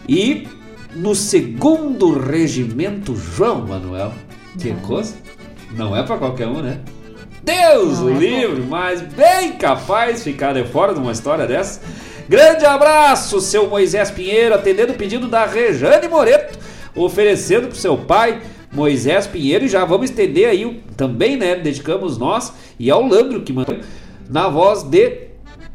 [0.08, 0.46] E
[0.94, 4.12] no segundo regimento João Manuel.
[4.58, 5.14] Que coisa?
[5.76, 6.78] Não é pra qualquer um, né?
[7.46, 11.46] Deus Não é o livre, mas bem capaz de ficar de fora de uma história
[11.46, 11.80] dessa.
[12.28, 16.58] Grande abraço, seu Moisés Pinheiro, atendendo o pedido da Rejane Moreto,
[16.94, 18.40] oferecendo pro seu pai,
[18.72, 21.54] Moisés Pinheiro, e já vamos estender aí o- também, né?
[21.54, 23.76] Dedicamos nós e ao Landro que mandou
[24.28, 25.26] na voz de.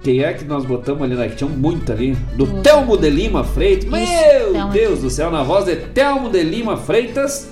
[0.03, 1.29] Quem é que nós botamos ali, né?
[1.29, 2.17] Que tinha muito ali.
[2.35, 3.87] Do Telmo de Lima Freitas.
[3.87, 4.67] Meu.
[4.71, 7.49] Deus do céu, na voz de Telmo de Lima Freitas.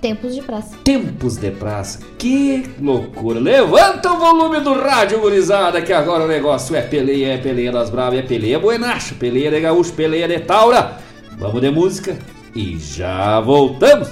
[0.00, 0.76] Tempos de praça.
[0.82, 2.00] Tempos de praça.
[2.16, 3.38] Que loucura.
[3.38, 7.90] Levanta o volume do rádio, gurizada, que agora o negócio é peleia, é peleia das
[7.90, 10.96] bravas, é peleia buenacha, peleia de gaúcho, peleia de taura.
[11.38, 12.16] Vamos de música
[12.54, 14.08] e já voltamos.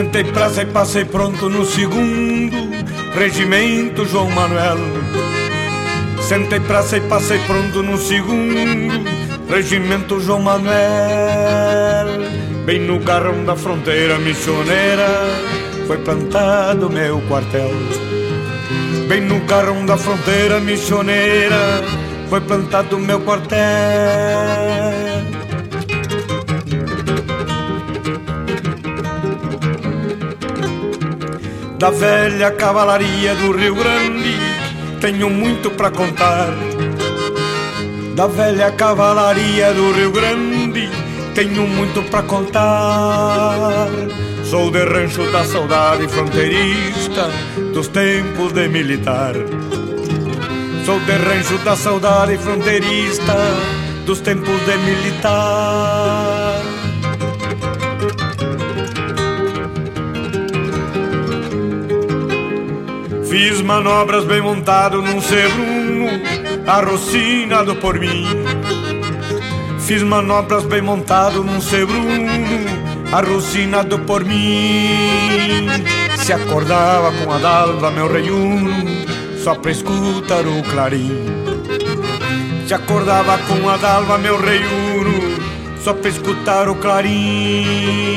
[0.00, 2.56] Sentei praça e passei pronto no segundo
[3.14, 4.78] Regimento João Manuel.
[6.22, 9.04] Sentei praça e passei pronto no segundo
[9.46, 10.78] Regimento João Manuel.
[12.64, 15.06] Bem no garrão da fronteira missioneira
[15.86, 17.70] Foi plantado meu quartel.
[19.06, 21.84] Bem no garrão da fronteira missioneira
[22.30, 24.99] Foi plantado meu quartel
[31.80, 34.36] da velha cavalaria do Rio Grande,
[35.00, 36.50] tenho muito para contar.
[38.14, 40.90] Da velha cavalaria do Rio Grande,
[41.34, 43.88] tenho muito para contar.
[44.44, 47.30] Sou de rancho da saudade fronteirista,
[47.72, 49.32] dos tempos de militar.
[50.84, 53.36] Sou de rancho da saudade fronteirista,
[54.04, 56.39] dos tempos de militar.
[63.30, 66.08] Fiz manobras bem montado num sebruno,
[66.66, 68.26] arrocinado por mim.
[69.78, 72.66] Fiz manobras bem montado num sebruno,
[73.12, 75.68] arrocinado por mim.
[76.16, 78.74] Se acordava com a dalva meu reiuno,
[79.44, 81.24] só pra escutar o clarim.
[82.66, 85.38] Se acordava com a dalva meu reiuno,
[85.84, 88.10] só pra escutar o clarim.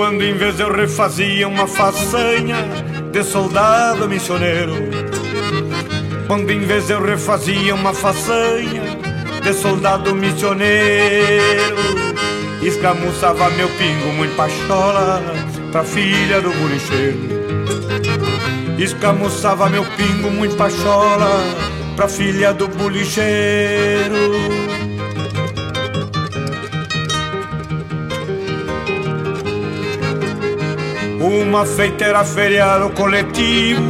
[0.00, 2.56] Quando em vez eu refazia uma façanha
[3.12, 4.72] de soldado missioneiro.
[6.26, 8.82] Quando em vez eu refazia uma façanha
[9.42, 11.76] de soldado missioneiro.
[12.62, 15.22] Escamuçava meu pingo muito pachola
[15.70, 17.20] pra filha do bolicheiro.
[18.78, 21.44] Escamuçava meu pingo muito pachola
[21.94, 24.69] pra filha do bolicheiro.
[31.50, 33.82] Uma feita era feriado coletivo,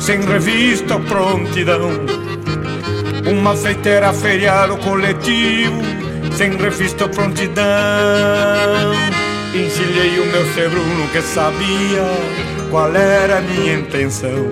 [0.00, 1.90] sem revista ou prontidão.
[3.30, 5.82] Uma feita era feriado coletivo,
[6.34, 7.62] sem revista ou prontidão.
[9.54, 12.06] Encilhei o meu sebruno que sabia
[12.70, 14.50] qual era a minha intenção.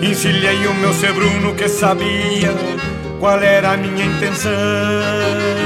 [0.00, 2.54] Encilhei o meu sebruno que sabia
[3.20, 5.59] qual era a minha intenção.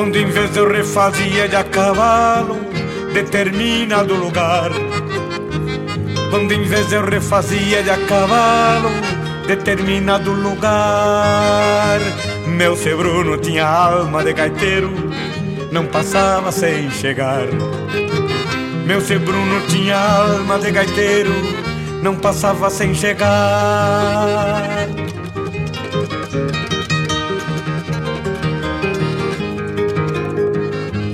[0.00, 2.56] Quando em vez eu refazia de a cavalo
[3.12, 4.70] determinado lugar.
[6.30, 8.88] Quando em vez eu refazia de a cavalo
[9.46, 12.00] determinado lugar.
[12.46, 14.90] Meu sebruno tinha alma de gaiteiro,
[15.70, 17.44] não passava sem chegar.
[18.86, 21.34] Meu sebruno tinha alma de gaiteiro,
[22.02, 23.28] não passava sem chegar.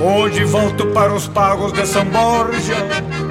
[0.09, 2.77] Hoje volto para os pagos de São Borja,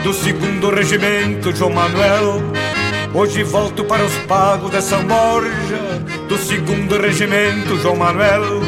[0.04, 2.42] do segundo regimento João Manuel.
[3.14, 8.60] Hoje volto para os pagos de São Borja, do segundo regimento João Manuel.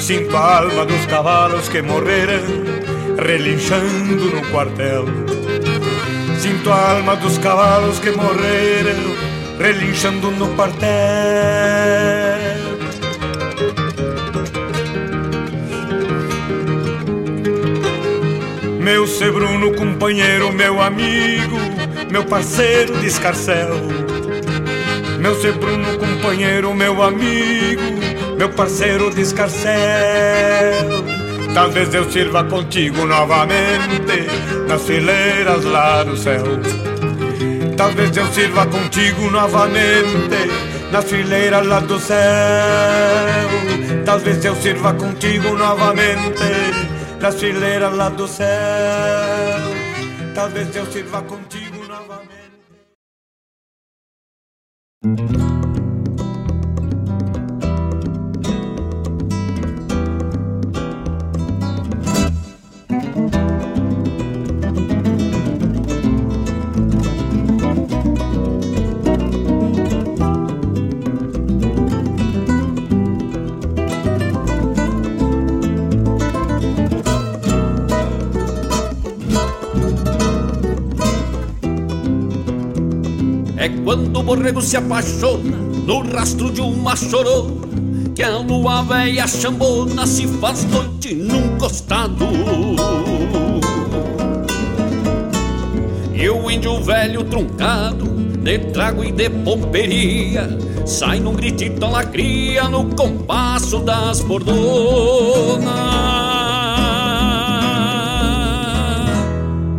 [0.00, 2.42] Sinto a alma dos cavalos que morreram,
[3.16, 5.04] relinchando no quartel.
[6.40, 9.14] Sinto a alma dos cavalos que morreram,
[9.56, 11.65] relinchando no quartel.
[18.86, 21.56] Meu sebruno companheiro, meu amigo,
[22.08, 23.74] meu parceiro de escarcel.
[25.18, 27.82] Meu sebruno companheiro, meu amigo,
[28.38, 29.74] meu parceiro de escarcel.
[31.52, 34.28] Talvez eu sirva contigo novamente
[34.68, 36.44] nas fileiras lá do céu.
[37.76, 42.16] Talvez eu sirva contigo novamente nas fileiras lá do céu.
[44.04, 46.85] Talvez eu sirva contigo novamente
[47.20, 48.46] nas fileiras lá do céu.
[50.34, 52.36] Talvez eu sirva contigo novamente.
[84.26, 87.64] Borrego se apaixona no rastro de uma chorona
[88.12, 92.26] que a lua velha chambona se faz noite num costado.
[96.12, 98.06] E o índio velho truncado,
[98.42, 104.56] de trago e de pomperia, sai num gritito lacria no compasso das bordonas.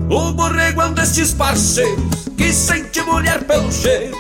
[0.10, 4.16] O borrego é um destes parceiros que sente mulher pelo cheiro,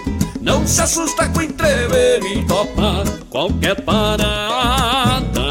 [0.47, 5.41] não se assusta com entrever e topa qualquer parada.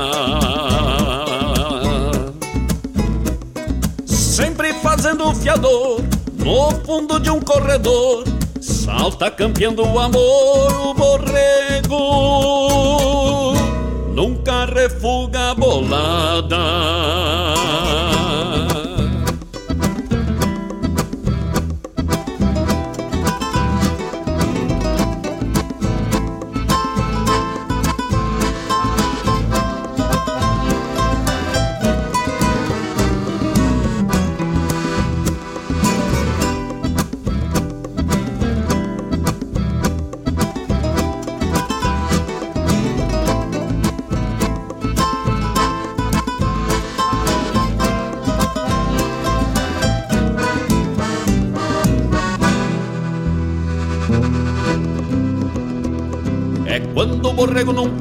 [4.07, 6.03] Sempre fazendo fiador
[6.33, 8.25] no fundo de um corredor,
[8.59, 11.95] salta campeando o amor o borrego.
[14.15, 16.57] Nunca refuga a bolada.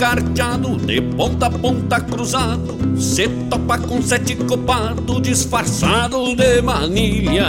[0.05, 7.47] Carteado, de ponta a ponta cruzado, se topa com sete copado, disfarçado de manilha.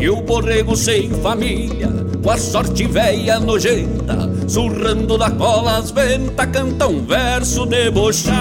[0.00, 1.88] E o borrego sem família,
[2.22, 8.38] com a sorte velha nojenta, surrando da cola as ventas, canta um verso debochado.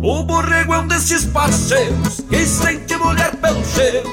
[0.00, 4.11] O borrego é um desses parceiros que sente mulher pelo cheiro,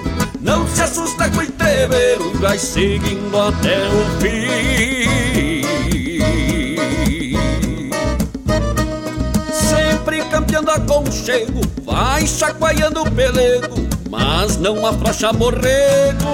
[0.50, 5.62] não se assusta com o entreveiro, vai seguindo até o fim.
[9.54, 16.28] Sempre campeando aconchego, vai chacoalhando o pelego, mas não afrouxa borrego.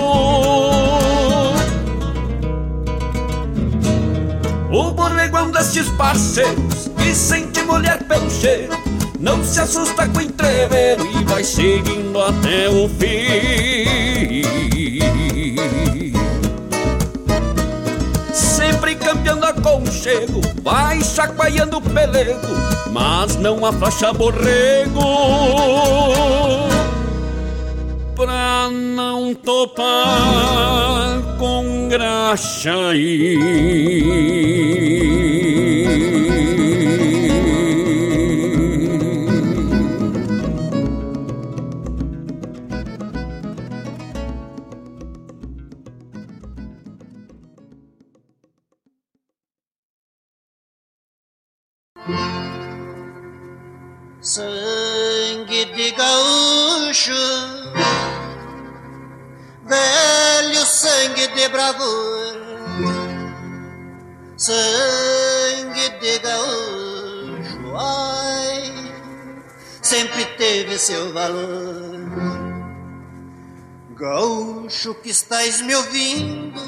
[4.72, 8.78] O borrego é um destes parceiros que sente mulher pelo cheiro,
[9.20, 14.44] não se assusta com o entreveiro e vai seguindo até o fim.
[18.34, 22.48] Sempre campeando aconchego, vai chacoalhando o pelego,
[22.92, 25.00] mas não afrouxa borrego.
[28.16, 32.96] Pra não topar com graxa
[70.86, 72.06] seu valor.
[73.98, 76.62] Gaúcho que estás me ouvindo,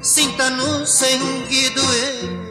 [0.00, 2.46] sinta no sangue doer.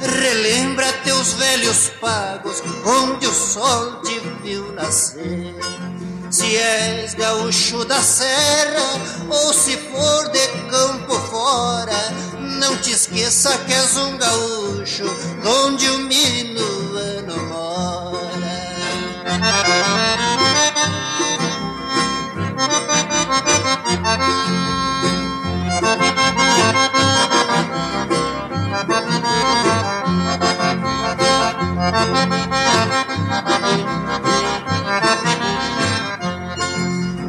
[0.00, 5.54] Relembra teus velhos pagos, onde o sol te viu nascer.
[6.30, 8.88] Se és gaúcho da serra,
[9.28, 12.10] ou se for de campo fora,
[12.58, 15.04] não te esqueça que és um gaúcho,
[15.44, 17.22] onde o minuano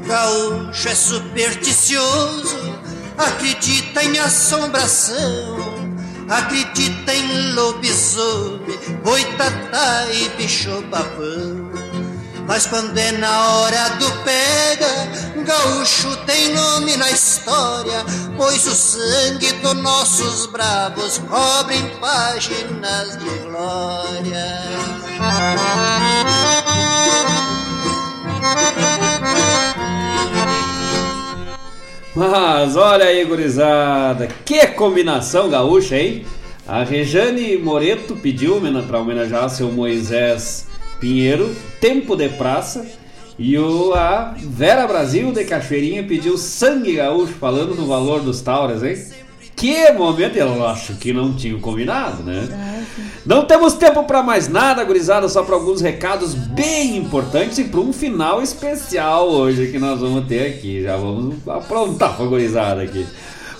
[0.07, 2.57] Gaúcho é supersticioso,
[3.17, 5.57] acredita em assombração,
[6.29, 11.71] acredita em lobisomem, boitatá e bicho babão.
[12.47, 18.05] Mas quando é na hora do pega, gaúcho tem nome na história,
[18.37, 24.63] pois o sangue dos nossos bravos cobre páginas de glória.
[32.15, 36.25] Mas olha aí, gurizada, que combinação gaúcha, hein?
[36.67, 40.67] A Rejane Moreto pediu para homenagear seu Moisés
[40.99, 43.02] Pinheiro, Tempo de Praça.
[43.37, 48.83] E o, a Vera Brasil de Cachoeirinha pediu sangue gaúcho, falando do valor dos tauras,
[48.83, 48.95] hein?
[49.55, 52.47] Que momento, eu acho que não tinha combinado, né?
[53.25, 57.79] Não temos tempo para mais nada, gurizada, só para alguns recados bem importantes e para
[57.79, 60.83] um final especial hoje que nós vamos ter aqui.
[60.83, 63.05] Já vamos aprontar pra gurizada aqui.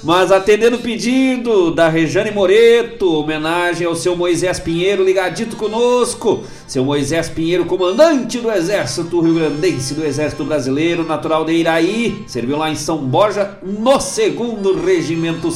[0.04, 6.44] Mas atendendo o pedido da Rejane Moreto, homenagem ao seu Moisés Pinheiro ligadito conosco.
[6.68, 12.58] Seu Moisés Pinheiro, comandante do Exército Rio Grandense do Exército Brasileiro, natural de Iraí, serviu
[12.58, 15.50] lá em São Borja no segundo regimento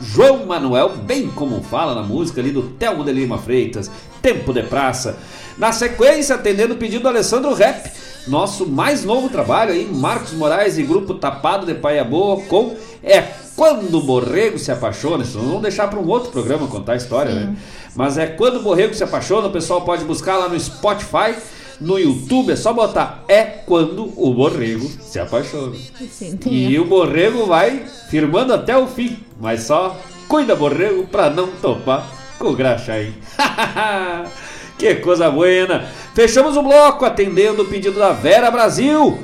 [0.00, 3.90] João Manuel, bem como fala na música ali do Telmo de Lima Freitas,
[4.22, 5.18] Tempo de Praça.
[5.56, 7.90] Na sequência, atendendo o pedido do Alessandro Rep,
[8.28, 13.22] nosso mais novo trabalho aí, Marcos Moraes e Grupo Tapado de Paia Boa, com É
[13.56, 15.24] Quando o Borrego se Apaixona.
[15.24, 17.38] Isso vamos deixar para um outro programa contar a história, Sim.
[17.38, 17.56] né?
[17.96, 21.34] Mas é Quando o Borrego se Apaixona, o pessoal pode buscar lá no Spotify.
[21.80, 25.76] No YouTube é só botar É Quando o Borrego se Apaixona.
[26.10, 29.96] Sim, e o Borrego vai firmando até o fim, mas só
[30.26, 32.06] cuida, Borrego, pra não topar
[32.38, 33.12] com o graxa aí.
[34.78, 35.86] que coisa buena!
[36.14, 39.18] Fechamos o bloco atendendo o pedido da Vera Brasil.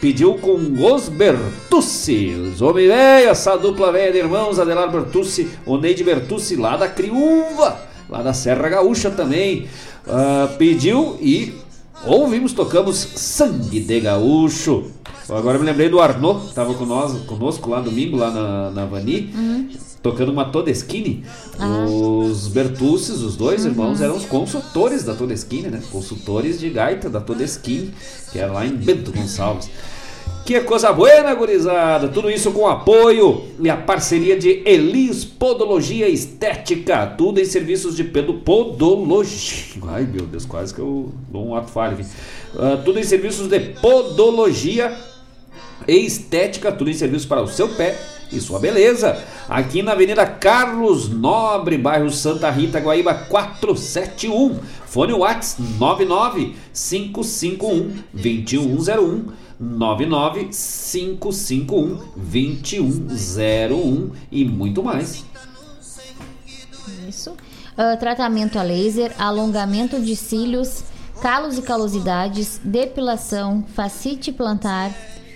[0.00, 0.56] Pediu com
[0.92, 2.30] os Bertucci.
[2.30, 7.78] Os homem velho, essa dupla velha de irmãos, Adelar Bertucci, Oneide Bertucci, lá da Criúva,
[8.08, 9.68] lá da Serra Gaúcha também.
[10.06, 11.52] Uh, pediu e
[12.06, 14.84] ouvimos, tocamos Sangue de Gaúcho.
[15.28, 19.32] Agora me lembrei do Arnaud, que estava conosco, conosco lá domingo, lá na, na Vani.
[19.34, 19.68] Uhum
[20.02, 21.24] tocando uma Todeschini.
[21.58, 21.84] Ah.
[21.86, 23.70] Os Bertucci, os dois uhum.
[23.70, 25.82] irmãos, eram os consultores da Todeschini, né?
[25.90, 27.92] Consultores de gaita da Todeschini,
[28.32, 29.68] que era lá em Bento Gonçalves.
[30.44, 32.08] Que coisa boa, gurizada!
[32.08, 37.06] Tudo isso com apoio e a parceria de Elis Podologia Estética.
[37.06, 39.80] Tudo em serviços de podologia.
[39.88, 42.04] Ai, meu Deus, quase que eu dou um ato falho.
[42.54, 44.92] Uh, tudo em serviços de podologia
[45.86, 46.72] estética.
[46.72, 47.96] Tudo em serviços para o seu pé
[48.32, 49.22] e sua beleza.
[49.48, 54.58] Aqui na Avenida Carlos Nobre, bairro Santa Rita, Guaíba 471.
[54.86, 65.26] Fone Whats 99551 2101 99551 2101 e muito mais.
[67.06, 67.30] Isso.
[67.30, 70.82] Uh, tratamento a laser, alongamento de cílios,
[71.20, 74.90] calos e calosidades, depilação, facite plantar,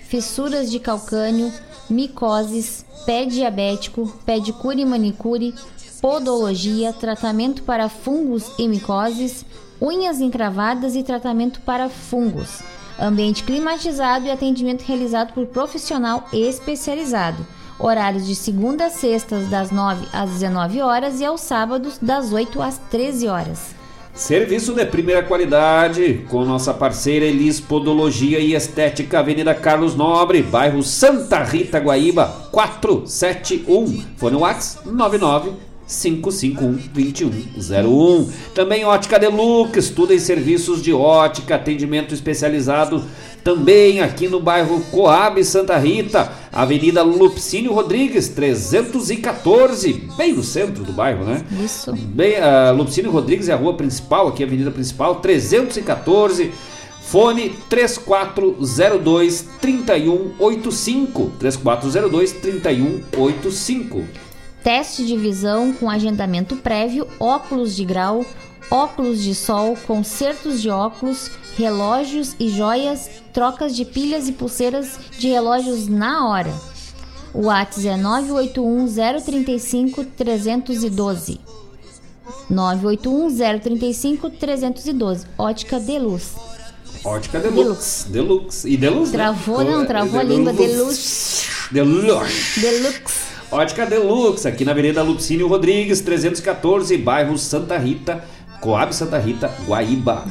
[0.07, 1.51] fissuras de calcânio,
[1.89, 5.53] micoses, pé diabético, pedicure e manicure,
[6.01, 9.45] podologia, tratamento para fungos e micoses,
[9.81, 12.63] unhas encravadas e tratamento para fungos.
[12.99, 17.45] Ambiente climatizado e atendimento realizado por profissional especializado.
[17.77, 22.61] Horários de segunda a sexta das 9 às 19 horas e aos sábados das 8
[22.61, 23.75] às 13 horas.
[24.13, 30.81] Serviço de primeira qualidade com nossa parceira Elis Podologia e Estética, Avenida Carlos Nobre, bairro
[30.81, 34.05] Santa Rita, Guaíba, 471.
[34.15, 35.51] Fone WhatsApp 99
[35.87, 38.29] 551-2101.
[38.53, 43.03] Também Ótica Deluxe, tudo em serviços de ótica, atendimento especializado
[43.45, 50.91] também aqui no bairro Coab Santa Rita, Avenida Lupcínio Rodrigues, 314, bem no centro do
[50.91, 51.45] bairro, né?
[51.63, 51.93] Isso.
[51.93, 56.51] Bem, uh, Lupcínio Rodrigues é a rua principal, aqui a avenida principal, 314.
[57.01, 61.33] Fone 3402 3185.
[61.37, 64.24] 3402 3185.
[64.65, 68.25] Teste de visão com agendamento prévio, óculos de grau,
[68.71, 75.27] óculos de sol, consertos de óculos, relógios e joias, trocas de pilhas e pulseiras de
[75.27, 76.51] relógios na hora.
[77.31, 81.39] O WhatsApp é 981 035 312.
[82.49, 85.27] 981 035 312.
[85.37, 86.33] Ótica Deluz.
[87.03, 88.09] Ótica Deluxe.
[88.09, 88.67] Deluxe.
[88.67, 89.17] E Deluxe, né?
[89.19, 89.69] Travou, né?
[89.69, 90.51] não, travou a língua.
[90.53, 91.45] Deluxe.
[91.71, 92.59] Deluxe.
[92.59, 93.24] Deluxe.
[93.51, 98.23] Ótica Deluxe, aqui na Avenida Lupcínio Rodrigues, 314, bairro Santa Rita,
[98.59, 100.25] Coab Santa Rita, Guaíba.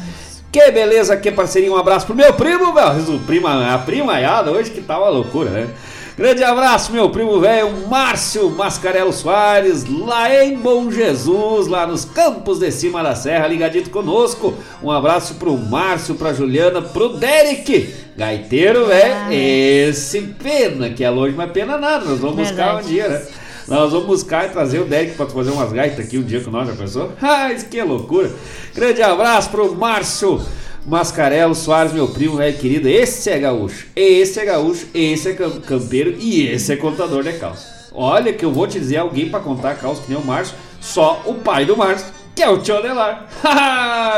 [0.51, 1.73] Que beleza, que parceria.
[1.73, 3.21] Um abraço pro meu primo, velho.
[3.27, 5.69] Prima, a primaiada hoje que tá uma loucura, né?
[6.17, 12.61] Grande abraço, meu primo velho, Márcio Mascarelo Soares, lá em Bom Jesus, lá nos campos
[12.61, 14.55] de cima da serra, ligadito conosco.
[14.81, 19.33] Um abraço pro Márcio, pra Juliana, pro Derek, gaiteiro, velho.
[19.33, 22.55] Esse pena que é longe, mas pena nada, nós vamos Verdade.
[22.55, 23.27] buscar um dia, né?
[23.67, 26.51] Nós vamos buscar e trazer o Derek para fazer umas gaitas aqui um dia com
[26.53, 27.13] nós, já pensou?
[27.21, 28.31] Ah, isso que loucura!
[28.73, 30.41] Grande abraço pro Márcio
[30.87, 32.89] Mascarelo Soares, meu primo, velho querido.
[32.89, 35.33] Esse é gaúcho, esse é gaúcho, esse é
[35.67, 37.73] campeiro e esse é contador de calça.
[37.93, 41.23] Olha que eu vou te dizer alguém para contar calça que nem o Márcio, só
[41.25, 43.29] o pai do Márcio, que é o tio Adelar.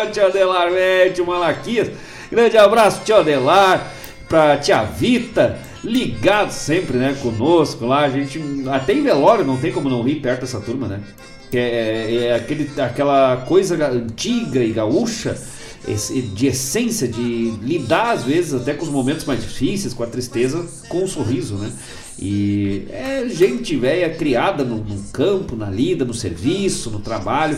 [0.06, 1.90] o tio Adelar, velho, tio Malaquias.
[2.30, 3.92] Grande abraço, tio Adelar,
[4.28, 8.00] pra tia Vita, ligados sempre, né, conosco lá.
[8.00, 8.40] A gente,
[8.72, 11.00] até em velório, não tem como não rir perto dessa turma, né?
[11.50, 15.36] Que é, é aquele, aquela coisa ga- antiga e gaúcha
[16.34, 20.66] de essência, de lidar às vezes até com os momentos mais difíceis, com a tristeza,
[20.88, 21.72] com um sorriso, né?
[22.18, 27.56] E é gente velha criada no, no campo, na lida, no serviço, no trabalho,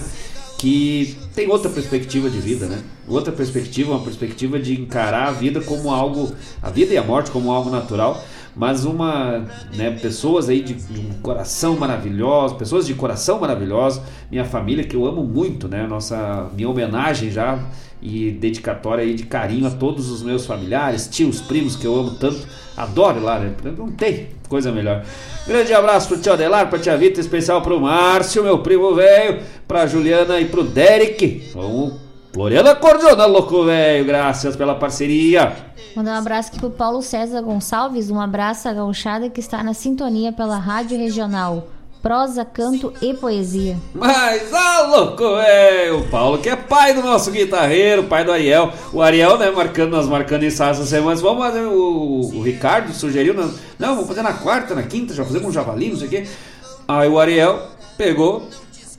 [0.58, 2.82] que tem outra perspectiva de vida, né?
[3.06, 7.30] Outra perspectiva, uma perspectiva de encarar a vida como algo, a vida e a morte
[7.30, 8.22] como algo natural,
[8.56, 9.46] mas uma,
[9.76, 14.96] né, pessoas aí de, de um coração maravilhoso, pessoas de coração maravilhoso, minha família que
[14.96, 15.86] eu amo muito, né?
[15.86, 17.56] Nossa, minha homenagem já
[18.00, 22.12] e dedicatória aí de carinho a todos os meus familiares, tios, primos que eu amo
[22.12, 22.46] tanto,
[22.76, 23.52] adoro lá, né?
[23.76, 25.04] Não tem coisa melhor.
[25.46, 29.86] Grande abraço pro tio Adelar, pra tia Vita, especial pro Márcio, meu primo velho, pra
[29.86, 31.50] Juliana e pro Derek.
[31.54, 31.92] O
[32.32, 35.56] Floriano Acordeona, louco velho, graças pela parceria.
[35.96, 39.74] Mandar um abraço aqui pro Paulo César Gonçalves, um abraço à gauchada que está na
[39.74, 41.66] sintonia pela Rádio Regional.
[42.08, 43.76] Prosa, canto e poesia.
[43.92, 48.72] Mas, ah, louco, velho, o Paulo que é pai do nosso guitarreiro, pai do Ariel.
[48.94, 51.20] O Ariel, né, marcando, nós marcando ensaio essa semana.
[51.20, 55.22] Vamos fazer, o, o Ricardo sugeriu, não, não, vamos fazer na quarta, na quinta, já
[55.22, 56.26] fazemos um javali, não sei o quê.
[56.88, 57.60] Aí o Ariel
[57.98, 58.48] pegou,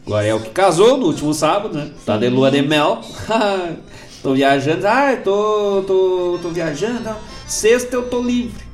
[0.06, 3.02] o Ariel que casou no último sábado, né, tá de lua de mel.
[4.22, 7.10] tô viajando, ah, tô, tô, tô viajando,
[7.48, 8.69] sexta eu tô livre.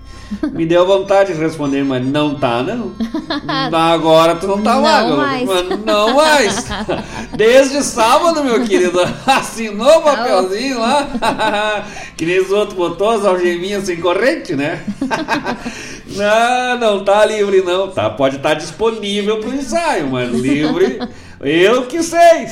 [0.52, 2.94] Me deu vontade de responder, mas não tá, não.
[3.72, 5.48] Agora tu não tá Não lá, mais.
[5.48, 6.66] Mas não mais.
[7.36, 9.00] Desde sábado, meu querido.
[9.26, 11.86] Assinou o papelzinho lá.
[12.18, 14.84] que nem os outros botou as algeminhas sem corrente, né?
[16.08, 17.90] não, não tá livre, não.
[17.90, 21.00] Tá, pode estar disponível pro ensaio, mas livre.
[21.42, 22.48] Eu que sei.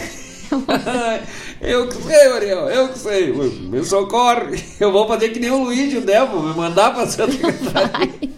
[1.64, 3.32] Eu que sei, Ariel, eu que sei.
[3.34, 4.62] Me socorre.
[4.80, 8.34] Eu vou fazer que nem o Luigi, o Devo, me mandar pra Santa Catarina.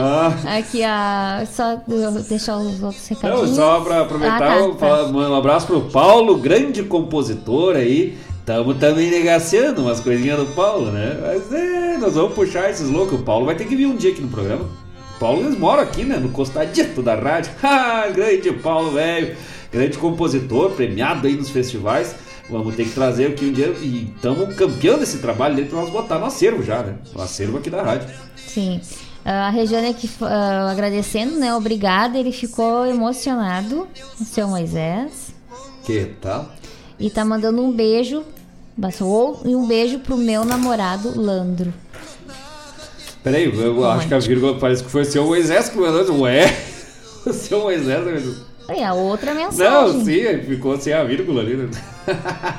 [0.00, 0.56] Ah.
[0.58, 1.44] Aqui a.
[1.50, 1.80] Só
[2.28, 3.56] deixar os outros Não, recadinhos.
[3.56, 5.04] só pra aproveitar, Ah, tá, tá.
[5.06, 8.16] um abraço pro Paulo, grande compositor aí.
[8.46, 11.18] Tamo também negaciando umas coisinhas do Paulo, né?
[11.20, 13.20] Mas é, nós vamos puxar esses loucos.
[13.20, 14.64] O Paulo vai ter que vir um dia aqui no programa.
[15.16, 16.16] O Paulo, eles moram aqui, né?
[16.16, 17.50] No costadito da rádio.
[17.62, 19.36] Ah, grande Paulo, velho.
[19.70, 22.14] Grande compositor, premiado aí nos festivais.
[22.48, 23.68] Vamos ter que trazer aqui um dia.
[23.82, 26.96] E estamos campeão desse trabalho dele pra nós botar no acervo já, né?
[27.14, 28.08] No acervo aqui da rádio.
[28.36, 28.80] Sim.
[29.24, 31.54] Ah, A Regiane aqui ah, agradecendo, né?
[31.54, 32.18] Obrigada.
[32.18, 33.86] Ele ficou emocionado,
[34.18, 35.34] o seu Moisés.
[35.84, 36.50] Que tal?
[36.98, 38.24] E tá mandando um beijo.
[39.02, 41.74] Ou e um beijo pro meu namorado Landro.
[43.22, 46.20] Peraí, eu acho que a vírgula parece que foi o seu Moisés que mandou.
[46.20, 46.46] Ué,
[47.26, 48.47] o seu Moisés.
[48.74, 49.72] E a outra mensagem.
[49.72, 51.68] Não, sim, ficou sem a vírgula ali, né?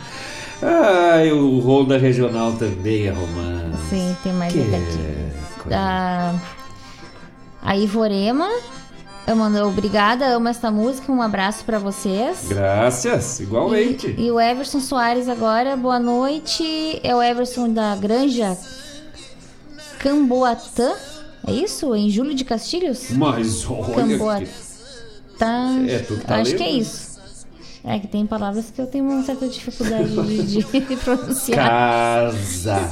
[0.61, 3.89] Ai, o Ronda Regional também é romance.
[3.89, 5.31] Sim, tem mais Que recadinho.
[5.71, 6.33] A,
[7.61, 8.49] a Ivorema.
[9.27, 12.47] Eu mando obrigada, amo esta música, um abraço pra vocês.
[12.49, 14.15] Graças, igualmente.
[14.17, 16.99] E o Everson Soares agora, boa noite.
[17.03, 18.57] É o Everson da Granja
[19.99, 20.93] Camboatã.
[21.45, 21.93] É isso?
[21.95, 23.11] Em Júlio de Castilhos?
[23.11, 24.45] Mas olha Camboatã.
[24.45, 24.68] que...
[25.87, 27.09] É, tu tá Acho lendo, que é isso.
[27.83, 30.09] É que tem palavras que eu tenho uma certa dificuldade
[30.45, 31.69] de, de pronunciar.
[31.69, 32.89] Casa.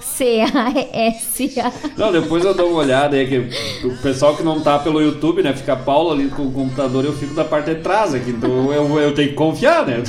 [0.00, 1.72] C-A-S-A.
[1.96, 5.42] Não, depois eu dou uma olhada aí, que o pessoal que não tá pelo YouTube,
[5.42, 8.30] né, fica a Paula ali com o computador, eu fico da parte de trás aqui,
[8.30, 10.02] então eu, eu tenho que confiar, né?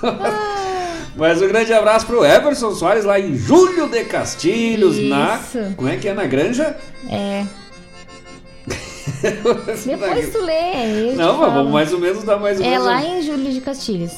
[1.16, 5.36] Mas um grande abraço pro Everson Soares lá em Júlio de Castilhos, na.
[5.36, 5.74] Isso.
[5.76, 6.14] Como é que é?
[6.14, 6.76] Na Granja?
[7.10, 7.44] É.
[9.86, 11.12] Depois tu lê.
[11.14, 12.86] Não, mas vamos mais ou menos dar mais ou É menos.
[12.86, 14.12] lá em Júlio de Castilhos.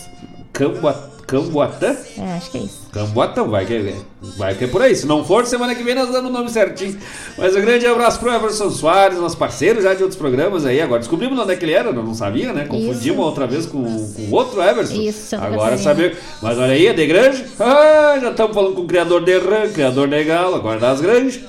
[0.52, 1.96] Cambua- Camboatã?
[2.18, 2.80] É, acho que é isso.
[2.92, 3.94] Camboatã, vai que, é,
[4.36, 4.96] vai que é por aí.
[4.96, 6.98] Se não for, semana que vem nós damos o nome certinho.
[7.38, 10.80] Mas um grande abraço pro Everson Soares, nosso parceiro já de outros programas aí.
[10.80, 12.64] Agora descobrimos onde é que ele era, não sabia, né?
[12.64, 14.94] Confundimos outra vez com o outro Everson.
[14.94, 16.16] Isso, Agora saber.
[16.42, 17.44] Mas olha aí, a De Grande.
[17.60, 21.40] Ah, já estamos falando com o criador de rã, criador de galo, agora das grandes.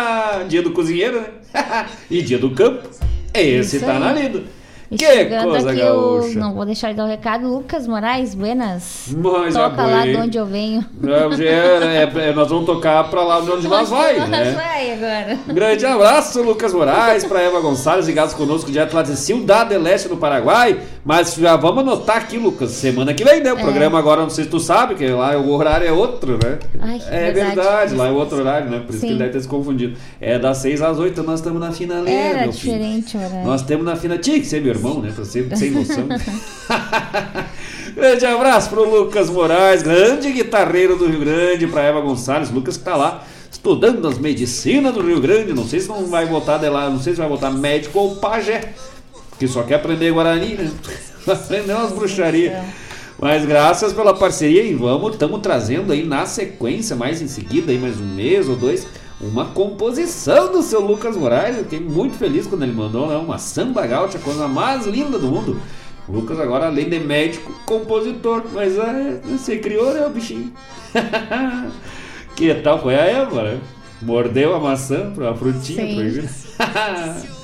[0.48, 1.86] dia do cozinheiro, né?
[2.10, 2.88] e dia do campo.
[3.32, 3.98] Esse Isso tá aí.
[4.00, 4.59] na lida.
[4.90, 6.28] E Que chegando coisa aqui, gaúcha.
[6.30, 7.46] eu não vou deixar de dar o recado.
[7.46, 9.14] Lucas Moraes, buenas.
[9.16, 10.10] Mas Toca lá foi.
[10.10, 10.84] de onde eu venho.
[11.00, 14.50] Não, é, é, é, nós vamos tocar pra lá de onde nós vai, Nós né?
[14.52, 15.38] vai agora.
[15.48, 19.80] Um grande abraço, Lucas Moraes, para Eva Gonçalves, ligados conosco direto lá de Ciudad del
[19.80, 20.80] Leste, no Paraguai.
[21.04, 23.52] Mas já vamos anotar aqui, Lucas, semana que vem, né?
[23.52, 23.62] O É.
[23.62, 26.58] programa agora, não sei se tu sabe, que lá o horário é outro, né?
[26.80, 27.54] Ai, é verdade.
[27.56, 28.80] verdade, lá é outro horário, né?
[28.80, 29.10] Por isso que Sim.
[29.10, 29.96] ele deve ter se confundido.
[30.20, 32.74] É das 6 às 8, nós estamos na finaleira, Era meu filho.
[32.74, 33.46] diferente o horário.
[33.46, 34.18] Nós temos na fina.
[34.18, 35.12] Tinha que ser meu irmão, né?
[35.14, 36.08] Pra ser sem noção.
[37.94, 42.50] grande abraço pro Lucas Moraes, grande guitarreiro do Rio Grande, pra Eva Gonçalves.
[42.50, 45.52] Lucas que tá lá estudando as medicinas do Rio Grande.
[45.52, 48.16] Não sei se não vai voltar de lá, não sei se vai voltar médico ou
[48.16, 48.72] pajé,
[49.38, 50.70] que só quer aprender Guarani, né?
[51.26, 52.64] aprender umas bruxarias.
[53.20, 57.78] Mas graças pela parceria e vamos, estamos trazendo aí na sequência, mais em seguida, aí
[57.78, 58.86] mais um mês ou dois,
[59.20, 61.56] uma composição do seu Lucas Moraes.
[61.56, 65.18] Eu fiquei muito feliz quando ele mandou né, uma samba gaúcha, a coisa mais linda
[65.18, 65.60] do mundo.
[66.08, 70.52] O Lucas agora, além de médico, compositor, mas é, você criou, né, o bichinho?
[72.34, 73.58] que tal foi a Eva?
[74.00, 75.94] Mordeu a maçã, a frutinha Sim.
[75.94, 76.30] proibida.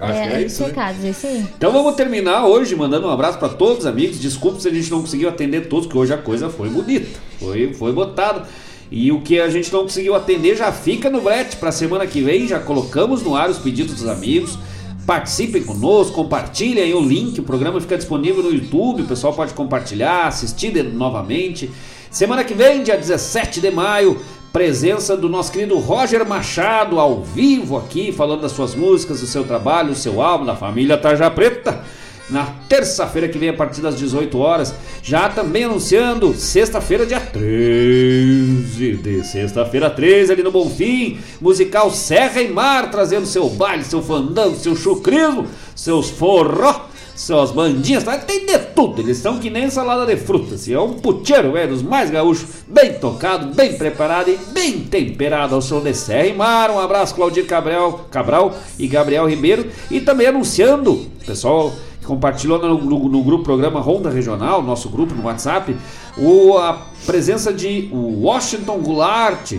[0.00, 0.68] Acho é, que é isso, né?
[0.68, 1.44] recados, é.
[1.56, 4.20] Então vamos terminar hoje mandando um abraço para todos os amigos.
[4.20, 7.74] Desculpa se a gente não conseguiu atender todos, que hoje a coisa foi bonita, foi,
[7.74, 8.46] foi botada.
[8.90, 12.22] E o que a gente não conseguiu atender já fica no brete para semana que
[12.22, 12.48] vem.
[12.48, 14.58] Já colocamos no ar os pedidos dos amigos.
[15.06, 17.38] Participem conosco, compartilhem aí o link.
[17.40, 19.02] O programa fica disponível no YouTube.
[19.02, 21.70] O pessoal pode compartilhar, assistir novamente.
[22.10, 24.18] Semana que vem, dia 17 de maio,
[24.52, 29.44] presença do nosso querido Roger Machado ao vivo aqui, falando das suas músicas, do seu
[29.44, 31.84] trabalho, do seu álbum, da família Tarja Preta.
[32.30, 38.96] Na terça-feira que vem, a partir das 18 horas, já também anunciando sexta-feira, dia 13
[38.96, 44.56] de sexta-feira 13, ali no Bonfim, musical Serra e Mar, trazendo seu baile, seu fandango,
[44.56, 48.18] seu chucrismo, seus forró, suas bandinhas, tá?
[48.18, 51.70] tem de tudo, eles são que nem salada de frutas, e é um puteiro, velho,
[51.70, 56.34] dos mais gaúchos, bem tocado, bem preparado e bem temperado ao som de Serra e
[56.34, 56.70] Mar.
[56.70, 61.72] Um abraço, Claudir Cabral, Cabral e Gabriel Ribeiro, e também anunciando, pessoal
[62.08, 65.76] compartilhou no, no- no grupo programa Ronda Regional, nosso grupo no WhatsApp,
[66.16, 69.52] o, a presença de Washington Goulart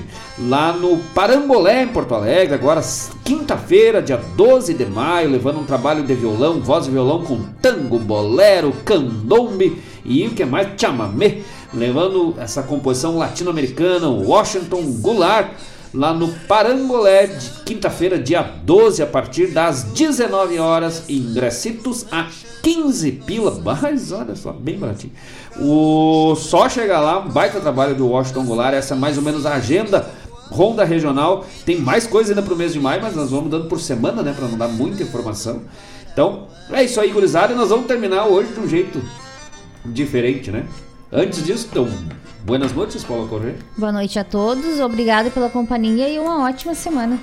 [0.47, 2.81] lá no Parambolé, em Porto Alegre, agora
[3.23, 7.99] quinta-feira, dia 12 de maio, levando um trabalho de violão, voz e violão com tango,
[7.99, 10.69] bolero, candombe e o que mais?
[10.75, 15.51] Chamamé, levando essa composição latino-americana, Washington Goulart,
[15.93, 22.27] lá no Parangolé, de quinta-feira, dia 12, a partir das 19 horas, ingressitos a
[22.61, 25.13] 15 pila, mas olha só, bem baratinho.
[25.59, 29.45] O só chegar lá, um baita trabalho do Washington Goulart, essa é mais ou menos
[29.45, 30.09] a agenda
[30.49, 31.45] Ronda Regional.
[31.65, 34.33] Tem mais coisa ainda pro mês de maio, mas nós vamos dando por semana, né,
[34.33, 35.61] para não dar muita informação.
[36.11, 39.01] Então, é isso aí, gurizada, e nós vamos terminar hoje de um jeito
[39.85, 40.65] diferente, né?
[41.11, 41.87] Antes disso, então,
[42.43, 43.55] buenas noites, Paula Corrêa.
[43.77, 47.19] Boa noite a todos, obrigado pela companhia e uma ótima semana.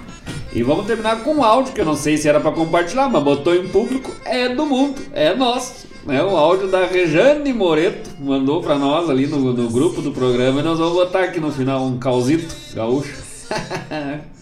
[0.52, 3.22] E vamos terminar com um áudio que eu não sei se era para compartilhar, mas
[3.22, 5.86] botou em público, é do mundo, é nosso.
[6.08, 10.60] É o áudio da Rejane Moreto, mandou para nós ali no, no grupo do programa
[10.60, 13.12] e nós vamos botar aqui no final um causito gaúcho.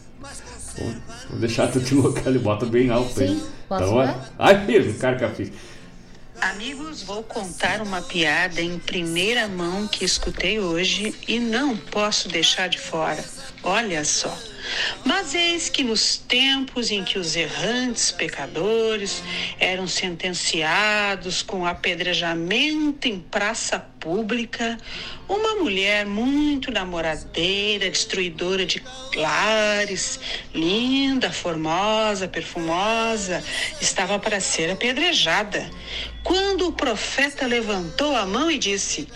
[1.30, 3.28] Vou deixar tu te local, ele bota bem alto aí.
[3.28, 4.14] Sim, posso Então?
[4.38, 5.50] Ai, filho, eu fiz.
[6.40, 12.68] Amigos, vou contar uma piada em primeira mão que escutei hoje e não posso deixar
[12.68, 13.24] de fora.
[13.62, 14.36] Olha só.
[15.04, 19.22] Mas eis que nos tempos em que os errantes pecadores
[19.60, 24.78] eram sentenciados com apedrejamento em praça pública,
[25.26, 28.84] uma mulher muito namoradeira, destruidora de
[29.16, 30.20] lares,
[30.54, 33.42] linda, formosa, perfumosa,
[33.80, 35.70] estava para ser apedrejada.
[36.22, 39.08] Quando o profeta levantou a mão e disse: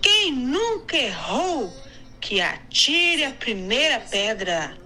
[0.00, 1.74] Quem nunca errou,
[2.20, 4.85] que atire a primeira pedra.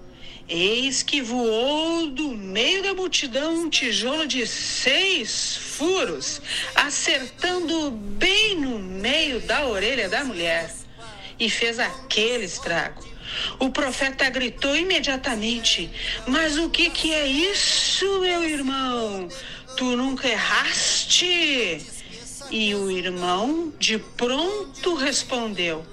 [0.52, 6.42] Eis que voou do meio da multidão um tijolo de seis furos,
[6.74, 10.68] acertando bem no meio da orelha da mulher,
[11.38, 13.06] e fez aquele estrago.
[13.60, 15.88] O profeta gritou imediatamente:
[16.26, 19.28] Mas o que, que é isso, meu irmão?
[19.76, 21.86] Tu nunca erraste?
[22.50, 25.86] E o irmão de pronto respondeu: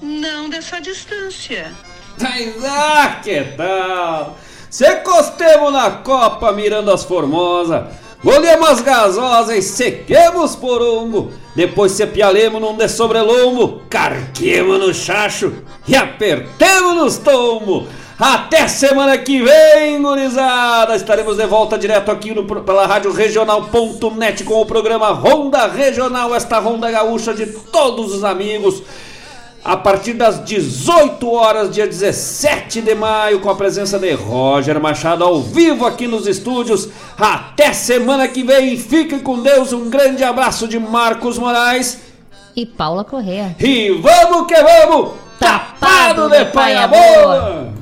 [0.00, 1.74] Não dessa distância.
[2.20, 4.36] Mas ah, que tal?
[4.70, 7.84] Se costemos na copa mirando as formosas,
[8.22, 11.32] goleamos as gasosas e sequemos porongo.
[11.54, 15.52] Depois se pialemos num de sobrelombo, carquemos no chacho
[15.86, 17.86] e apertemos nos tombo.
[18.18, 20.94] Até semana que vem, gurizada!
[20.94, 26.60] Estaremos de volta direto aqui no, pela Rádio Regional.net com o programa Ronda Regional, esta
[26.60, 28.82] Ronda Gaúcha de todos os amigos
[29.64, 35.24] a partir das 18 horas, dia 17 de maio, com a presença de Roger Machado
[35.24, 36.90] ao vivo aqui nos estúdios.
[37.18, 39.72] Até semana que vem, fiquem com Deus.
[39.72, 42.02] Um grande abraço de Marcos Moraes.
[42.54, 43.56] E Paula Correa.
[43.58, 45.14] E vamos que vamos!
[45.40, 47.72] Tapado de paia boa!